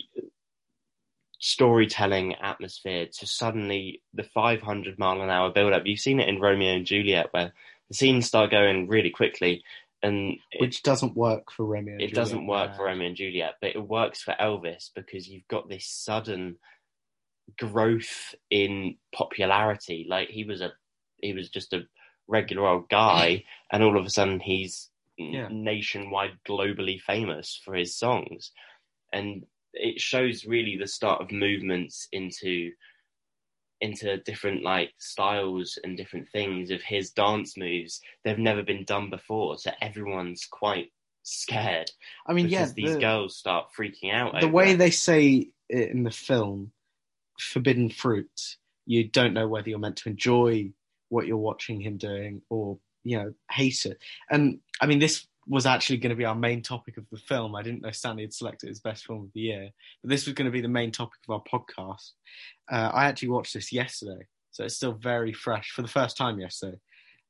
storytelling 1.39 2.35
atmosphere 2.37 3.07
to 3.19 3.27
suddenly 3.27 4.03
the 4.15 4.23
500 4.23 4.99
mile 4.99 5.21
an 5.21 5.31
hour 5.31 5.51
build 5.51 5.73
up. 5.73 5.83
You've 5.85 6.01
seen 6.01 6.21
it 6.21 6.29
in 6.29 6.41
Romeo 6.41 6.73
and 6.75 6.87
Juliet 6.87 7.29
where 7.33 7.53
the 7.89 7.95
scenes 7.95 8.27
start 8.27 8.51
going 8.51 8.89
really 8.89 9.11
quickly 9.11 9.63
and 10.03 10.35
it, 10.53 10.61
Which 10.61 10.83
doesn't 10.83 11.17
work 11.17 11.51
for 11.53 11.65
Romeo. 11.67 11.93
and 11.95 12.03
it 12.03 12.09
Juliet. 12.09 12.15
doesn't 12.15 12.47
work 12.47 12.77
for 12.77 12.85
Romeo 12.85 13.09
and 13.09 13.17
Juliet, 13.17 13.55
but 13.61 13.71
it 13.75 13.79
works 13.89 14.23
for 14.23 14.35
Elvis 14.41 14.91
because 14.95 15.29
you've 15.29 15.49
got 15.49 15.69
this 15.69 15.87
sudden 15.87 16.57
growth 17.59 18.35
in 18.51 18.97
popularity. 19.15 20.07
Like 20.09 20.29
he 20.29 20.45
was 20.45 20.61
a, 20.61 20.73
he 21.19 21.33
was 21.33 21.49
just 21.51 21.73
a 21.73 21.83
regular 22.29 22.67
old 22.67 22.89
guy, 22.89 23.45
and 23.73 23.83
all 23.83 23.99
of 23.99 24.07
a 24.07 24.11
sudden 24.11 24.41
he's 24.41 24.91
Yeah. 25.17 25.49
nationwide, 25.51 26.39
globally 26.49 27.01
famous 27.01 27.61
for 27.65 27.75
his 27.75 27.97
songs. 27.97 28.51
And 29.13 29.47
it 29.73 30.01
shows 30.01 30.45
really 30.45 30.77
the 30.77 30.87
start 30.87 31.21
of 31.21 31.31
movements 31.33 32.09
into 32.13 32.73
into 33.81 34.17
different 34.19 34.63
like 34.63 34.93
styles 34.99 35.79
and 35.85 35.97
different 35.97 36.29
things 36.31 36.71
of 36.71 36.81
his 36.83 37.11
dance 37.11 37.57
moves. 37.57 38.01
They've 38.25 38.39
never 38.39 38.63
been 38.63 38.85
done 38.85 39.11
before, 39.11 39.59
so 39.59 39.73
everyone's 39.81 40.47
quite 40.51 40.91
scared. 41.23 41.91
I 42.27 42.33
mean, 42.33 42.49
yeah, 42.49 42.71
these 42.75 42.95
the, 42.95 43.01
girls 43.01 43.37
start 43.37 43.67
freaking 43.77 44.13
out. 44.13 44.41
the 44.41 44.49
way 44.49 44.73
it. 44.73 44.79
they 44.79 44.91
say 44.91 45.51
it 45.69 45.91
in 45.91 46.05
the 46.05 46.11
film, 46.11 46.73
forbidden 47.39 47.91
fruit. 47.91 48.57
You 48.87 49.09
don't 49.09 49.35
know 49.35 49.49
whether 49.49 49.69
you're 49.69 49.79
meant 49.79 49.97
to 49.99 50.09
enjoy 50.09 50.73
what 51.09 51.27
you're 51.27 51.37
watching 51.37 51.81
him 51.81 51.97
doing 51.97 52.43
or 52.51 52.79
you 53.03 53.17
know 53.17 53.33
hate 53.51 53.85
it. 53.87 53.99
And 54.31 54.61
I 54.81 54.87
mean, 54.87 54.99
this 54.99 55.27
was 55.47 55.67
actually 55.67 55.99
going 55.99 56.11
to 56.11 56.17
be 56.17 56.25
our 56.25 56.35
main 56.35 56.63
topic 56.63 56.97
of 56.97 57.05
the 57.11 57.19
film. 57.19 57.55
I 57.55 57.63
didn't 57.63 57.83
know 57.83 57.91
Stanley 57.91 58.23
had 58.23 58.33
selected 58.33 58.69
his 58.69 58.81
best 58.81 59.07
film 59.07 59.25
of 59.25 59.33
the 59.35 59.41
year, 59.41 59.71
but 60.03 60.11
this 60.11 60.27
was 60.27 60.35
going 60.35 60.47
to 60.47 60.53
be 60.53 60.63
the 60.63 60.69
main 60.69 60.91
topic 60.91 61.19
of 61.29 61.35
our 61.35 61.43
podcast. 61.43 62.13
Uh, 62.71 62.91
I 62.95 63.07
actually 63.07 63.29
watched 63.29 63.55
this 63.55 63.73
yesterday, 63.73 64.27
so 64.53 64.65
it's 64.65 64.77
still 64.77 64.93
very 64.93 65.33
fresh 65.33 65.71
for 65.71 65.83
the 65.83 65.89
first 65.89 66.17
time 66.17 66.39
yesterday. 66.41 66.79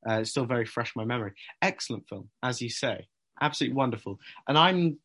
Uh, 0.07 0.19
it's 0.19 0.29
still 0.29 0.45
very 0.45 0.65
fresh 0.65 0.93
in 0.95 1.01
my 1.01 1.05
memory. 1.05 1.33
Excellent 1.61 2.07
film, 2.07 2.29
as 2.41 2.61
you 2.61 2.69
say, 2.69 3.07
absolutely 3.41 3.75
wonderful. 3.75 4.19
And 4.47 4.57
I'm 4.57 4.97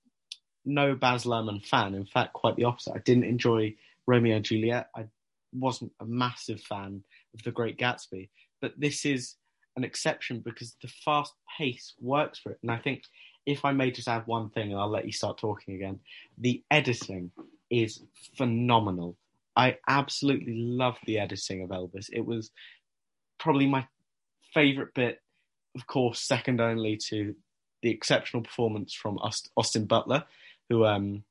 no 0.65 0.95
Baz 0.95 1.25
Luhrmann 1.25 1.65
fan. 1.65 1.95
In 1.95 2.05
fact, 2.05 2.33
quite 2.33 2.57
the 2.57 2.65
opposite. 2.65 2.95
I 2.95 2.99
didn't 2.99 3.25
enjoy 3.25 3.75
Romeo 4.11 4.37
and 4.37 4.45
Juliet. 4.45 4.89
I 4.97 5.05
wasn't 5.53 5.93
a 6.01 6.05
massive 6.05 6.61
fan 6.61 7.03
of 7.35 7.43
The 7.45 7.53
Great 7.53 7.79
Gatsby, 7.79 8.29
but 8.61 8.73
this 8.77 9.05
is 9.05 9.37
an 9.77 9.85
exception 9.85 10.41
because 10.41 10.77
the 10.83 10.89
fast 11.05 11.33
pace 11.57 11.95
works 12.01 12.41
for 12.41 12.51
it. 12.53 12.59
And 12.63 12.71
I 12.73 12.79
think 12.79 13.03
if 13.47 13.65
I 13.65 13.73
may 13.73 13.91
just 13.91 14.09
add 14.09 14.27
one 14.27 14.51
thing, 14.51 14.73
and 14.73 14.81
I'll 14.81 14.91
let 14.91 15.07
you 15.07 15.13
start 15.13 15.39
talking 15.39 15.75
again, 15.77 16.01
the 16.39 16.63
editing 16.71 17.31
is 17.71 18.03
phenomenal. 18.37 19.17
I 19.57 19.79
absolutely 19.89 20.57
love 20.57 20.97
the 21.07 21.19
editing 21.19 21.63
of 21.63 21.71
Elvis. 21.71 22.09
It 22.13 22.25
was 22.27 22.51
probably 23.39 23.67
my 23.67 23.87
favorite 24.53 24.93
bit, 24.95 25.21
of 25.77 25.87
course, 25.87 26.21
second 26.21 26.61
only 26.61 26.97
to 27.09 27.35
the 27.83 27.91
exceptional 27.91 28.43
performance 28.43 28.93
from 28.93 29.19
Austin 29.57 29.87
Butler, 29.87 30.25
who 30.69 30.85
um, 30.85 31.25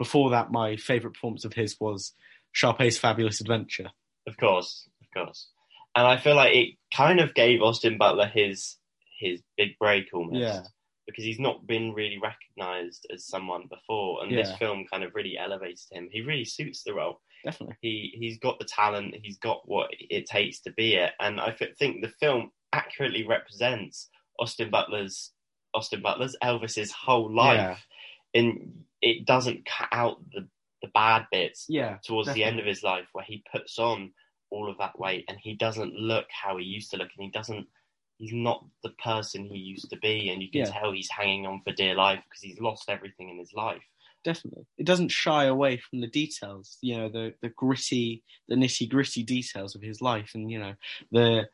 before 0.00 0.30
that 0.30 0.50
my 0.50 0.76
favorite 0.76 1.12
performance 1.12 1.44
of 1.44 1.52
his 1.52 1.76
was 1.78 2.14
Sharpay's 2.52 2.96
Fabulous 2.98 3.42
Adventure. 3.42 3.90
Of 4.26 4.38
course, 4.38 4.88
of 5.02 5.08
course. 5.14 5.48
And 5.94 6.06
I 6.06 6.16
feel 6.16 6.34
like 6.36 6.56
it 6.56 6.76
kind 6.96 7.20
of 7.20 7.34
gave 7.34 7.60
Austin 7.60 7.98
Butler 7.98 8.26
his 8.26 8.76
his 9.18 9.42
big 9.58 9.78
break 9.78 10.06
almost. 10.14 10.36
Yeah. 10.40 10.62
Because 11.06 11.24
he's 11.24 11.38
not 11.38 11.66
been 11.66 11.92
really 11.92 12.18
recognised 12.18 13.06
as 13.12 13.26
someone 13.26 13.64
before, 13.68 14.22
and 14.22 14.32
Yeah. 14.32 14.42
this 14.42 14.56
film 14.56 14.86
kind 14.90 15.04
of 15.04 15.14
really 15.14 15.36
elevated 15.36 15.84
him. 15.90 16.08
He 16.10 16.22
really 16.22 16.46
suits 16.46 16.82
the 16.82 16.94
role. 16.94 17.20
Definitely. 17.44 17.76
He 17.82 18.14
he's 18.18 18.38
got 18.38 18.58
the 18.58 18.64
talent. 18.64 19.16
He's 19.22 19.38
got 19.38 19.68
what 19.68 19.90
it 19.92 20.24
takes 20.26 20.60
to 20.60 20.72
be 20.72 20.94
it, 20.94 21.12
and 21.20 21.38
I 21.40 21.54
think 21.78 22.00
the 22.00 22.12
film 22.20 22.52
accurately 22.72 23.26
represents 23.26 24.08
Austin 24.38 24.70
Butler's 24.70 25.32
Austin 25.74 26.00
Butler's 26.00 26.36
Elvis's 26.42 26.90
whole 26.90 27.30
life, 27.34 27.84
and 28.32 28.84
it 29.02 29.26
doesn't 29.26 29.66
cut 29.66 29.88
out 29.92 30.18
the 30.32 30.48
the 30.82 30.88
bad 30.94 31.26
bits 31.30 31.66
Yeah. 31.68 31.98
towards 32.02 32.32
the 32.32 32.42
end 32.42 32.58
of 32.58 32.64
his 32.64 32.82
life 32.82 33.06
where 33.12 33.24
he 33.24 33.44
puts 33.52 33.78
on 33.78 34.12
all 34.50 34.70
of 34.70 34.78
that 34.78 34.98
weight 34.98 35.26
and 35.28 35.38
he 35.38 35.54
doesn't 35.54 35.92
look 35.94 36.26
how 36.30 36.56
he 36.56 36.64
used 36.64 36.90
to 36.92 36.96
look 36.96 37.10
and 37.16 37.24
he 37.24 37.30
doesn't 37.30 37.66
he's 38.16 38.32
not 38.32 38.64
the 38.82 38.90
person 39.02 39.44
he 39.44 39.58
used 39.58 39.90
to 39.90 39.96
be 39.98 40.30
and 40.30 40.42
you 40.42 40.50
can 40.50 40.60
Yeah. 40.60 40.70
tell 40.70 40.92
he's 40.92 41.10
hanging 41.10 41.46
on 41.46 41.60
for 41.62 41.72
dear 41.72 41.94
life 41.94 42.20
because 42.28 42.42
he's 42.42 42.60
lost 42.60 42.88
everything 42.88 43.28
in 43.28 43.38
his 43.38 43.52
life 43.52 43.82
definitely. 44.24 44.66
It 44.78 44.86
doesn't 44.86 45.08
shy 45.10 45.44
away 45.44 45.78
from 45.78 46.00
the 46.00 46.06
details, 46.06 46.78
you 46.82 46.96
know, 46.96 47.08
the 47.08 47.34
the 47.42 47.48
gritty, 47.50 48.22
the 48.48 48.54
nitty 48.54 48.88
gritty 48.88 49.22
details 49.22 49.74
of 49.74 49.82
his 49.82 50.00
life, 50.00 50.32
and 50.34 50.50
you 50.50 50.58
know, 50.58 50.74
the 51.10 51.48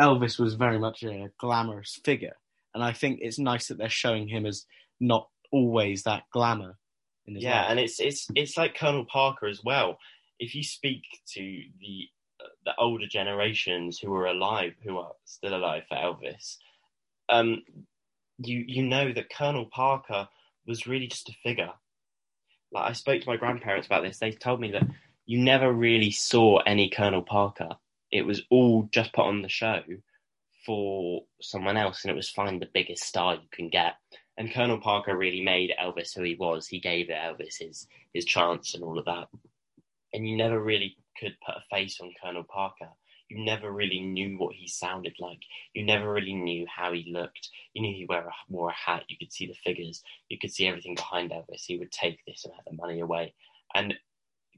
Elvis 0.00 0.38
was 0.38 0.54
very 0.54 0.78
much 0.78 1.02
a 1.02 1.30
glamorous 1.38 2.00
figure, 2.04 2.36
and 2.74 2.82
I 2.82 2.92
think 2.92 3.20
it's 3.22 3.38
nice 3.38 3.68
that 3.68 3.78
they're 3.78 3.88
showing 3.88 4.28
him 4.28 4.46
as 4.46 4.66
not 5.00 5.28
always 5.52 6.02
that 6.02 6.24
glamour 6.32 6.78
yeah 7.36 7.62
life. 7.62 7.70
and 7.70 7.80
it's 7.80 8.00
it's 8.00 8.28
it's 8.34 8.56
like 8.56 8.76
colonel 8.76 9.04
parker 9.04 9.46
as 9.46 9.62
well. 9.64 9.98
If 10.38 10.54
you 10.54 10.62
speak 10.62 11.02
to 11.34 11.40
the 11.80 12.08
the 12.64 12.74
older 12.78 13.06
generations 13.06 13.98
who 13.98 14.12
are 14.14 14.26
alive 14.26 14.74
who 14.84 14.98
are 14.98 15.12
still 15.24 15.56
alive 15.56 15.82
for 15.88 15.96
elvis 15.96 16.56
um 17.28 17.62
you 18.38 18.64
you 18.66 18.84
know 18.84 19.12
that 19.12 19.30
colonel 19.30 19.66
parker 19.66 20.28
was 20.66 20.86
really 20.86 21.06
just 21.06 21.28
a 21.28 21.32
figure. 21.42 21.72
Like 22.70 22.90
i 22.90 22.92
spoke 22.92 23.22
to 23.22 23.28
my 23.28 23.36
grandparents 23.36 23.86
about 23.86 24.02
this. 24.02 24.18
They 24.18 24.32
told 24.32 24.60
me 24.60 24.70
that 24.72 24.86
you 25.26 25.38
never 25.38 25.72
really 25.72 26.10
saw 26.10 26.58
any 26.58 26.88
colonel 26.88 27.22
parker. 27.22 27.70
It 28.10 28.22
was 28.22 28.42
all 28.50 28.88
just 28.92 29.12
put 29.12 29.26
on 29.26 29.42
the 29.42 29.48
show 29.48 29.82
for 30.64 31.22
someone 31.40 31.76
else 31.76 32.04
and 32.04 32.10
it 32.10 32.16
was 32.16 32.28
find 32.30 32.60
the 32.60 32.68
biggest 32.72 33.04
star 33.04 33.34
you 33.34 33.48
can 33.50 33.68
get 33.68 33.94
and 34.38 34.52
Colonel 34.52 34.78
Parker 34.78 35.16
really 35.16 35.42
made 35.42 35.74
Elvis 35.82 36.14
who 36.14 36.22
he 36.22 36.36
was. 36.36 36.68
He 36.68 36.78
gave 36.78 37.08
Elvis 37.08 37.58
his 37.58 37.88
his 38.14 38.24
chance 38.24 38.74
and 38.74 38.84
all 38.84 38.98
of 38.98 39.04
that. 39.04 39.28
And 40.14 40.26
you 40.26 40.36
never 40.36 40.62
really 40.62 40.96
could 41.18 41.36
put 41.44 41.56
a 41.56 41.76
face 41.76 42.00
on 42.00 42.14
Colonel 42.22 42.44
Parker. 42.44 42.88
You 43.28 43.44
never 43.44 43.70
really 43.70 44.00
knew 44.00 44.38
what 44.38 44.54
he 44.54 44.66
sounded 44.68 45.14
like. 45.18 45.40
You 45.74 45.84
never 45.84 46.10
really 46.10 46.34
knew 46.34 46.66
how 46.74 46.92
he 46.92 47.12
looked. 47.12 47.50
You 47.74 47.82
knew 47.82 47.94
he 47.94 48.06
wear 48.08 48.26
a, 48.28 48.32
wore 48.48 48.70
a 48.70 48.72
hat. 48.72 49.04
You 49.08 49.18
could 49.18 49.32
see 49.32 49.46
the 49.46 49.54
figures. 49.54 50.02
You 50.30 50.38
could 50.38 50.52
see 50.52 50.66
everything 50.66 50.94
behind 50.94 51.30
Elvis. 51.30 51.66
He 51.66 51.76
would 51.76 51.92
take 51.92 52.24
this 52.24 52.46
amount 52.46 52.62
of 52.66 52.78
money 52.78 53.00
away. 53.00 53.34
And 53.74 53.92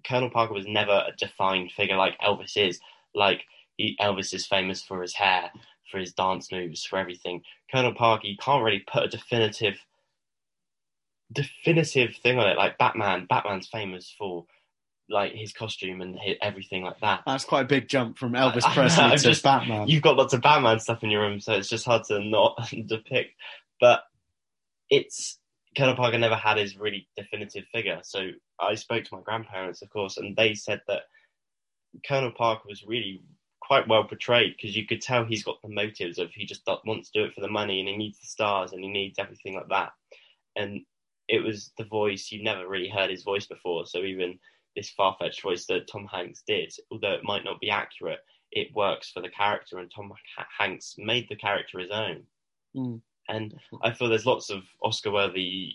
Colonel 0.06 0.30
Parker 0.30 0.54
was 0.54 0.66
never 0.68 0.92
a 0.92 1.16
defined 1.18 1.72
figure 1.72 1.96
like 1.96 2.20
Elvis 2.20 2.56
is. 2.56 2.78
Like 3.12 3.42
he, 3.76 3.96
Elvis 4.00 4.32
is 4.34 4.46
famous 4.46 4.82
for 4.82 5.02
his 5.02 5.14
hair, 5.14 5.50
for 5.90 5.98
his 5.98 6.12
dance 6.12 6.50
moves, 6.53 6.85
for 6.85 6.98
everything. 6.98 7.42
Colonel 7.70 7.94
Parker, 7.94 8.26
you 8.26 8.37
can't 8.38 8.62
really 8.64 8.81
put 8.87 9.05
a 9.05 9.09
definitive 9.09 9.76
definitive 11.33 12.16
thing 12.22 12.38
on 12.38 12.48
it. 12.48 12.57
Like 12.57 12.79
Batman, 12.79 13.26
Batman's 13.29 13.68
famous 13.68 14.12
for 14.16 14.46
like 15.09 15.33
his 15.33 15.53
costume 15.53 16.00
and 16.00 16.16
hi 16.18 16.37
everything 16.40 16.83
like 16.85 17.00
that. 17.00 17.22
That's 17.26 17.44
quite 17.44 17.62
a 17.62 17.68
big 17.68 17.88
jump 17.88 18.18
from 18.18 18.33
Elvis 18.33 18.62
I- 18.66 18.74
Presley 18.74 19.11
to 19.11 19.16
just- 19.18 19.42
Batman. 19.42 19.88
You've 19.88 20.03
got 20.03 20.16
lots 20.16 20.35
of 20.35 20.40
Batman 20.40 20.79
stuff 20.81 21.03
in 21.03 21.11
your 21.11 21.22
room, 21.22 21.40
so 21.40 21.53
it's 21.55 21.68
just 21.68 21.85
hard 21.85 22.05
to 22.05 22.20
not 22.20 22.57
depict. 22.87 23.35
But 23.81 24.03
it's 24.88 25.38
Colonel 25.76 25.94
Parker 25.96 26.18
never 26.18 26.35
had 26.37 26.59
his 26.59 26.76
really 26.76 27.07
definitive 27.16 27.64
figure. 27.72 28.00
So 28.03 28.31
I 28.59 28.74
spoke 28.74 29.05
to 29.05 29.14
my 29.16 29.22
grandparents, 29.22 29.83
of 29.83 29.90
course, 29.90 30.16
and 30.16 30.37
they 30.37 30.55
said 30.55 30.81
that 30.88 31.03
Colonel 32.07 32.33
Parker 32.33 32.64
was 32.68 32.85
really 32.85 33.22
quite 33.70 33.87
well 33.87 34.02
portrayed 34.02 34.56
because 34.56 34.76
you 34.76 34.85
could 34.85 35.00
tell 35.00 35.24
he's 35.24 35.44
got 35.44 35.62
the 35.62 35.68
motives 35.68 36.18
of 36.18 36.28
he 36.33 36.44
just 36.44 36.66
wants 36.85 37.09
to 37.09 37.20
do 37.20 37.24
it 37.24 37.33
for 37.33 37.40
the 37.40 37.46
money 37.46 37.78
and 37.78 37.88
he 37.88 37.96
needs 37.96 38.18
the 38.18 38.26
stars 38.26 38.72
and 38.72 38.83
he 38.83 38.90
needs 38.90 39.16
everything 39.16 39.54
like 39.54 39.68
that. 39.68 39.92
And 40.56 40.80
it 41.28 41.44
was 41.44 41.70
the 41.78 41.85
voice 41.85 42.33
you 42.33 42.42
never 42.42 42.66
really 42.66 42.88
heard 42.88 43.11
his 43.11 43.22
voice 43.22 43.46
before. 43.46 43.87
So 43.87 43.98
even 43.98 44.40
this 44.74 44.90
far 44.90 45.14
fetched 45.20 45.42
voice 45.42 45.66
that 45.66 45.87
Tom 45.87 46.09
Hanks 46.12 46.42
did, 46.48 46.72
although 46.90 47.12
it 47.12 47.22
might 47.22 47.44
not 47.44 47.61
be 47.61 47.70
accurate, 47.70 48.18
it 48.50 48.74
works 48.74 49.12
for 49.12 49.22
the 49.22 49.28
character, 49.28 49.78
and 49.78 49.88
Tom 49.94 50.12
Hanks 50.59 50.96
made 50.98 51.28
the 51.28 51.37
character 51.37 51.78
his 51.78 51.92
own. 51.92 52.24
Mm. 52.74 53.00
And 53.28 53.54
I 53.85 53.92
feel 53.92 54.09
there's 54.09 54.26
lots 54.26 54.50
of 54.50 54.64
Oscar-worthy 54.83 55.74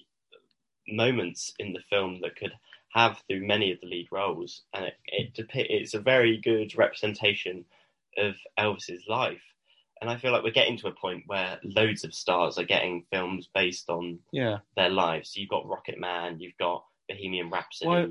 moments 0.90 1.54
in 1.60 1.72
the 1.72 1.84
film 1.90 2.20
that 2.24 2.36
could 2.36 2.52
have 2.94 3.22
through 3.30 3.48
many 3.48 3.72
of 3.72 3.80
the 3.80 3.88
lead 3.88 4.10
roles, 4.12 4.64
and 4.74 4.84
it, 4.84 4.96
it 5.06 5.34
depi- 5.34 5.68
it's 5.70 5.94
a 5.94 6.00
very 6.00 6.36
good 6.36 6.78
representation 6.78 7.64
of 8.18 8.36
Elvis's 8.60 9.04
life. 9.08 9.42
And 10.02 10.10
I 10.10 10.18
feel 10.18 10.32
like 10.32 10.44
we're 10.44 10.52
getting 10.52 10.78
to 10.80 10.88
a 10.88 10.94
point 10.94 11.24
where 11.26 11.58
loads 11.64 12.04
of 12.04 12.14
stars 12.14 12.58
are 12.58 12.66
getting 12.66 13.06
films 13.12 13.50
based 13.54 13.90
on 13.90 14.20
yeah, 14.32 14.58
their 14.76 14.90
lives. 14.90 15.32
So 15.34 15.40
you've 15.40 15.50
got 15.50 15.66
Rocketman, 15.66 16.38
you've 16.40 16.58
got 16.60 16.84
Bohemian 17.08 17.50
Rhapsody, 17.50 17.90
Well, 17.90 18.08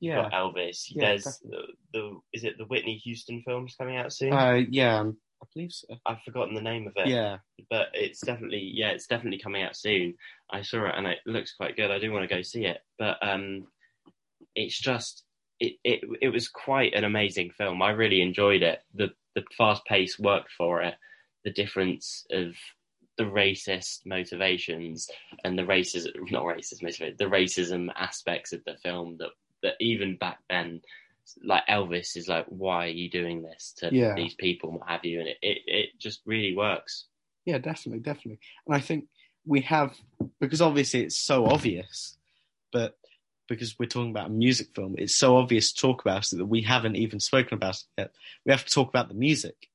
you've 0.00 0.16
got 0.16 0.32
Elvis. 0.32 0.86
Yeah, 0.90 1.06
There's 1.06 1.24
the, 1.24 1.62
the 1.92 2.20
is 2.32 2.44
it 2.44 2.58
the 2.58 2.64
Whitney 2.64 2.96
Houston 3.04 3.42
films 3.46 3.74
coming 3.78 3.96
out 3.96 4.12
soon? 4.12 4.32
uh, 4.32 4.60
yeah. 4.68 5.00
um, 5.00 5.16
I 5.42 5.46
believe 5.54 5.72
so. 5.72 5.94
I've 6.04 6.22
forgotten 6.22 6.54
the 6.54 6.60
name 6.60 6.86
of 6.86 6.92
it. 6.96 7.06
Yeah, 7.06 7.38
but 7.70 7.88
it's 7.94 8.20
definitely 8.20 8.70
yeah, 8.74 8.90
it's 8.90 9.06
definitely 9.06 9.38
coming 9.38 9.62
out 9.62 9.76
soon. 9.76 10.14
I 10.50 10.62
saw 10.62 10.86
it 10.86 10.94
and 10.96 11.06
it 11.06 11.18
looks 11.26 11.54
quite 11.54 11.76
good. 11.76 11.90
I 11.90 11.98
do 11.98 12.12
want 12.12 12.28
to 12.28 12.34
go 12.34 12.42
see 12.42 12.66
it, 12.66 12.80
but 12.98 13.16
um, 13.22 13.66
it's 14.54 14.78
just 14.78 15.24
it, 15.58 15.76
it 15.84 16.00
it 16.20 16.28
was 16.28 16.48
quite 16.48 16.94
an 16.94 17.04
amazing 17.04 17.50
film. 17.50 17.80
I 17.82 17.90
really 17.90 18.20
enjoyed 18.20 18.62
it. 18.62 18.82
the 18.94 19.10
The 19.34 19.44
fast 19.56 19.84
pace 19.84 20.18
worked 20.18 20.50
for 20.52 20.82
it. 20.82 20.94
The 21.44 21.52
difference 21.52 22.26
of 22.32 22.54
the 23.16 23.24
racist 23.24 24.06
motivations 24.06 25.08
and 25.44 25.58
the 25.58 25.62
racism 25.62 26.10
not 26.30 26.44
racist 26.44 26.82
motivation 26.82 27.16
the 27.18 27.24
racism 27.24 27.88
aspects 27.96 28.52
of 28.52 28.62
the 28.64 28.76
film 28.82 29.16
that 29.18 29.30
that 29.62 29.74
even 29.80 30.16
back 30.16 30.38
then 30.48 30.80
like 31.44 31.66
Elvis 31.66 32.16
is 32.16 32.28
like 32.28 32.46
why 32.48 32.86
are 32.86 32.88
you 32.88 33.10
doing 33.10 33.42
this 33.42 33.74
to 33.78 33.94
Yeah. 33.94 34.14
these 34.14 34.34
people 34.34 34.70
and 34.70 34.78
what 34.78 34.88
have 34.88 35.04
you 35.04 35.18
and 35.20 35.28
it, 35.28 35.36
it, 35.42 35.58
it 35.66 35.88
just 35.98 36.22
really 36.24 36.56
works 36.56 37.06
yeah, 37.44 37.58
definitely, 37.58 38.00
definitely. 38.00 38.38
And 38.66 38.76
I 38.76 38.80
think 38.80 39.06
we 39.46 39.60
have 39.62 39.94
because 40.40 40.60
obviously 40.60 41.02
it's 41.02 41.16
so 41.16 41.46
obvious, 41.46 42.16
but 42.72 42.96
because 43.50 43.78
we're 43.78 43.86
talking 43.86 44.10
about 44.10 44.28
a 44.28 44.32
music 44.32 44.68
film, 44.74 44.94
it's 44.96 45.16
so 45.16 45.36
obvious 45.36 45.72
to 45.72 45.80
talk 45.80 46.00
about 46.00 46.32
it 46.32 46.36
that 46.36 46.46
we 46.46 46.62
haven't 46.62 46.96
even 46.96 47.18
spoken 47.18 47.54
about 47.54 47.74
it 47.74 47.84
yet. 47.98 48.12
We 48.46 48.52
have 48.52 48.64
to 48.64 48.72
talk 48.72 48.88
about 48.88 49.08
the 49.08 49.14
music. 49.14 49.68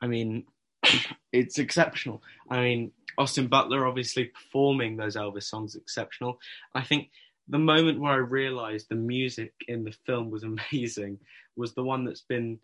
I 0.00 0.06
mean, 0.06 0.44
it's 1.32 1.58
exceptional. 1.58 2.22
I 2.48 2.62
mean, 2.62 2.92
Austin 3.18 3.46
Butler 3.46 3.86
obviously 3.86 4.24
performing 4.24 4.96
those 4.96 5.16
Elvis 5.16 5.44
songs 5.44 5.76
exceptional. 5.76 6.40
I 6.74 6.82
think 6.82 7.10
the 7.46 7.58
moment 7.58 8.00
where 8.00 8.12
I 8.12 8.16
realised 8.16 8.88
the 8.88 8.94
music 8.94 9.52
in 9.68 9.84
the 9.84 9.94
film 10.06 10.30
was 10.30 10.42
amazing 10.72 11.18
was 11.56 11.74
the 11.74 11.84
one 11.84 12.06
that's 12.06 12.22
been, 12.22 12.58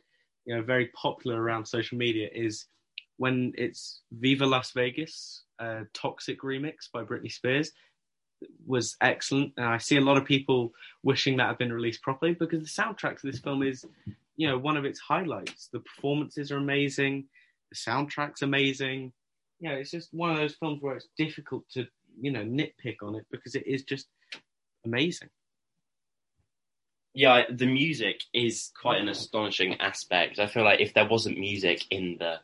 you 0.47 0.57
know, 0.57 0.63
very 0.63 0.87
popular 0.87 1.41
around 1.41 1.67
social 1.67 1.99
media. 1.99 2.31
Is 2.35 2.65
when 3.19 3.53
it's 3.59 4.01
Viva 4.11 4.47
Las 4.47 4.73
Vegas, 4.73 5.43
Toxic 5.93 6.41
remix 6.41 6.91
by 6.91 7.05
Britney 7.05 7.31
Spears 7.31 7.73
was 8.67 8.97
excellent. 9.01 9.53
And 9.57 9.67
I 9.67 9.79
see 9.79 9.97
a 9.97 10.01
lot 10.01 10.17
of 10.17 10.25
people 10.25 10.73
wishing 11.03 11.37
that 11.37 11.49
had 11.49 11.59
been 11.59 11.73
released 11.73 12.03
properly 12.03 12.35
because 12.35 12.63
the 12.63 12.83
soundtrack 12.83 13.21
to 13.21 13.27
this 13.27 13.41
film 13.41 13.63
is, 13.63 13.85
you 14.37 14.49
know, 14.49 14.59
one 14.59 14.77
of 14.77 14.85
its 14.85 15.01
highlights. 15.01 15.69
The 15.73 15.81
performances 15.81 16.51
are 16.51 16.59
amazing, 16.59 17.25
the 17.71 17.77
soundtrack's 17.77 18.43
amazing. 18.43 19.13
You 19.61 19.71
know, 19.71 19.77
it's 19.77 19.91
just 19.91 20.13
one 20.13 20.31
of 20.31 20.37
those 20.37 20.55
films 20.55 20.83
where 20.83 20.97
it's 20.97 21.09
difficult 21.17 21.65
to, 21.71 21.87
you 22.21 22.31
know, 22.31 22.43
nitpick 22.43 22.97
on 23.03 23.15
it 23.15 23.27
because 23.31 23.55
it 23.55 23.67
is 23.67 23.83
just 23.83 24.07
amazing. 24.85 25.31
Yeah, 27.15 27.45
the 27.51 27.67
music 27.67 28.21
is 28.35 28.71
quite 28.79 29.01
an 29.01 29.09
astonishing 29.09 29.81
aspect. 29.81 30.39
I 30.39 30.47
feel 30.47 30.65
like 30.65 30.81
if 30.81 30.93
there 30.93 31.09
wasn't 31.09 31.39
music 31.39 31.85
in 31.91 32.17
the 32.19 32.41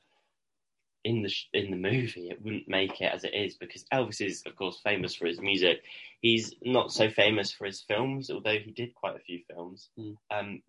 in 1.04 1.22
the 1.22 1.32
in 1.52 1.70
the 1.70 1.76
movie, 1.76 2.28
it 2.30 2.40
wouldn't 2.42 2.68
make 2.68 3.00
it 3.00 3.12
as 3.12 3.24
it 3.24 3.34
is 3.34 3.54
because 3.56 3.84
Elvis 3.92 4.24
is, 4.24 4.42
of 4.46 4.54
course, 4.56 4.80
famous 4.84 5.14
for 5.14 5.26
his 5.26 5.40
music. 5.40 5.82
He's 6.20 6.54
not 6.62 6.92
so 6.92 7.10
famous 7.10 7.50
for 7.52 7.64
his 7.66 7.80
films, 7.82 8.30
although 8.30 8.58
he 8.64 8.70
did 8.70 8.94
quite 8.94 9.16
a 9.16 9.20
few 9.20 9.40
films. 9.52 9.88
Mm. 9.98 10.16
Um, 10.30 10.62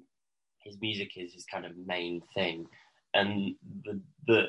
his 0.63 0.77
music 0.81 1.11
is 1.17 1.33
his 1.33 1.45
kind 1.45 1.65
of 1.65 1.77
main 1.77 2.21
thing, 2.33 2.65
and 3.13 3.55
the 3.85 4.01
the 4.27 4.43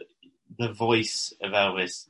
the 0.58 0.72
voice 0.72 1.32
of 1.42 1.52
Elvis. 1.52 2.08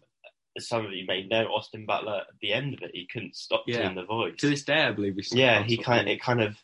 As 0.57 0.69
some 0.69 0.87
of 0.87 0.93
you 0.93 1.05
may 1.05 1.25
know, 1.27 1.47
Austin 1.47 1.85
Butler 1.85 2.19
at 2.29 2.39
the 2.41 2.53
end 2.53 2.75
of 2.75 2.83
it, 2.83 2.93
he 2.95 3.09
couldn't 3.13 3.35
stop 3.35 3.65
Yeah. 3.67 3.83
doing 3.83 3.97
the 3.97 4.05
voice. 4.05 4.37
To 4.39 4.49
this 4.49 4.63
day, 4.63 4.83
I 4.85 4.93
believe. 4.93 5.17
we 5.17 5.23
still 5.25 5.41
yeah, 5.41 5.65
he 5.65 5.77
kind 5.77 6.07
doing 6.07 6.17
it 6.17 6.23
kind 6.23 6.41
of 6.41 6.57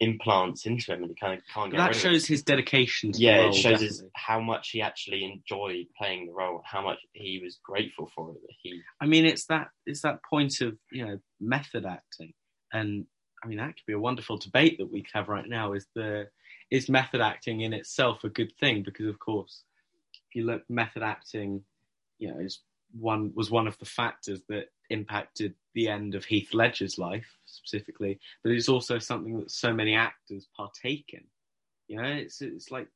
implants 0.00 0.64
into 0.66 0.92
him, 0.92 1.02
and 1.02 1.10
he 1.10 1.14
kind 1.14 1.38
of 1.38 1.44
can't 1.52 1.70
get 1.70 1.78
that 1.78 1.88
rid 1.88 1.90
of 1.90 1.96
it 1.96 2.02
That 2.02 2.08
shows 2.10 2.26
his 2.26 2.42
dedication. 2.42 3.12
To 3.12 3.18
the 3.18 3.24
yeah, 3.24 3.48
it 3.48 3.54
shows 3.54 3.80
his, 3.80 4.02
how 4.14 4.40
much 4.40 4.70
he 4.70 4.80
actually 4.80 5.24
enjoyed 5.24 5.86
playing 5.96 6.26
the 6.26 6.32
role, 6.32 6.62
how 6.64 6.82
much 6.82 6.98
he 7.12 7.40
was 7.42 7.58
grateful 7.62 8.10
for 8.14 8.30
it. 8.30 8.40
That 8.40 8.54
he, 8.62 8.80
I 9.00 9.06
mean, 9.06 9.26
it's 9.26 9.46
that 9.46 9.68
it's 9.86 10.02
that 10.02 10.20
point 10.28 10.60
of 10.62 10.76
you 10.90 11.06
know 11.06 11.18
method 11.40 11.84
acting, 11.84 12.32
and 12.72 13.06
I 13.44 13.46
mean 13.46 13.58
that 13.58 13.76
could 13.76 13.86
be 13.86 13.92
a 13.92 13.98
wonderful 13.98 14.38
debate 14.38 14.78
that 14.78 14.90
we 14.90 15.04
have 15.12 15.28
right 15.28 15.48
now. 15.48 15.74
Is 15.74 15.86
the 15.94 16.28
is 16.70 16.88
method 16.88 17.20
acting 17.20 17.60
in 17.60 17.72
itself 17.72 18.24
a 18.24 18.28
good 18.28 18.52
thing? 18.58 18.82
Because 18.82 19.06
of 19.06 19.18
course, 19.18 19.64
if 20.30 20.34
you 20.34 20.44
look, 20.46 20.62
method 20.70 21.02
acting, 21.02 21.62
you 22.18 22.32
know, 22.32 22.38
is 22.38 22.60
one 22.98 23.32
was 23.34 23.50
one 23.50 23.66
of 23.66 23.78
the 23.78 23.84
factors 23.84 24.40
that 24.48 24.66
impacted 24.90 25.54
the 25.74 25.88
end 25.88 26.14
of 26.14 26.24
Heath 26.24 26.52
Ledger's 26.52 26.98
life 26.98 27.26
specifically, 27.46 28.20
but 28.42 28.52
it's 28.52 28.68
also 28.68 28.98
something 28.98 29.38
that 29.38 29.50
so 29.50 29.72
many 29.72 29.94
actors 29.94 30.48
partake 30.56 31.10
in. 31.12 31.24
You 31.88 32.02
know, 32.02 32.08
it's 32.08 32.40
it's 32.40 32.70
like, 32.70 32.88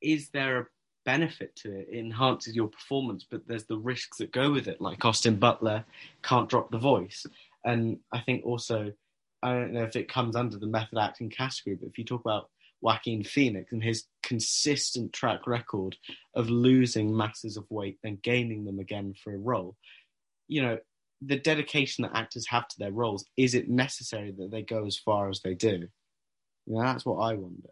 is 0.00 0.30
there 0.30 0.60
a 0.60 0.66
benefit 1.04 1.54
to 1.56 1.76
it? 1.76 1.88
It 1.90 1.98
enhances 1.98 2.54
your 2.54 2.68
performance, 2.68 3.26
but 3.28 3.46
there's 3.46 3.66
the 3.66 3.78
risks 3.78 4.18
that 4.18 4.32
go 4.32 4.50
with 4.50 4.68
it. 4.68 4.80
Like 4.80 5.04
Austin 5.04 5.36
Butler 5.36 5.84
can't 6.22 6.48
drop 6.48 6.70
the 6.70 6.78
voice, 6.78 7.26
and 7.64 7.98
I 8.12 8.20
think 8.20 8.44
also 8.44 8.92
I 9.42 9.52
don't 9.54 9.72
know 9.72 9.82
if 9.82 9.96
it 9.96 10.08
comes 10.08 10.36
under 10.36 10.56
the 10.56 10.66
method 10.66 10.98
acting 10.98 11.30
category, 11.30 11.76
but 11.76 11.88
if 11.88 11.98
you 11.98 12.04
talk 12.04 12.20
about 12.20 12.48
Joaquin 12.80 13.24
Phoenix 13.24 13.72
and 13.72 13.82
his 13.82 14.04
consistent 14.22 15.12
track 15.12 15.46
record 15.46 15.96
of 16.34 16.48
losing 16.48 17.16
masses 17.16 17.56
of 17.56 17.64
weight 17.70 17.98
and 18.04 18.22
gaining 18.22 18.64
them 18.64 18.78
again 18.78 19.14
for 19.22 19.34
a 19.34 19.38
role, 19.38 19.76
you 20.48 20.62
know, 20.62 20.78
the 21.24 21.38
dedication 21.38 22.02
that 22.02 22.16
actors 22.16 22.46
have 22.48 22.68
to 22.68 22.78
their 22.78 22.90
roles, 22.90 23.24
is 23.36 23.54
it 23.54 23.68
necessary 23.68 24.32
that 24.38 24.50
they 24.50 24.62
go 24.62 24.86
as 24.86 24.98
far 24.98 25.28
as 25.28 25.40
they 25.40 25.54
do? 25.54 25.88
You 26.66 26.74
know, 26.76 26.82
that's 26.82 27.04
what 27.04 27.18
I 27.18 27.34
wonder. 27.34 27.70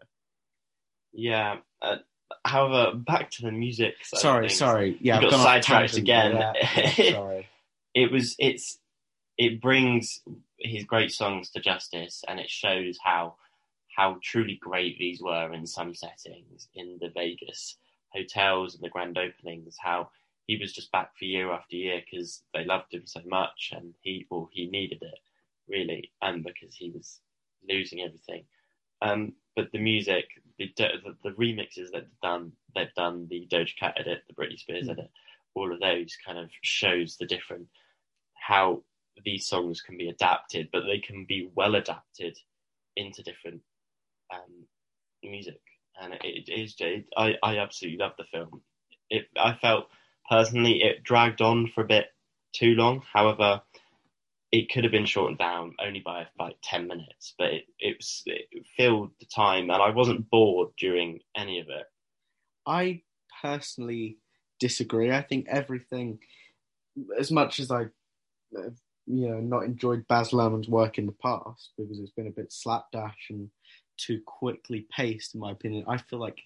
yeah. 1.13 1.57
Uh, 1.81 1.97
however, 2.45 2.95
back 2.95 3.31
to 3.31 3.41
the 3.43 3.51
music. 3.51 3.95
sorry, 4.03 4.49
sorry. 4.49 4.97
Yeah, 5.01 5.17
I've 5.17 5.29
got 5.29 5.43
sidetracked 5.43 5.97
again. 5.97 6.33
Yeah, 6.97 7.11
sorry. 7.13 7.47
It 7.93 8.11
was 8.11 8.35
it's 8.39 8.79
it 9.37 9.61
brings 9.61 10.21
his 10.59 10.83
great 10.83 11.11
songs 11.11 11.49
to 11.51 11.59
justice, 11.59 12.23
and 12.27 12.39
it 12.39 12.49
shows 12.49 12.97
how 13.03 13.35
how 13.95 14.17
truly 14.23 14.57
great 14.61 14.97
these 14.97 15.21
were 15.21 15.51
in 15.51 15.67
some 15.67 15.93
settings 15.93 16.69
in 16.75 16.97
the 17.01 17.09
Vegas 17.09 17.77
hotels 18.13 18.75
and 18.75 18.83
the 18.83 18.89
grand 18.89 19.17
openings. 19.17 19.75
How 19.79 20.09
he 20.47 20.57
was 20.57 20.73
just 20.73 20.91
back 20.91 21.11
for 21.17 21.25
year 21.25 21.51
after 21.51 21.75
year 21.75 22.01
because 22.03 22.43
they 22.53 22.65
loved 22.65 22.93
him 22.93 23.05
so 23.05 23.21
much, 23.25 23.71
and 23.75 23.93
he 24.01 24.25
well 24.29 24.49
he 24.51 24.67
needed 24.67 25.01
it 25.01 25.19
really, 25.67 26.11
and 26.21 26.43
because 26.43 26.75
he 26.75 26.91
was 26.91 27.19
losing 27.67 28.01
everything. 28.01 28.43
Um, 29.01 29.33
but 29.55 29.71
the 29.71 29.79
music, 29.79 30.25
the, 30.57 30.71
the 30.77 31.15
the 31.23 31.31
remixes 31.31 31.91
that 31.91 32.03
they've 32.03 32.21
done, 32.21 32.51
they've 32.75 32.93
done 32.95 33.27
the 33.29 33.47
Doja 33.51 33.75
Cat 33.79 33.95
edit, 33.99 34.23
the 34.27 34.33
Britney 34.33 34.59
Spears 34.59 34.87
Mm. 34.87 34.91
edit, 34.91 35.11
all 35.55 35.73
of 35.73 35.79
those 35.79 36.17
kind 36.25 36.37
of 36.37 36.49
shows 36.61 37.17
the 37.17 37.25
different 37.25 37.67
how 38.33 38.83
these 39.23 39.47
songs 39.47 39.81
can 39.81 39.97
be 39.97 40.09
adapted, 40.09 40.69
but 40.71 40.83
they 40.85 40.99
can 40.99 41.25
be 41.25 41.49
well 41.55 41.75
adapted 41.75 42.37
into 42.95 43.23
different 43.23 43.61
um, 44.33 44.65
music, 45.23 45.61
and 46.01 46.13
it, 46.13 46.21
it 46.23 46.49
is. 46.49 46.75
It, 46.79 47.05
I 47.17 47.35
I 47.43 47.57
absolutely 47.59 47.99
love 47.99 48.13
the 48.17 48.25
film. 48.25 48.61
It 49.09 49.27
I 49.37 49.55
felt 49.61 49.87
personally 50.31 50.81
it 50.81 51.03
dragged 51.03 51.41
on 51.41 51.69
for 51.75 51.81
a 51.81 51.87
bit 51.87 52.05
too 52.53 52.73
long. 52.75 53.03
However, 53.13 53.61
it 54.51 54.71
could 54.71 54.83
have 54.83 54.91
been 54.91 55.05
shortened 55.05 55.37
down 55.37 55.75
only 55.85 55.99
by 55.99 56.25
like 56.39 56.55
ten 56.63 56.87
minutes, 56.87 57.35
but 57.37 57.53
it 57.53 57.65
it, 57.79 57.97
was, 57.97 58.23
it 58.25 58.65
filled 58.77 59.11
the 59.19 59.25
time, 59.25 59.69
and 59.69 59.81
I 59.81 59.89
wasn't 59.89 60.29
bored 60.29 60.69
during 60.77 61.19
any 61.35 61.59
of 61.59 61.67
it. 61.69 61.85
I 62.65 63.01
personally 63.41 64.17
disagree. 64.59 65.11
I 65.11 65.21
think 65.21 65.47
everything, 65.49 66.19
as 67.19 67.31
much 67.31 67.59
as 67.59 67.71
I, 67.71 67.83
uh, 68.57 68.71
you 69.07 69.29
know, 69.29 69.39
not 69.39 69.63
enjoyed 69.63 70.07
Baz 70.07 70.31
Luhrmann's 70.31 70.69
work 70.69 70.97
in 70.97 71.07
the 71.07 71.15
past 71.23 71.71
because 71.77 71.99
it's 71.99 72.11
been 72.11 72.27
a 72.27 72.31
bit 72.31 72.53
slapdash 72.53 73.27
and 73.29 73.49
too 73.97 74.21
quickly 74.25 74.85
paced, 74.95 75.33
in 75.33 75.41
my 75.41 75.51
opinion. 75.51 75.85
I 75.87 75.97
feel 75.97 76.19
like, 76.19 76.39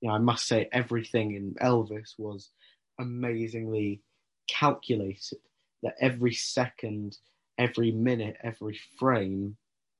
you 0.00 0.08
know, 0.08 0.14
I 0.14 0.18
must 0.18 0.46
say 0.46 0.68
everything 0.72 1.34
in 1.34 1.54
Elvis 1.62 2.14
was 2.18 2.50
amazingly 2.98 4.02
calculated. 4.48 5.38
That 5.82 5.94
every 6.00 6.32
second, 6.32 7.18
every 7.58 7.92
minute, 7.92 8.36
every 8.42 8.78
frame 8.98 9.56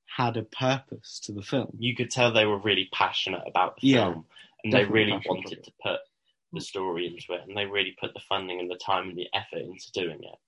had 0.07 0.37
a 0.37 0.43
purpose 0.43 1.21
to 1.25 1.33
the 1.33 1.43
film. 1.43 1.77
You 1.79 1.95
could 1.95 2.11
tell 2.11 2.33
they 2.33 2.47
were 2.47 2.59
really 2.59 2.89
passionate 2.93 3.43
about 3.47 3.77
the 3.77 3.89
Yeah, 3.89 4.05
film, 4.05 4.25
and 4.65 4.73
they 4.73 4.85
really 4.85 5.21
wanted 5.27 5.63
to 5.65 5.73
put 5.83 6.01
the 6.53 6.61
story 6.61 7.07
into 7.07 7.41
it, 7.41 7.47
and 7.47 7.57
they 7.57 7.67
really 7.67 7.95
put 8.01 8.15
the 8.15 8.21
funding 8.29 8.61
and 8.61 8.71
the 8.71 8.77
time 8.79 9.09
and 9.11 9.19
the 9.19 9.29
effort 9.35 9.59
into 9.61 9.93
doing 9.93 10.23
it. 10.23 10.39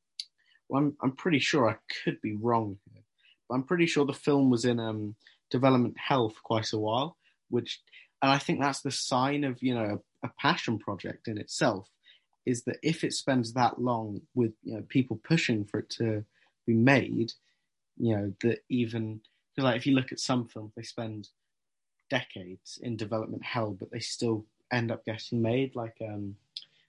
Well, 0.68 0.82
I'm 0.82 0.96
I'm 1.02 1.12
pretty 1.12 1.38
sure 1.38 1.68
I 1.68 1.76
could 2.04 2.20
be 2.20 2.34
wrong 2.34 2.78
here, 2.90 3.02
but 3.48 3.56
I'm 3.56 3.64
pretty 3.64 3.86
sure 3.86 4.04
the 4.06 4.12
film 4.12 4.50
was 4.50 4.64
in 4.64 4.80
um, 4.80 5.14
development 5.50 5.96
hell 5.98 6.30
for 6.30 6.40
quite 6.42 6.72
a 6.72 6.78
while, 6.78 7.16
which, 7.48 7.80
and 8.22 8.30
I 8.30 8.38
think 8.38 8.60
that's 8.60 8.80
the 8.80 8.90
sign 8.90 9.44
of 9.44 9.62
you 9.62 9.74
know 9.74 10.00
a, 10.22 10.26
a 10.26 10.30
passion 10.40 10.78
project 10.78 11.28
in 11.28 11.38
itself, 11.38 11.88
is 12.48 12.62
that 12.64 12.78
if 12.82 13.04
it 13.04 13.12
spends 13.12 13.52
that 13.52 13.80
long 13.80 14.22
with 14.34 14.52
you 14.64 14.74
know 14.74 14.82
people 14.88 15.20
pushing 15.22 15.64
for 15.64 15.80
it 15.80 15.90
to 15.90 16.24
be 16.66 16.74
made, 16.74 17.32
you 17.98 18.16
know 18.16 18.32
that 18.42 18.60
even 18.70 19.20
like 19.58 19.76
if 19.76 19.86
you 19.86 19.94
look 19.94 20.12
at 20.12 20.20
some 20.20 20.46
films, 20.46 20.72
they 20.74 20.82
spend 20.82 21.28
decades 22.08 22.78
in 22.82 22.96
development 22.96 23.44
hell, 23.44 23.76
but 23.78 23.90
they 23.90 23.98
still 23.98 24.46
end 24.72 24.90
up 24.90 25.04
getting 25.04 25.42
made. 25.42 25.76
Like 25.76 25.96
um, 26.00 26.36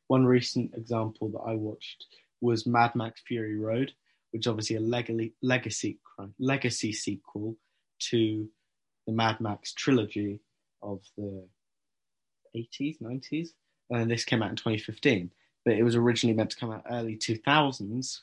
one 0.07 0.25
recent 0.25 0.73
example 0.75 1.27
that 1.29 1.39
I 1.45 1.55
watched 1.55 2.05
was 2.39 2.65
Mad 2.65 2.95
Max 2.95 3.21
Fury 3.27 3.57
Road, 3.57 3.91
which 4.31 4.47
obviously 4.47 4.77
a 4.77 4.79
legacy 4.79 5.33
legacy 5.41 5.99
legacy 6.39 6.93
sequel 6.93 7.57
to 8.11 8.47
the 9.05 9.11
Mad 9.11 9.41
Max 9.41 9.73
trilogy 9.73 10.39
of 10.81 11.01
the 11.17 11.43
80s, 12.55 13.01
90s, 13.01 13.49
and 13.89 14.09
this 14.09 14.23
came 14.23 14.41
out 14.41 14.51
in 14.51 14.55
2015. 14.55 15.31
But 15.69 15.77
it 15.77 15.83
was 15.83 15.95
originally 15.95 16.35
meant 16.35 16.49
to 16.49 16.57
come 16.57 16.71
out 16.71 16.85
early 16.89 17.15
2000s, 17.15 18.21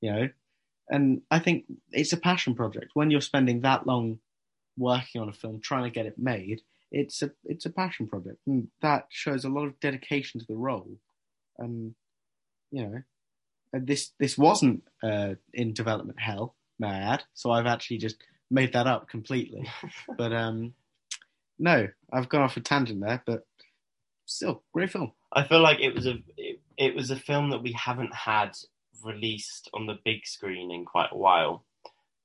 you 0.00 0.10
know. 0.10 0.28
And 0.88 1.22
I 1.30 1.38
think 1.38 1.66
it's 1.92 2.12
a 2.12 2.16
passion 2.16 2.56
project. 2.56 2.90
When 2.94 3.12
you're 3.12 3.20
spending 3.20 3.60
that 3.60 3.86
long 3.86 4.18
working 4.76 5.20
on 5.20 5.28
a 5.28 5.32
film, 5.32 5.60
trying 5.60 5.84
to 5.84 5.90
get 5.90 6.06
it 6.06 6.18
made, 6.18 6.62
it's 6.90 7.22
a 7.22 7.30
it's 7.44 7.66
a 7.66 7.70
passion 7.70 8.08
project, 8.08 8.38
and 8.48 8.66
that 8.82 9.06
shows 9.10 9.44
a 9.44 9.48
lot 9.48 9.66
of 9.66 9.78
dedication 9.78 10.40
to 10.40 10.46
the 10.48 10.56
role. 10.56 10.98
And 11.56 11.94
you 12.72 12.82
know, 12.82 13.02
and 13.72 13.86
this 13.86 14.10
this 14.18 14.36
wasn't 14.36 14.82
uh, 15.00 15.34
in 15.54 15.72
development 15.72 16.18
hell, 16.18 16.56
may 16.80 16.88
I 16.88 17.14
add. 17.14 17.22
So 17.32 17.52
I've 17.52 17.66
actually 17.66 17.98
just 17.98 18.16
made 18.50 18.72
that 18.72 18.88
up 18.88 19.08
completely. 19.08 19.70
but 20.18 20.32
um, 20.32 20.74
no, 21.60 21.86
I've 22.12 22.28
gone 22.28 22.42
off 22.42 22.56
a 22.56 22.60
tangent 22.60 23.00
there, 23.00 23.22
but 23.24 23.46
still, 24.26 24.62
great 24.72 24.90
film. 24.90 25.12
I 25.32 25.46
feel 25.46 25.60
like 25.60 25.80
it 25.80 25.94
was 25.94 26.06
a 26.06 26.22
it, 26.78 26.94
was 26.94 27.10
a 27.10 27.16
film 27.16 27.50
that 27.50 27.62
we 27.62 27.72
haven't 27.72 28.14
had 28.14 28.52
released 29.04 29.68
on 29.74 29.86
the 29.86 29.98
big 30.04 30.26
screen 30.26 30.70
in 30.70 30.84
quite 30.84 31.10
a 31.12 31.16
while. 31.16 31.64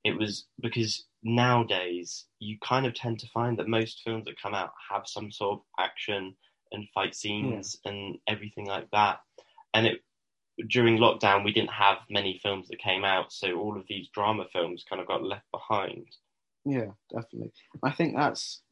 It 0.04 0.18
was 0.18 0.46
because 0.60 1.04
nowadays 1.22 2.26
you 2.38 2.58
kind 2.62 2.86
of 2.86 2.94
tend 2.94 3.18
to 3.20 3.28
find 3.28 3.58
that 3.58 3.68
most 3.68 4.02
films 4.04 4.26
that 4.26 4.40
come 4.40 4.54
out 4.54 4.70
have 4.90 5.02
some 5.06 5.32
sort 5.32 5.60
of 5.60 5.64
action 5.78 6.34
and 6.72 6.88
fight 6.94 7.14
scenes 7.14 7.78
and 7.84 8.18
everything 8.28 8.66
like 8.66 8.90
that. 8.92 9.20
And 9.72 9.86
it 9.86 10.00
during 10.68 10.98
lockdown 10.98 11.44
we 11.44 11.52
didn't 11.52 11.70
have 11.70 11.98
many 12.10 12.38
films 12.42 12.68
that 12.68 12.78
came 12.78 13.04
out, 13.04 13.32
so 13.32 13.54
all 13.54 13.76
of 13.76 13.84
these 13.88 14.08
drama 14.14 14.44
films 14.52 14.84
kind 14.88 15.00
of 15.00 15.08
got 15.08 15.22
left 15.22 15.50
behind. 15.50 16.06
Yeah, 16.64 16.92
definitely. 17.12 17.52
I 17.82 17.90
think 17.90 18.16
that's 18.16 18.62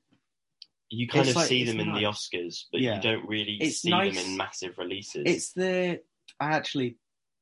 You 0.94 1.08
kind 1.08 1.28
of 1.28 1.34
like- 1.36 1.46
see 1.48 1.64
them 1.64 1.80
in 1.80 1.92
the. 1.94 2.02
Oscars, 2.02 2.64
but 2.70 2.80
Yeah. 2.80 2.96
you 2.96 3.02
don't 3.02 3.26
really 3.28 3.56
It's 3.60 3.78
see 3.78 3.90
nice- 3.90 4.14
them 4.16 4.32
in 4.32 4.36
massive 4.36 4.76
releases. 4.78 5.22
it's 5.26 5.52
the 5.52 6.02
I 6.38 6.52
actually 6.52 6.96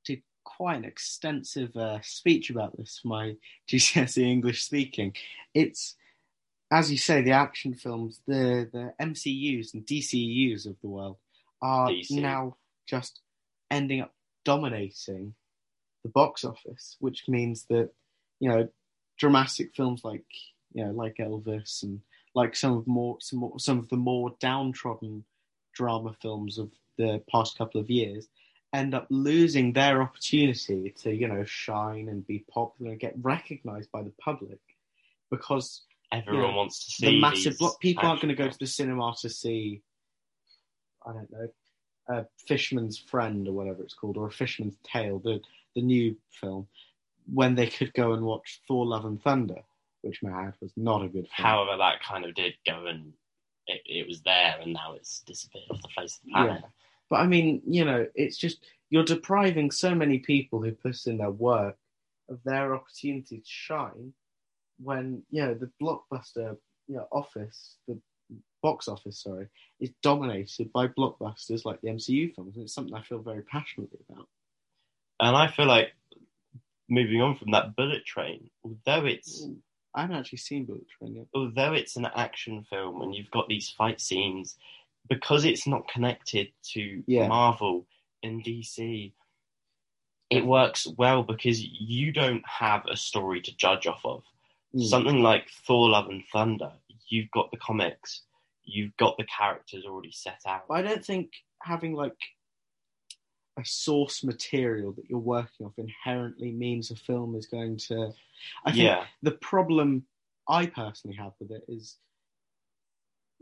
did 0.04 0.22
quite 0.44 0.76
an 0.76 0.84
extensive 0.84 1.74
uh, 1.76 2.00
speech 2.02 2.50
about 2.50 2.76
this 2.76 2.98
for 3.00 3.08
my 3.08 3.36
GCSE 3.68 4.22
English 4.22 4.62
speaking. 4.64 5.14
It's 5.54 5.96
as 6.72 6.90
you 6.92 6.98
say, 6.98 7.20
the 7.22 7.32
action 7.32 7.74
films, 7.74 8.20
the 8.26 8.68
the 8.72 8.94
MCUs 9.00 9.74
and 9.74 9.84
DCUs 9.84 10.66
of 10.66 10.76
the 10.80 10.88
world 10.88 11.16
are 11.60 11.88
DC. 11.88 12.12
now 12.20 12.56
just 12.86 13.20
ending 13.70 14.00
up 14.00 14.14
dominating 14.44 15.34
the 16.04 16.08
box 16.10 16.44
office, 16.44 16.96
which 17.00 17.24
means 17.28 17.64
that 17.70 17.90
you 18.38 18.48
know 18.48 18.68
dramatic 19.18 19.74
films 19.74 20.02
like 20.04 20.24
you 20.72 20.84
know 20.84 20.92
like 20.92 21.16
Elvis 21.16 21.82
and 21.82 22.00
like 22.34 22.54
some 22.54 22.76
of 22.76 22.86
more 22.86 23.16
some 23.20 23.40
more, 23.40 23.58
some 23.58 23.78
of 23.78 23.88
the 23.88 23.96
more 23.96 24.34
downtrodden 24.40 25.24
drama 25.74 26.14
films 26.20 26.58
of 26.58 26.70
the 26.98 27.22
past 27.30 27.56
couple 27.56 27.80
of 27.80 27.90
years 27.90 28.28
end 28.72 28.94
up 28.94 29.06
losing 29.10 29.72
their 29.72 30.02
opportunity 30.02 30.94
to 30.96 31.12
you 31.12 31.26
know 31.26 31.44
shine 31.44 32.08
and 32.08 32.26
be 32.26 32.44
popular 32.50 32.92
and 32.92 33.00
get 33.00 33.14
recognized 33.20 33.90
by 33.90 34.02
the 34.02 34.12
public 34.20 34.60
because 35.30 35.82
Everyone 36.12 36.50
yeah, 36.50 36.56
wants 36.56 36.84
to 36.84 36.90
see 36.90 37.06
the 37.06 37.20
massive 37.20 37.58
block 37.58 37.80
people 37.80 38.06
aren't 38.06 38.20
going 38.20 38.34
to 38.34 38.42
go 38.42 38.50
to 38.50 38.58
the 38.58 38.66
cinema 38.66 39.14
to 39.20 39.28
see 39.28 39.80
i 41.06 41.12
don't 41.12 41.30
know 41.30 41.48
a 42.08 42.26
fisherman's 42.48 42.98
friend 42.98 43.46
or 43.46 43.52
whatever 43.52 43.82
it's 43.82 43.94
called 43.94 44.16
or 44.16 44.26
a 44.26 44.32
fisherman's 44.32 44.76
tale 44.82 45.20
the 45.20 45.40
the 45.76 45.82
new 45.82 46.16
film 46.32 46.66
when 47.32 47.54
they 47.54 47.68
could 47.68 47.94
go 47.94 48.12
and 48.12 48.24
watch 48.24 48.60
thor 48.66 48.84
love 48.84 49.04
and 49.04 49.22
thunder 49.22 49.62
which 50.02 50.22
may 50.22 50.32
I 50.32 50.46
add 50.46 50.54
was 50.60 50.72
not 50.76 51.02
a 51.02 51.08
good 51.08 51.28
film 51.28 51.48
However, 51.48 51.76
that 51.78 52.02
kind 52.02 52.24
of 52.24 52.34
did 52.34 52.54
go 52.66 52.86
and 52.86 53.12
it, 53.66 53.82
it 53.86 54.08
was 54.08 54.22
there, 54.22 54.56
and 54.60 54.72
now 54.72 54.94
it's 54.94 55.20
disappeared 55.20 55.66
off 55.70 55.82
the 55.82 55.88
face 55.88 56.16
of 56.16 56.24
the 56.24 56.32
planet. 56.32 56.60
Yeah. 56.62 56.68
But 57.08 57.16
I 57.16 57.26
mean, 57.26 57.62
you 57.66 57.84
know, 57.84 58.06
it's 58.14 58.36
just 58.36 58.64
you're 58.88 59.04
depriving 59.04 59.70
so 59.70 59.94
many 59.94 60.18
people 60.18 60.62
who 60.62 60.72
put 60.72 61.06
in 61.06 61.18
their 61.18 61.30
work 61.30 61.76
of 62.28 62.42
their 62.44 62.74
opportunity 62.74 63.38
to 63.38 63.44
shine 63.44 64.12
when, 64.78 65.22
you 65.30 65.44
know, 65.44 65.54
the 65.54 65.70
blockbuster 65.80 66.56
you 66.86 66.96
know, 66.96 67.06
office, 67.12 67.76
the 67.86 67.98
box 68.62 68.88
office, 68.88 69.22
sorry, 69.22 69.48
is 69.78 69.90
dominated 70.02 70.72
by 70.72 70.88
blockbusters 70.88 71.64
like 71.64 71.80
the 71.80 71.88
MCU 71.88 72.34
films. 72.34 72.56
And 72.56 72.64
it's 72.64 72.74
something 72.74 72.94
I 72.94 73.02
feel 73.02 73.20
very 73.20 73.42
passionately 73.42 74.00
about. 74.08 74.26
And 75.20 75.36
I 75.36 75.48
feel 75.48 75.66
like 75.66 75.92
moving 76.88 77.20
on 77.20 77.36
from 77.36 77.52
that 77.52 77.76
bullet 77.76 78.04
train, 78.04 78.50
although 78.64 79.06
it's 79.06 79.42
Ooh, 79.42 79.58
I 79.94 80.02
haven't 80.02 80.16
actually 80.16 80.38
seen 80.38 80.64
Bullet 80.66 80.82
yet. 81.02 81.26
although 81.34 81.72
it's 81.72 81.96
an 81.96 82.06
action 82.14 82.64
film 82.70 83.02
and 83.02 83.14
you've 83.14 83.30
got 83.30 83.48
these 83.48 83.70
fight 83.70 84.00
scenes, 84.00 84.56
because 85.08 85.44
it's 85.44 85.66
not 85.66 85.88
connected 85.88 86.52
to 86.72 87.02
Yeah. 87.06 87.26
Marvel 87.26 87.86
and 88.22 88.44
DC, 88.44 89.12
it 90.30 90.46
works 90.46 90.86
well 90.96 91.22
because 91.24 91.60
you 91.62 92.12
don't 92.12 92.44
have 92.46 92.86
a 92.86 92.96
story 92.96 93.40
to 93.42 93.56
judge 93.56 93.86
off 93.86 94.04
of. 94.04 94.22
Mm. 94.74 94.84
Something 94.84 95.22
like 95.22 95.48
Thor: 95.66 95.88
Love 95.90 96.08
and 96.08 96.24
Thunder, 96.32 96.72
you've 97.08 97.30
got 97.32 97.50
the 97.50 97.56
comics, 97.56 98.22
you've 98.62 98.96
got 98.96 99.16
the 99.16 99.24
characters 99.24 99.84
already 99.84 100.12
set 100.12 100.40
out. 100.46 100.68
But 100.68 100.74
I 100.74 100.82
don't 100.82 101.04
think 101.04 101.32
having 101.62 101.94
like 101.94 102.16
a 103.60 103.64
source 103.64 104.24
material 104.24 104.92
that 104.92 105.08
you're 105.08 105.18
working 105.18 105.66
off 105.66 105.78
inherently 105.78 106.52
means 106.52 106.90
a 106.90 106.96
film 106.96 107.34
is 107.36 107.46
going 107.46 107.76
to. 107.76 108.12
I 108.64 108.72
think 108.72 108.84
yeah, 108.84 109.04
the 109.22 109.32
problem 109.32 110.04
I 110.48 110.66
personally 110.66 111.16
have 111.16 111.32
with 111.38 111.50
it 111.50 111.64
is 111.68 111.96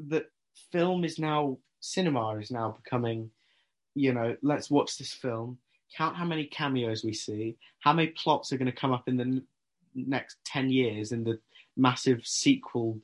that 0.08 0.26
film 0.72 1.04
is 1.04 1.18
now 1.18 1.58
cinema 1.80 2.36
is 2.36 2.50
now 2.50 2.76
becoming, 2.82 3.30
you 3.94 4.12
know, 4.12 4.36
let's 4.42 4.70
watch 4.70 4.98
this 4.98 5.12
film, 5.12 5.58
count 5.96 6.16
how 6.16 6.24
many 6.24 6.44
cameos 6.44 7.04
we 7.04 7.12
see, 7.12 7.56
how 7.80 7.92
many 7.92 8.08
plots 8.08 8.52
are 8.52 8.58
going 8.58 8.66
to 8.66 8.72
come 8.72 8.92
up 8.92 9.08
in 9.08 9.16
the 9.16 9.24
n- 9.24 9.42
next 9.94 10.36
ten 10.44 10.70
years 10.70 11.12
in 11.12 11.24
the 11.24 11.38
massive 11.76 12.26
sequel, 12.26 12.98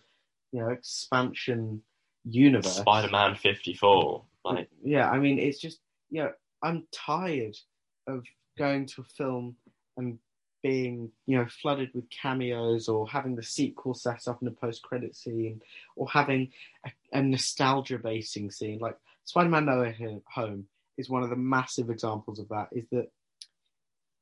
you 0.53 0.61
know, 0.61 0.69
expansion 0.69 1.83
universe. 2.25 2.77
Spider-Man 2.77 3.37
fifty-four. 3.37 4.25
Like, 4.45 4.69
Yeah, 4.85 5.11
I 5.11 5.19
mean, 5.19 5.39
it's 5.39 5.59
just, 5.59 5.81
you 6.11 6.23
know, 6.23 6.33
I'm 6.63 6.87
tired 6.93 7.57
of 8.07 8.25
going 8.57 8.87
to 8.87 9.03
a 9.03 9.05
film 9.05 9.57
and 9.97 10.19
being, 10.63 11.11
you 11.27 11.37
know, 11.37 11.47
flooded 11.47 11.91
with 11.95 12.09
cameos 12.11 12.89
or 12.89 13.07
having 13.07 13.37
the 13.37 13.43
sequel 13.43 13.93
set 13.93 14.27
up 14.27 14.41
in 14.41 14.49
a 14.49 14.51
post-credit 14.51 15.15
scene 15.15 15.61
or 15.95 16.09
having 16.09 16.51
a, 16.87 16.91
a 17.13 17.23
nostalgia 17.23 17.99
basing 17.99 18.51
scene. 18.51 18.79
Like 18.79 18.97
Spider-Man 19.25 19.67
No 19.67 19.81
Way 19.81 20.21
Home 20.33 20.67
is 20.97 21.11
one 21.11 21.23
of 21.23 21.31
the 21.31 21.37
massive 21.37 21.91
examples 21.91 22.39
of 22.39 22.49
that. 22.49 22.69
Is 22.73 22.87
that, 22.93 23.11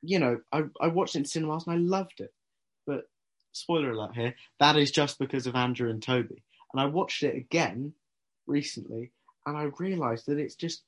you 0.03 0.18
know, 0.18 0.41
I, 0.51 0.64
I 0.80 0.89
watched 0.89 1.14
it 1.14 1.20
in 1.20 1.24
cinemas 1.26 1.66
and 1.66 1.74
I 1.76 1.78
loved 1.78 2.20
it, 2.20 2.35
but 2.87 3.09
spoiler 3.53 3.93
alert 3.93 4.14
here, 4.14 4.35
that 4.59 4.76
is 4.76 4.91
just 4.91 5.20
because 5.20 5.47
of 5.47 5.55
Andrew 5.55 5.91
and 5.91 6.03
Tobey. 6.03 6.43
And 6.72 6.80
I 6.80 6.87
watched 6.87 7.22
it 7.22 7.37
again 7.37 7.93
recently 8.49 9.12
and 9.47 9.57
I 9.57 9.70
realised 9.78 10.26
that 10.26 10.39
it's 10.39 10.57
just 10.57 10.83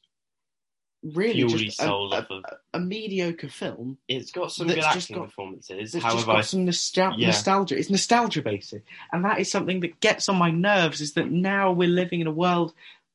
really 1.05 1.35
purely 1.35 1.65
just 1.67 1.81
a, 1.81 1.85
sold 1.85 2.13
a, 2.13 2.19
off 2.19 2.31
of. 2.31 2.45
a 2.73 2.81
mediocre 2.81 3.49
film 3.49 3.99
It's 4.09 4.31
got 4.31 4.53
some 4.53 4.67
that's 4.69 4.77
good 4.79 4.83
just 4.85 4.97
acting 5.11 5.17
got- 5.17 5.27
performances. 5.27 5.93
that's 5.93 5.93
just 5.93 6.05
However, 6.07 6.31
I 6.33 6.35
got 6.37 6.45
some 6.47 6.67
nostal- 6.67 7.15
yeah. 7.19 7.27
nostalgia. 7.29 7.77
It's 7.79 7.91
nostalgia 7.91 8.43
basic, 8.43 8.83
and 9.13 9.25
that 9.25 9.39
is 9.41 9.51
something 9.51 9.81
that 9.81 10.01
gets 10.01 10.29
on 10.29 10.37
my 10.37 10.51
nerves. 10.51 11.01
Is 11.01 11.13
that 11.15 11.31
now 11.31 11.73
we're 11.73 11.89
living 11.89 12.21
in 12.21 12.27
a 12.27 12.33
world 12.33 12.73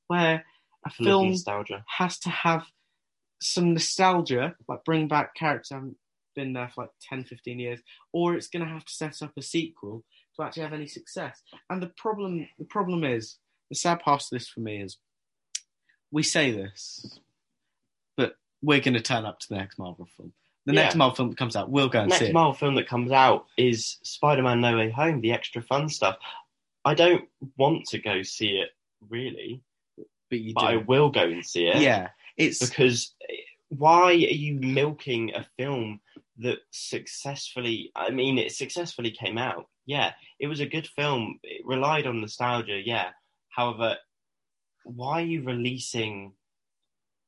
where 0.08 0.46
a 0.86 0.90
full 0.90 1.06
film 1.06 1.30
nostalgia. 1.30 1.84
has 1.88 2.20
to 2.20 2.30
have 2.30 2.64
some 3.42 3.74
nostalgia, 3.74 4.56
like 4.68 4.84
bring 4.86 5.08
back 5.08 5.34
characters 5.36 5.70
that 5.70 5.76
haven't 5.76 5.98
been 6.36 6.54
there 6.54 6.70
for 6.74 6.84
like 6.84 6.92
10, 7.10 7.24
15 7.26 7.60
years, 7.60 7.80
or 8.14 8.36
it's 8.36 8.48
going 8.48 8.64
to 8.66 8.72
have 8.72 8.86
to 8.86 8.94
set 8.94 9.22
up 9.22 9.32
a 9.38 9.42
sequel 9.42 10.04
to 10.36 10.44
actually 10.44 10.64
have 10.64 10.74
any 10.74 10.88
success. 10.88 11.42
And 11.70 11.82
the 11.82 11.88
problem, 11.98 12.48
the 12.58 12.66
problem 12.66 13.04
is, 13.04 13.38
the 13.70 13.76
sad 13.76 14.00
part 14.00 14.22
of 14.22 14.30
this 14.32 14.48
for 14.48 14.60
me 14.62 14.82
is, 14.82 14.98
we 16.12 16.24
say 16.24 16.52
this, 16.52 17.20
but 18.20 18.36
we're 18.62 18.82
going 18.82 18.96
to 18.96 19.02
turn 19.02 19.24
up 19.26 19.40
to 19.40 19.48
the 19.48 19.56
next 19.56 19.80
Marvel 19.80 20.06
film. 20.18 20.34
The 20.66 20.74
Yeah. 20.74 20.82
next 20.82 20.96
Marvel 20.96 21.16
film 21.16 21.30
that 21.30 21.38
comes 21.38 21.56
out, 21.56 21.70
we'll 21.70 21.88
go 21.88 22.02
and 22.02 22.10
Next 22.10 22.20
see 22.20 22.26
it. 22.26 22.28
The 22.28 22.34
next 22.34 22.34
Marvel 22.34 22.54
film 22.54 22.76
that 22.76 22.88
comes 22.88 23.12
out 23.12 23.48
is 23.56 23.98
Spider-Man: 24.04 24.60
No 24.60 24.76
Way 24.76 24.90
Home, 24.92 25.22
the 25.22 25.32
extra 25.32 25.62
fun 25.62 25.88
stuff. 25.88 26.18
I 26.84 26.96
don't 26.96 27.30
want 27.58 27.86
to 27.88 27.98
go 28.00 28.22
see 28.24 28.58
it 28.58 28.72
really, 29.10 29.62
but 30.30 30.40
you 30.40 30.54
but 30.54 30.66
I 30.66 30.76
will 30.76 31.10
go 31.10 31.24
and 31.24 31.46
see 31.46 31.68
it. 31.68 31.82
Yeah, 31.82 32.10
it's 32.36 32.60
because 32.60 33.16
why 33.70 34.02
are 34.08 34.14
you 34.14 34.56
milking 34.56 35.34
a 35.34 35.46
film 35.58 36.02
that 36.40 36.58
successfully 36.72 37.92
i 37.96 38.10
mean 38.10 38.38
it 38.38 38.52
successfully 38.52 39.12
came 39.12 39.38
out 39.38 39.68
yeah 39.86 40.14
it 40.40 40.48
was 40.48 40.60
a 40.60 40.66
good 40.66 40.88
film 40.88 41.40
it 41.44 41.62
relied 41.66 42.08
on 42.08 42.22
nostalgia 42.22 42.82
yeah 42.84 43.10
however 43.50 43.98
why 44.84 45.22
are 45.22 45.26
you 45.26 45.44
releasing 45.44 46.32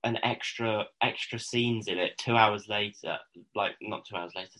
an 0.04 0.18
extra 0.24 0.86
extra 1.02 1.38
scenes 1.39 1.88
in 1.88 1.97
it 1.97 2.18
two 2.18 2.36
hours 2.36 2.68
later 2.68 3.18
like 3.56 3.74
not 3.82 4.06
two 4.06 4.16
hours 4.16 4.32
later 4.36 4.60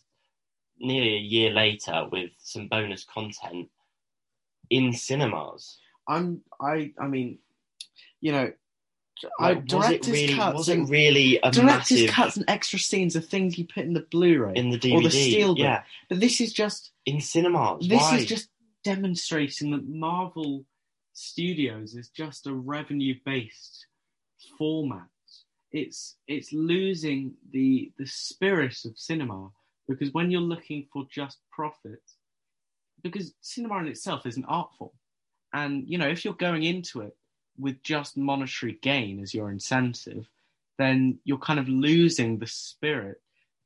nearly 0.80 1.16
a 1.16 1.20
year 1.20 1.52
later 1.52 2.08
with 2.12 2.32
some 2.40 2.68
bonus 2.68 3.04
content 3.06 3.68
in 4.70 4.94
cinemas 4.94 5.80
I'm 6.08 6.42
I 6.60 6.92
I 7.00 7.08
mean, 7.08 7.40
you 8.20 8.32
know, 8.32 8.52
I, 9.40 9.54
Like, 9.54 9.72
was 9.72 9.90
it 9.90 10.08
really 10.08 10.34
cuts 10.34 10.58
was 10.58 10.70
it 10.70 10.80
and 10.80 10.90
really 10.90 11.38
a 11.44 11.52
director's 11.52 11.64
massive 11.66 12.10
cuts 12.10 12.38
and 12.38 12.46
extra 12.48 12.80
scenes 12.80 13.16
are 13.16 13.22
things 13.22 13.58
you 13.58 13.66
put 13.66 13.86
in 13.86 13.94
the 13.94 14.02
Blu-ray 14.12 14.54
in 14.56 14.72
the 14.72 14.80
DVD 14.80 14.94
or 14.96 15.02
the 15.04 15.10
Steelbook. 15.10 15.60
yeah 15.60 15.84
But 16.10 16.20
this 16.20 16.42
is 16.42 16.52
just 16.54 16.92
in 17.06 17.22
cinemas 17.22 17.88
this 17.88 18.02
why? 18.02 18.18
is 18.18 18.26
just 18.26 18.50
demonstrating 18.84 19.72
that 19.72 19.88
Marvel 19.88 20.66
Studios 21.14 21.94
is 21.94 22.10
just 22.10 22.48
a 22.48 22.54
revenue-based 22.54 23.86
format. 24.58 25.08
It's 25.72 26.18
it's 26.28 26.52
losing 26.52 27.34
the 27.52 27.92
the 27.98 28.06
spirit 28.06 28.78
of 28.86 28.98
cinema 28.98 29.50
because 29.88 30.14
when 30.14 30.32
you're 30.32 30.42
looking 30.42 30.88
for 30.92 31.06
just 31.10 31.40
profit, 31.52 32.02
because 33.04 33.34
cinema 33.42 33.80
in 33.80 33.88
itself 33.88 34.26
is 34.26 34.38
an 34.38 34.46
art 34.46 34.70
form, 34.78 34.92
and 35.54 35.88
you 35.88 35.98
know 35.98 36.08
if 36.08 36.26
you're 36.26 36.34
going 36.34 36.64
into 36.64 37.02
it 37.02 37.16
with 37.58 37.82
just 37.84 38.18
monetary 38.18 38.80
gain 38.82 39.22
as 39.22 39.34
your 39.34 39.52
incentive, 39.52 40.28
then 40.78 41.20
you're 41.24 41.38
kind 41.38 41.60
of 41.60 41.70
losing 41.70 42.40
the 42.40 42.48
spirit. 42.48 43.22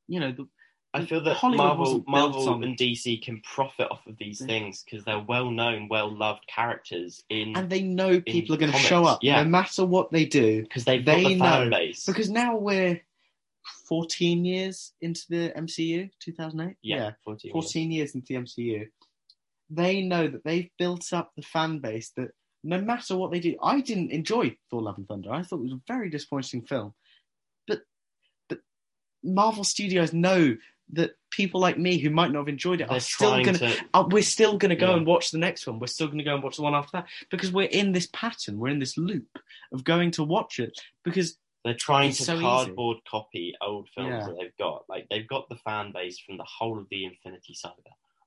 You 0.07 0.19
know, 0.19 0.31
the, 0.31 0.47
I 0.95 1.05
feel 1.05 1.21
that 1.23 1.35
Hollywood 1.35 1.67
Marvel, 1.67 2.03
Marvel 2.07 2.49
on- 2.49 2.63
and 2.63 2.77
DC 2.77 3.21
can 3.21 3.41
profit 3.41 3.91
off 3.91 4.07
of 4.07 4.17
these 4.17 4.43
things 4.43 4.83
because 4.83 5.03
they're 5.03 5.19
well-known, 5.19 5.89
well-loved 5.89 6.47
characters 6.47 7.21
in 7.29 7.55
and 7.57 7.69
they 7.69 7.81
know 7.81 8.21
people 8.21 8.55
are 8.55 8.57
going 8.57 8.71
to 8.71 8.77
show 8.77 9.03
up 9.03 9.19
yeah. 9.21 9.43
no 9.43 9.49
matter 9.49 9.85
what 9.85 10.11
they 10.11 10.25
do. 10.25 10.61
because 10.61 10.85
they've 10.85 11.05
they 11.05 11.21
got 11.21 11.29
the 11.29 11.39
fan 11.39 11.69
know, 11.69 11.77
base. 11.77 12.05
Because 12.05 12.29
now 12.29 12.55
we're 12.55 13.01
14 13.89 14.45
years 14.45 14.93
into 15.01 15.21
the 15.29 15.51
MCU, 15.57 16.09
2008. 16.19 16.77
yeah, 16.81 17.11
14, 17.25 17.51
14 17.51 17.91
years 17.91 18.15
into 18.15 18.27
the 18.27 18.35
MCU, 18.35 18.87
they 19.69 20.01
know 20.01 20.27
that 20.27 20.45
they've 20.45 20.69
built 20.79 21.11
up 21.11 21.31
the 21.35 21.41
fan 21.41 21.79
base 21.79 22.11
that 22.15 22.29
no 22.63 22.79
matter 22.79 23.17
what 23.17 23.31
they 23.31 23.39
do, 23.39 23.57
I 23.61 23.81
didn't 23.81 24.11
enjoy 24.11 24.55
Thor: 24.69 24.81
Love 24.81 24.97
and 24.97 25.07
Thunder. 25.07 25.31
I 25.31 25.43
thought 25.43 25.59
it 25.59 25.63
was 25.63 25.73
a 25.73 25.81
very 25.87 26.09
disappointing 26.09 26.63
film, 26.63 26.93
but 27.67 27.81
but 28.49 28.59
Marvel 29.23 29.63
Studios 29.63 30.13
know 30.13 30.55
that 30.93 31.11
people 31.31 31.59
like 31.59 31.77
me 31.77 31.97
who 31.97 32.09
might 32.09 32.31
not 32.31 32.39
have 32.39 32.47
enjoyed 32.47 32.79
it 32.81 32.87
They're 32.87 32.97
are 32.97 33.01
still 33.01 33.43
gonna. 33.43 33.57
to. 33.57 33.75
Uh, 33.93 34.07
we're 34.09 34.21
still 34.23 34.57
to 34.59 34.75
go 34.75 34.91
Yeah. 34.91 34.97
and 34.97 35.05
watch 35.07 35.31
the 35.31 35.37
next 35.39 35.65
one. 35.67 35.79
We're 35.79 35.87
still 35.87 36.09
to 36.19 36.23
go 36.23 36.35
and 36.35 36.43
watch 36.43 36.57
the 36.57 36.61
one 36.63 36.75
after 36.75 36.91
that 36.97 37.07
because 37.31 37.51
we're 37.51 37.67
in 37.69 37.91
this 37.91 38.07
pattern. 38.13 38.59
We're 38.59 38.69
in 38.69 38.79
this 38.79 38.97
loop 38.97 39.39
of 39.71 39.83
going 39.83 40.11
to 40.11 40.23
watch 40.23 40.59
it 40.59 40.79
because 41.03 41.37
They're 41.63 41.73
trying 41.73 42.09
It's 42.09 42.19
to 42.19 42.23
so 42.25 42.33
easy. 42.35 42.43
cardboard 42.43 42.97
copy 43.09 43.55
old 43.59 43.89
films 43.95 44.09
Yeah. 44.11 44.27
that 44.27 44.37
they've 44.39 44.57
got. 44.59 44.85
Like 44.87 45.07
they've 45.09 45.27
got 45.27 45.49
the 45.49 45.55
fan 45.55 45.91
base 45.91 46.19
from 46.19 46.37
the 46.37 46.43
whole 46.45 46.77
of 46.77 46.87
the 46.89 47.05
Infinity 47.05 47.55
Saga. 47.55 47.73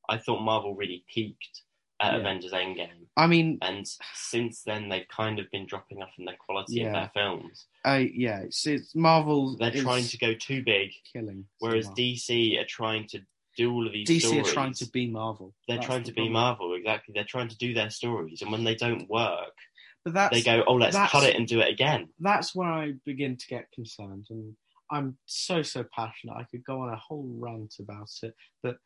I 0.09 0.17
thought 0.19 0.41
Marvel 0.43 0.75
really 0.75 1.05
peaked 1.07 1.63
at 2.01 2.13
Yeah. 2.15 2.21
Avengers 2.21 2.53
Endgame, 2.53 3.07
I 3.17 3.27
mean, 3.27 3.59
and 3.63 3.87
since 4.15 4.63
then 4.63 4.89
they've 4.89 5.09
kind 5.09 5.39
of 5.41 5.51
been 5.51 5.67
dropping 5.67 6.03
off 6.03 6.13
in 6.19 6.25
the 6.25 6.35
quality 6.35 6.75
Yeah. 6.77 6.87
of 6.89 6.93
their 6.93 7.11
films. 7.15 7.67
I 7.85 8.11
yeah, 8.15 8.41
it's, 8.41 8.67
it's 8.67 8.95
Marvel. 8.95 9.57
They're 9.57 9.73
trying 9.73 10.05
to 10.05 10.19
go 10.19 10.35
too 10.35 10.63
big, 10.63 10.91
killing, 11.13 11.47
whereas. 11.59 11.89
DC 11.91 12.59
are 12.61 12.65
trying 12.67 13.07
to 13.09 13.21
do 13.57 13.73
all 13.73 13.87
of 13.87 13.93
these 13.93 14.07
DC 14.09 14.21
stories. 14.29 14.49
are 14.49 14.53
trying 14.53 14.73
to 14.75 14.87
be 14.91 15.09
Marvel. 15.11 15.53
They're 15.67 15.79
That's 15.79 15.87
trying 15.87 16.03
the 16.05 16.11
to 16.11 16.15
be. 16.15 16.29
Marvel, 16.29 16.75
exactly. 16.75 17.13
They're 17.13 17.25
trying 17.25 17.49
to 17.49 17.57
do 17.59 17.75
their 17.75 17.91
stories, 17.91 18.41
and 18.43 18.53
when 18.53 18.63
they 18.63 18.77
don't 18.77 19.09
work, 19.11 19.57
But 20.05 20.15
that's 20.15 20.33
they 20.37 20.43
go, 20.43 20.63
"Oh, 20.69 20.75
let's 20.75 20.97
cut 20.97 21.25
it 21.25 21.35
and 21.35 21.49
do 21.49 21.59
it 21.61 21.69
again." 21.69 22.09
that's 22.21 22.55
where 22.55 22.69
I 22.71 22.93
begin 23.05 23.37
to 23.37 23.47
get 23.49 23.73
concerned, 23.73 24.27
and 24.31 24.57
I'm 24.93 25.19
so 25.27 25.63
so 25.63 25.83
passionate. 25.93 26.35
I 26.37 26.45
could 26.45 26.63
go 26.65 26.83
on 26.83 26.91
a 26.93 26.97
whole 26.97 27.27
rant 27.41 27.75
about 27.81 28.11
it, 28.23 28.37
but 28.63 28.79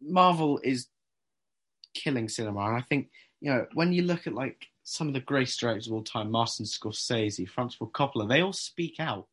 Marvel 0.00 0.58
is 0.64 0.88
killing 1.96 2.28
cinema, 2.28 2.60
and 2.60 2.76
I 2.76 2.82
think 2.82 3.08
you 3.40 3.50
know 3.50 3.66
when 3.74 3.92
you 3.92 4.02
look 4.02 4.26
at 4.26 4.34
like 4.34 4.66
some 4.82 5.08
of 5.08 5.14
the 5.14 5.20
greatest 5.20 5.60
directors 5.60 5.88
of 5.88 5.94
all 5.94 6.02
time, 6.02 6.30
Martin 6.30 6.64
Scorsese, 6.64 7.48
Francis 7.48 7.76
Ford 7.76 7.92
Coppola, 7.92 8.28
they 8.28 8.40
all 8.40 8.52
speak 8.52 9.00
out 9.00 9.26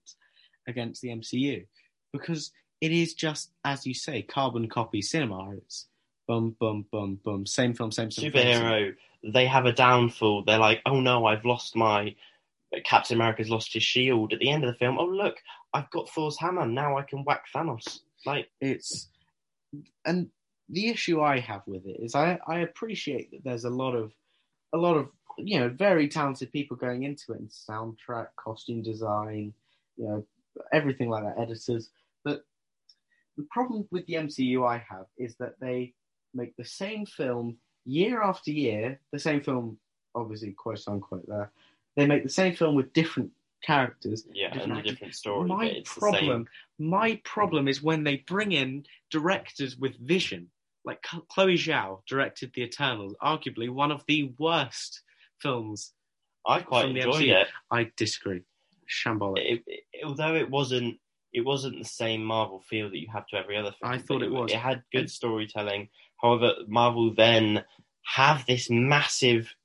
against 0.67 1.01
the 1.01 1.09
MCU 1.09 1.65
because 2.11 2.51
it 2.81 2.91
is 2.91 3.13
just 3.13 3.51
as 3.63 3.85
you 3.85 3.93
say, 3.93 4.21
carbon 4.21 4.69
copy 4.69 5.01
cinema. 5.01 5.51
It's 5.57 5.87
bum 6.27 6.55
bum, 6.59 7.45
same 7.45 7.73
film, 7.73 7.91
same 7.91 8.09
film, 8.09 8.11
same. 8.11 8.31
Superhero, 8.31 8.95
they 9.23 9.45
have 9.45 9.65
a 9.65 9.73
downfall. 9.73 10.43
They're 10.45 10.57
like, 10.57 10.81
"Oh 10.85 10.99
no, 10.99 11.25
I've 11.25 11.45
lost 11.45 11.75
my." 11.75 12.15
Captain 12.85 13.15
America's 13.15 13.51
lost 13.51 13.71
his 13.71 13.83
shield. 13.83 14.33
At 14.33 14.39
the 14.39 14.49
end 14.49 14.63
of 14.63 14.71
the 14.73 14.77
film, 14.79 14.97
oh 14.97 15.05
look, 15.05 15.35
I've 15.75 15.91
got 15.91 16.09
Thor's 16.09 16.39
hammer. 16.39 16.65
Now 16.65 16.97
I 16.97 17.03
can 17.03 17.23
whack 17.23 17.43
Thanos. 17.53 17.99
Like, 18.25 18.49
it's 18.59 19.09
and 20.05 20.29
the 20.69 20.89
issue 20.89 21.21
I 21.21 21.39
have 21.39 21.61
with 21.65 21.85
it 21.85 21.97
is 21.99 22.15
I, 22.15 22.39
I 22.47 22.59
appreciate 22.59 23.31
that 23.31 23.43
there's 23.43 23.65
a 23.65 23.69
lot 23.69 23.95
of 23.95 24.13
a 24.73 24.77
lot 24.77 24.95
of 24.95 25.09
you 25.37 25.59
know 25.59 25.69
very 25.69 26.07
talented 26.07 26.51
people 26.51 26.77
going 26.77 27.03
into 27.03 27.33
it 27.33 27.39
in 27.39 27.47
soundtrack, 27.47 28.27
costume 28.37 28.81
design, 28.81 29.53
you 29.97 30.07
know 30.07 30.25
everything 30.71 31.09
like 31.09 31.23
that, 31.23 31.41
editors. 31.41 31.89
But 32.23 32.43
the 33.37 33.45
problem 33.51 33.87
with 33.91 34.05
the 34.05 34.13
MCU 34.13 34.67
I 34.67 34.83
have 34.89 35.05
is 35.17 35.35
that 35.37 35.59
they 35.59 35.93
make 36.33 36.55
the 36.55 36.65
same 36.65 37.05
film 37.05 37.57
year 37.85 38.21
after 38.21 38.51
year, 38.51 38.99
the 39.11 39.19
same 39.19 39.41
film, 39.41 39.77
obviously 40.15 40.51
quote 40.51 40.83
unquote 40.87 41.27
there. 41.27 41.51
They 41.95 42.07
make 42.07 42.23
the 42.23 42.29
same 42.29 42.55
film 42.55 42.75
with 42.75 42.93
different 42.93 43.31
characters, 43.63 44.25
yeah, 44.33 44.49
Different 44.49 44.63
and 44.63 44.73
a 44.73 44.77
actors. 44.79 44.91
different 44.91 45.15
story. 45.15 45.47
my 45.47 45.67
but 45.67 45.77
it's 45.77 45.93
the 45.93 45.99
problem, 45.99 46.47
my 46.79 47.21
problem 47.23 47.67
is 47.67 47.81
when 47.81 48.03
they 48.03 48.17
bring 48.27 48.51
in 48.51 48.85
directors 49.09 49.77
with 49.77 49.95
vision, 49.99 50.49
like 50.85 51.01
Chloe 51.29 51.55
Zhao 51.55 51.99
directed 52.07 52.51
The 52.53 52.63
Eternals, 52.63 53.15
arguably 53.23 53.69
one 53.69 53.91
of 53.91 54.03
the 54.07 54.33
worst 54.37 55.01
films. 55.39 55.93
I 56.45 56.59
quite 56.59 56.89
enjoyed 56.89 57.23
MCU. 57.23 57.41
it. 57.41 57.47
I 57.71 57.91
disagree. 57.95 58.41
Shambolic. 58.89 59.37
It, 59.37 59.63
it. 59.65 59.83
Although 60.05 60.35
it 60.35 60.49
wasn't, 60.49 60.99
it 61.31 61.45
wasn't 61.45 61.79
the 61.79 61.85
same 61.87 62.23
Marvel 62.23 62.59
feel 62.69 62.89
that 62.89 62.99
you 62.99 63.07
have 63.13 63.25
to 63.27 63.37
every 63.37 63.57
other 63.57 63.73
film. 63.79 63.93
I 63.93 63.97
thought 63.97 64.19
but 64.19 64.23
it 64.23 64.31
was. 64.31 64.51
It 64.51 64.57
had 64.59 64.83
good 64.91 65.09
storytelling. 65.09 65.87
However, 66.21 66.51
Marvel 66.67 67.13
then 67.15 67.63
have 68.05 68.45
this 68.45 68.69
massive, 68.69 69.55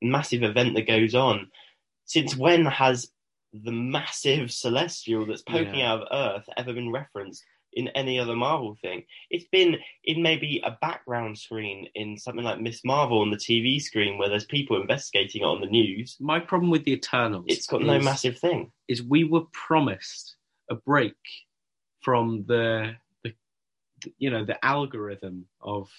massive 0.00 0.42
event 0.42 0.74
that 0.74 0.86
goes 0.86 1.14
on. 1.14 1.50
Since 2.06 2.34
when 2.34 2.64
has 2.64 3.10
the 3.52 3.72
massive 3.72 4.50
celestial 4.50 5.26
that's 5.26 5.42
poking 5.42 5.80
Yeah. 5.80 5.92
out 5.92 6.02
of 6.02 6.08
Earth 6.36 6.48
ever 6.56 6.72
been 6.72 6.90
referenced 6.92 7.44
in 7.74 7.88
any 7.88 8.18
other 8.18 8.34
Marvel 8.34 8.74
thing? 8.82 9.04
It's 9.30 9.46
been 9.50 9.78
in 10.04 10.22
maybe 10.22 10.60
a 10.64 10.72
background 10.80 11.38
screen 11.38 11.88
in 11.94 12.16
something 12.18 12.44
like 12.44 12.60
Miss 12.60 12.84
Marvel 12.84 13.20
on 13.20 13.30
the 13.30 13.36
TV 13.36 13.80
screen 13.80 14.18
where 14.18 14.28
there's 14.28 14.44
people 14.46 14.80
investigating 14.80 15.42
it 15.42 15.46
on 15.46 15.60
the 15.60 15.66
news. 15.66 16.16
my 16.20 16.40
problem 16.40 16.70
with 16.70 16.84
The 16.84 16.92
Eternals 16.92 17.44
It's 17.48 17.66
got 17.66 17.82
no 17.82 17.98
massive 18.00 18.38
thing. 18.38 18.72
is 18.88 19.02
we 19.02 19.24
were 19.24 19.44
promised 19.52 20.36
a 20.70 20.74
break 20.74 21.16
from 22.00 22.44
the, 22.46 22.94
the 23.24 23.32
you 24.18 24.30
know 24.30 24.44
the 24.44 24.62
algorithm 24.64 25.46
of 25.60 25.90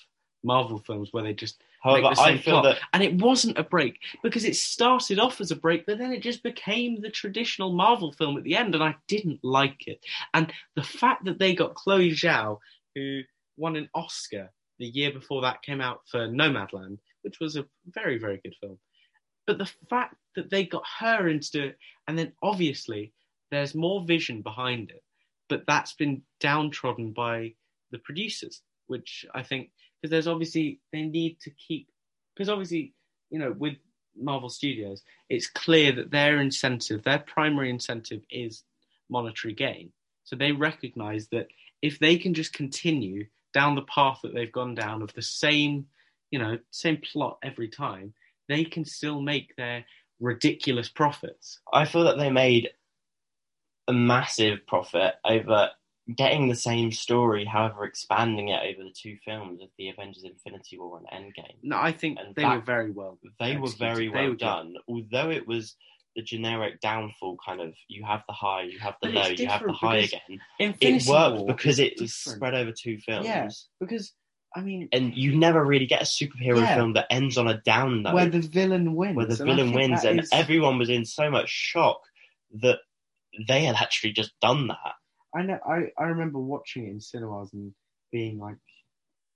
Marvel 0.43 0.80
films 0.80 1.10
where 1.12 1.24
they 1.24 1.34
just 1.34 1.62
However, 1.82 2.13
I 2.17 2.38
feel 2.38 2.61
plot. 2.61 2.63
that 2.63 2.80
and 2.93 3.01
it 3.01 3.15
wasn't 3.15 3.57
a 3.57 3.63
break 3.63 3.99
because 4.21 4.43
it 4.43 4.55
started 4.55 5.19
off 5.19 5.39
as 5.39 5.51
a 5.51 5.55
break, 5.55 5.86
but 5.86 5.97
then 5.97 6.11
it 6.11 6.21
just 6.21 6.43
became 6.43 7.01
the 7.01 7.09
traditional 7.09 7.73
Marvel 7.73 8.11
film 8.11 8.38
at 8.38 8.43
the 8.43 8.55
end, 8.55 8.75
and 8.75 8.84
I 8.84 8.95
didn't 9.07 9.39
like 9.43 9.88
it. 9.88 9.99
And 10.34 10.51
the 10.75 10.84
fact 10.84 11.25
that 11.25 11.39
they 11.39 11.55
got 11.55 11.75
Chloe 11.75 12.11
Zhao, 12.11 12.57
who 12.95 13.21
won 13.57 13.75
an 13.75 13.89
Oscar 13.95 14.51
the 14.77 14.88
year 14.88 15.11
before 15.11 15.41
that 15.41 15.61
came 15.61 15.82
out 15.82 16.01
for 16.09 16.27
Nomadland, 16.27 16.99
which 17.21 17.39
was 17.39 17.55
a 17.55 17.65
very 17.88 18.17
very 18.17 18.39
good 18.43 18.55
film, 18.59 18.77
but 19.47 19.57
the 19.57 19.71
fact 19.89 20.15
that 20.36 20.49
they 20.49 20.65
got 20.65 20.84
her 20.99 21.30
into 21.30 21.67
it, 21.67 21.77
and 22.07 22.17
then 22.17 22.34
obviously 22.43 23.13
there's 23.51 23.73
more 23.73 24.05
vision 24.05 24.41
behind 24.41 24.91
it, 24.91 25.03
but 25.47 25.63
that's 25.67 25.93
been 25.93 26.21
downtrodden 26.39 27.13
by 27.13 27.53
the 27.91 27.99
producers, 27.99 28.61
which 28.88 29.25
I 29.34 29.43
think 29.43 29.71
because 30.02 30.12
there's 30.12 30.28
obviously 30.28 30.80
they 30.91 31.04
need 31.04 31.39
to 31.41 31.50
keep 31.52 31.88
because 32.36 32.50
obviously 32.50 32.93
you 33.30 33.39
know 33.39 33.54
with 33.58 33.76
Marvel 34.18 34.50
Studios 34.50 35.04
it's 35.30 35.47
clear 35.47 35.91
that 35.93 36.12
their 36.12 36.39
incentive 36.39 37.04
their 37.04 37.20
primary 37.20 37.70
incentive 37.70 38.22
is 38.30 38.64
monetary 39.10 39.54
gain. 39.54 39.91
So 40.24 40.36
they 40.36 40.52
recognize 40.52 41.28
that 41.30 41.47
if 41.82 42.00
they 42.00 42.18
can 42.18 42.34
just 42.34 42.54
continue 42.54 43.26
down 43.54 43.76
the 43.76 43.82
path 43.82 44.20
that 44.22 44.34
they've 44.34 44.52
gone 44.52 44.76
down 44.76 45.02
of 45.02 45.14
the 45.14 45.22
same 45.22 45.88
you 46.32 46.39
know 46.39 46.58
same 46.72 46.97
plot 46.97 47.39
every 47.43 47.68
time 47.68 48.14
they 48.47 48.64
can 48.64 48.84
still 48.84 49.22
make 49.22 49.56
their 49.56 49.86
ridiculous 50.20 50.89
profits. 50.89 51.60
I 51.72 51.86
feel 51.86 52.04
that 52.06 52.18
they 52.18 52.30
made 52.30 52.70
a 53.88 53.93
massive 53.93 54.68
profit 54.68 55.16
over 55.26 55.70
getting 56.16 56.47
the 56.49 56.55
same 56.55 56.91
story, 56.91 57.45
however, 57.45 57.86
expanding 57.86 58.49
it 58.49 58.62
over 58.62 58.84
the 58.84 58.93
two 58.95 59.18
films 59.24 59.62
of 59.62 59.70
the 59.78 59.89
Avengers: 59.89 60.24
Infinity 60.24 60.78
War 60.80 60.99
and 60.99 61.07
Endgame. 61.07 61.55
no 61.64 61.78
I 61.78 61.91
think 61.91 62.20
And 62.20 62.36
they 62.36 62.41
that- 62.43 62.55
were 62.57 62.62
very 62.62 62.91
well 62.91 63.20
They 63.39 63.57
were 63.57 63.70
very 63.70 64.10
well 64.10 64.24
were 64.24 64.30
good. 64.32 64.39
done, 64.39 64.76
although 64.88 65.30
it 65.30 65.47
was 65.47 65.76
the 66.16 66.22
generic 66.24 66.82
downfall 66.82 67.38
kind 67.45 67.62
of 67.62 67.76
you 67.88 68.03
have 68.03 68.24
the 68.28 68.34
high, 68.34 68.64
you 68.64 68.80
have 68.80 68.95
the 69.01 69.10
But 69.10 69.16
low, 69.16 69.28
you 69.28 69.47
have 69.47 69.64
the 69.64 69.72
high 69.72 69.97
again. 69.97 70.41
Infinity 70.60 71.05
it 71.05 71.10
worked 71.10 71.38
War 71.38 71.47
because 71.47 71.80
it 71.80 71.99
was 72.01 72.14
spread 72.16 72.55
over 72.55 72.72
two 72.72 72.97
films. 72.99 73.26
Yeah. 73.26 73.47
because 73.80 74.14
I 74.55 74.62
mean 74.62 74.89
And 74.91 75.16
you 75.16 75.38
never 75.38 75.64
really 75.64 75.86
get 75.86 76.01
a 76.01 76.05
superhero 76.05 76.57
Yeah. 76.62 76.76
film 76.76 76.93
that 76.93 77.05
ends 77.12 77.38
on 77.38 77.47
a 77.47 77.57
down 77.62 78.01
note. 78.01 78.16
where 78.16 78.28
the 78.30 78.39
villain 78.41 78.95
wins 78.95 79.16
where 79.16 79.28
the 79.28 79.36
and 79.43 79.45
villain 79.45 79.72
wins, 79.74 80.03
and 80.03 80.22
is- 80.22 80.30
everyone 80.34 80.80
was 80.80 80.89
in 80.89 81.05
so 81.05 81.30
much 81.30 81.49
shock 81.49 82.01
that 82.55 82.80
they 83.47 83.64
had 83.66 83.76
actually 83.76 84.12
just 84.12 84.32
done 84.41 84.68
that. 84.70 84.95
I 85.36 85.43
know. 85.43 85.59
I, 85.67 85.91
I 85.97 86.05
remember 86.05 86.39
watching 86.39 86.88
it 86.88 86.91
in 86.91 87.01
cinemas 87.01 87.53
and 87.53 87.73
being 88.11 88.39
like, 88.39 88.57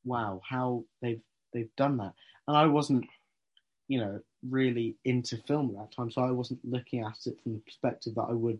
"Wow, 0.05 0.41
how 0.47 0.85
they've 1.01 1.21
they've 1.53 1.75
done 1.77 1.97
that." 1.97 2.13
And 2.47 2.57
I 2.57 2.65
wasn't, 2.65 3.05
you 3.87 3.99
know, 3.99 4.19
really 4.49 4.95
into 5.05 5.37
film 5.37 5.69
at 5.69 5.81
that 5.81 5.95
time, 5.95 6.11
so 6.11 6.21
I 6.21 6.31
wasn't 6.31 6.59
looking 6.63 7.03
at 7.03 7.17
it 7.25 7.37
from 7.41 7.53
the 7.53 7.59
perspective 7.59 8.15
that 8.15 8.27
I 8.29 8.33
would 8.33 8.59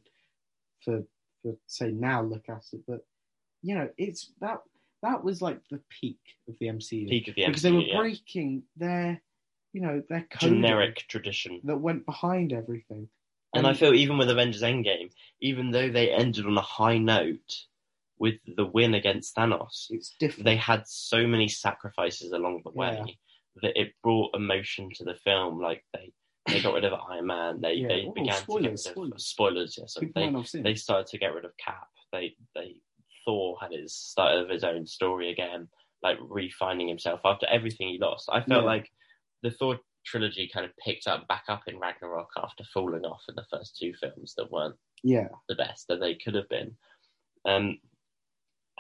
for 0.84 1.04
for 1.42 1.56
say 1.68 1.92
now 1.92 2.22
look 2.22 2.50
at 2.50 2.64
it. 2.72 2.82
But 2.88 3.06
you 3.62 3.76
know, 3.76 3.90
it's 3.98 4.32
that 4.42 4.62
that 5.02 5.24
was 5.24 5.42
like 5.42 5.60
the 5.70 5.82
peak 5.90 6.20
of 6.48 6.56
the 6.60 6.68
MCU 6.68 7.10
Peak 7.10 7.28
of 7.28 7.36
the 7.36 7.42
MCU 7.42 7.48
because 7.48 7.62
they 7.62 7.72
were 7.72 7.82
yeah. 7.82 7.98
breaking 7.98 8.64
their, 8.78 9.22
you 9.74 9.82
know, 9.82 10.02
their 10.10 10.26
generic 10.40 11.04
tradition. 11.08 11.62
that 11.64 11.78
went 11.78 12.06
behind 12.06 12.54
everything. 12.54 13.08
And 13.54 13.68
I 13.68 13.74
feel 13.74 13.94
even 13.94 14.18
with 14.18 14.30
Avengers 14.30 14.64
Endgame, 14.64 15.12
even 15.42 15.72
though 15.72 15.90
they 15.90 16.10
ended 16.12 16.46
on 16.46 16.58
a 16.58 16.62
high 16.62 16.98
note 16.98 17.54
with 18.18 18.36
the 18.58 18.66
win 18.66 18.94
against 18.96 19.36
Thanos, 19.36 19.88
it's 19.90 20.16
different. 20.20 20.46
they 20.46 20.56
had 20.56 20.88
so 20.88 21.28
many 21.28 21.48
sacrifices 21.48 22.32
along 22.32 22.62
the 22.64 22.72
way 22.72 22.98
Yeah. 23.06 23.14
that 23.62 23.80
it 23.80 23.94
brought 24.02 24.36
emotion 24.36 24.90
to 24.96 25.04
the 25.04 25.16
film. 25.16 25.62
Like 25.62 25.84
they, 25.94 26.12
they 26.48 26.62
got 26.62 26.74
rid 26.74 26.86
of 26.86 26.94
Iron 27.10 27.28
Man. 27.28 27.62
They 27.62 27.74
Yeah. 27.76 27.88
they 27.90 28.06
Oh, 28.08 28.12
began 28.14 28.42
spoilers, 28.42 28.84
to 28.84 28.90
get 28.90 28.98
rid 28.98 29.14
of 29.14 29.22
spoilers. 29.22 29.26
spoilers. 29.26 29.78
Yeah, 29.78 29.84
so 29.88 30.00
People 30.02 30.14
they 30.22 30.26
might 30.28 30.34
not 30.34 30.40
have 30.40 30.50
seen 30.50 30.64
they 30.64 30.76
started 30.76 31.08
to 31.08 31.18
get 31.18 31.34
rid 31.34 31.46
of 31.46 31.56
Cap. 31.58 31.88
They 32.12 32.36
they 32.56 32.76
Thor 33.26 33.58
had 33.62 33.72
his 33.72 33.94
started 33.96 34.44
of 34.44 34.50
his 34.50 34.64
own 34.64 34.86
story 34.86 35.32
again, 35.32 35.68
like 36.02 36.18
refinding 36.20 36.88
himself 36.90 37.22
after 37.24 37.46
everything 37.48 37.88
he 37.90 37.98
lost. 38.00 38.30
I 38.32 38.42
felt 38.42 38.64
Yeah. 38.64 38.68
like 38.70 38.92
the 39.44 39.52
Thor 39.52 39.80
trilogy 40.06 40.50
kind 40.54 40.66
of 40.66 40.72
picked 40.78 41.08
up 41.08 41.28
back 41.28 41.44
up 41.48 41.64
in 41.68 41.80
Ragnarok 41.80 42.30
after 42.38 42.64
falling 42.74 43.06
off 43.06 43.22
in 43.30 43.36
the 43.36 43.46
first 43.52 43.78
two 43.78 43.94
films 44.00 44.34
that 44.38 44.52
weren't 44.52 44.76
Yeah, 45.04 45.30
the 45.50 45.56
best 45.56 45.88
that 45.88 46.00
they 46.00 46.16
could 46.16 46.36
have 46.36 46.50
been. 46.50 46.76
Um, 47.46 47.80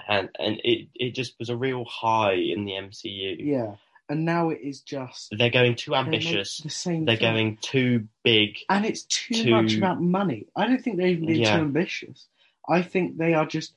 and 0.07 0.29
and 0.39 0.59
it, 0.63 0.87
it 0.95 1.15
just 1.15 1.35
was 1.39 1.49
a 1.49 1.55
real 1.57 1.85
high 1.85 2.33
in 2.33 2.65
the 2.65 2.73
MCU. 2.73 3.35
yeah. 3.39 3.75
And 4.09 4.25
now 4.25 4.49
it 4.49 4.59
is 4.61 4.81
just 4.81 5.33
They're 5.37 5.49
going 5.49 5.75
too 5.75 5.95
ambitious. 5.95 6.57
The 6.57 6.69
same. 6.69 7.05
They're 7.05 7.15
film. 7.15 7.33
going 7.35 7.57
too 7.61 8.07
big. 8.23 8.57
and 8.69 8.85
it's 8.85 9.03
too 9.03 9.43
to- 9.43 9.51
much 9.51 9.75
about 9.77 10.01
money. 10.01 10.47
I 10.55 10.67
don't 10.67 10.81
think 10.83 10.97
they're 10.97 11.07
even 11.07 11.25
being 11.27 11.41
Yeah. 11.41 11.55
too 11.55 11.61
ambitious. 11.63 12.27
I 12.67 12.81
think 12.81 13.17
they 13.17 13.33
are 13.33 13.45
just, 13.45 13.73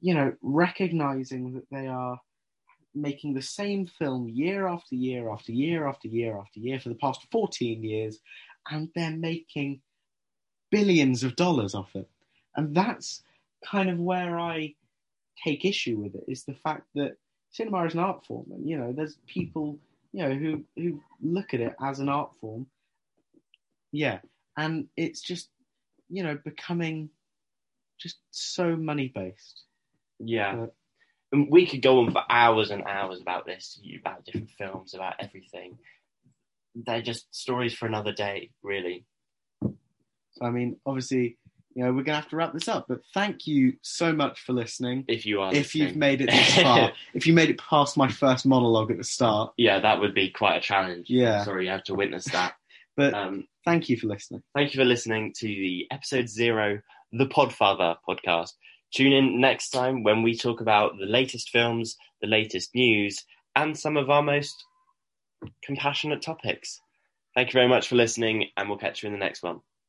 you 0.00 0.14
know, 0.14 0.34
recognizing 0.42 1.54
that 1.54 1.66
they 1.70 1.86
are 1.86 2.20
making 2.94 3.34
the 3.34 3.42
same 3.42 3.86
film 3.86 4.28
year 4.28 4.66
after 4.66 4.94
year 4.94 5.30
after 5.30 5.52
year 5.52 5.86
after 5.86 6.08
year 6.08 6.38
after 6.38 6.60
year 6.60 6.80
for 6.80 6.88
the 6.88 6.94
past 6.96 7.26
14 7.30 7.82
years, 7.82 8.18
and 8.70 8.88
they're 8.94 9.10
making 9.16 9.80
billions 10.70 11.22
of 11.22 11.36
dollars 11.36 11.74
off 11.74 11.94
it. 11.94 12.08
And 12.56 12.74
that's 12.74 13.22
kind 13.64 13.88
of 13.90 13.98
where 13.98 14.38
I 14.38 14.74
take 15.44 15.64
issue 15.64 15.96
with 15.98 16.14
it 16.14 16.24
is 16.28 16.44
the 16.44 16.54
fact 16.54 16.86
that 16.94 17.16
cinema 17.50 17.84
is 17.84 17.94
an 17.94 18.00
art 18.00 18.26
form, 18.26 18.46
and 18.50 18.68
you 18.68 18.78
know, 18.78 18.92
there's 18.92 19.16
people, 19.26 19.78
you 20.12 20.22
know, 20.22 20.34
who 20.34 20.64
who 20.76 21.00
look 21.22 21.54
at 21.54 21.60
it 21.60 21.74
as 21.82 22.00
an 22.00 22.08
art 22.08 22.32
form. 22.40 22.66
Yeah, 23.92 24.18
and 24.56 24.88
it's 24.96 25.20
just, 25.20 25.48
you 26.10 26.22
know, 26.22 26.38
becoming 26.44 27.10
just 27.98 28.18
so 28.30 28.76
money 28.76 29.08
based. 29.14 29.62
Yeah. 30.18 30.56
But- 30.56 30.74
And 31.32 31.48
we 31.50 31.66
could 31.66 31.82
go 31.82 32.00
on 32.00 32.10
for 32.12 32.22
hours 32.30 32.70
and 32.70 32.84
hours 32.84 33.20
about 33.20 33.44
this, 33.44 33.78
about 34.00 34.24
different 34.24 34.50
films, 34.50 34.94
about 34.94 35.14
everything. 35.20 35.78
They're 36.74 37.02
just 37.02 37.34
stories 37.34 37.74
for 37.74 37.86
another 37.86 38.12
day, 38.12 38.50
really. 38.62 39.04
So 39.62 40.44
I 40.44 40.50
mean, 40.50 40.76
obviously, 40.86 41.36
you 41.74 41.84
know, 41.84 41.92
we're 41.92 42.02
gonna 42.02 42.20
have 42.20 42.28
to 42.30 42.36
wrap 42.36 42.52
this 42.52 42.68
up. 42.68 42.86
But 42.88 43.00
thank 43.12 43.46
you 43.46 43.74
so 43.82 44.12
much 44.12 44.40
for 44.40 44.52
listening. 44.52 45.04
If 45.08 45.26
you 45.26 45.40
are, 45.40 45.54
If 45.54 45.74
you've 45.74 45.96
made 45.96 46.20
it 46.20 46.30
this 46.30 46.56
far, 46.62 46.92
if 47.14 47.26
you 47.26 47.32
made 47.34 47.50
it 47.50 47.58
past 47.58 47.96
my 47.96 48.08
first 48.08 48.46
monologue 48.46 48.90
at 48.90 48.96
the 48.98 49.04
start, 49.04 49.52
yeah, 49.56 49.80
that 49.80 50.00
would 50.00 50.14
be 50.14 50.30
quite 50.30 50.56
a 50.56 50.60
challenge. 50.60 51.06
Yeah. 51.10 51.44
Sorry 51.44 51.64
you 51.66 51.70
have 51.70 51.84
to 51.84 51.94
witness 51.94 52.24
that. 52.26 52.54
but 52.96 53.14
Um, 53.14 53.46
thank 53.64 53.88
you 53.88 53.96
for 53.96 54.06
listening. 54.06 54.42
Thank 54.54 54.72
you 54.74 54.80
for 54.80 54.84
listening 54.84 55.34
to 55.38 55.46
the 55.46 55.86
episode 55.90 56.28
zero, 56.28 56.80
the 57.12 57.26
Podfather 57.26 57.96
podcast. 58.08 58.52
Tune 58.94 59.12
in 59.12 59.40
next 59.40 59.70
time 59.70 60.02
when 60.02 60.22
we 60.22 60.36
talk 60.36 60.60
about 60.60 60.98
the 60.98 61.06
latest 61.06 61.50
films, 61.50 61.96
the 62.20 62.26
latest 62.26 62.74
news, 62.74 63.24
and 63.54 63.78
some 63.78 63.96
of 63.96 64.10
our 64.10 64.22
most 64.22 64.64
compassionate 65.62 66.22
topics. 66.22 66.80
Thank 67.34 67.48
you 67.48 67.52
very 67.52 67.68
much 67.68 67.88
for 67.88 67.96
listening, 67.96 68.46
and 68.56 68.68
we'll 68.68 68.78
catch 68.78 69.02
you 69.02 69.08
in 69.08 69.12
the 69.12 69.18
next 69.18 69.42
one. 69.42 69.60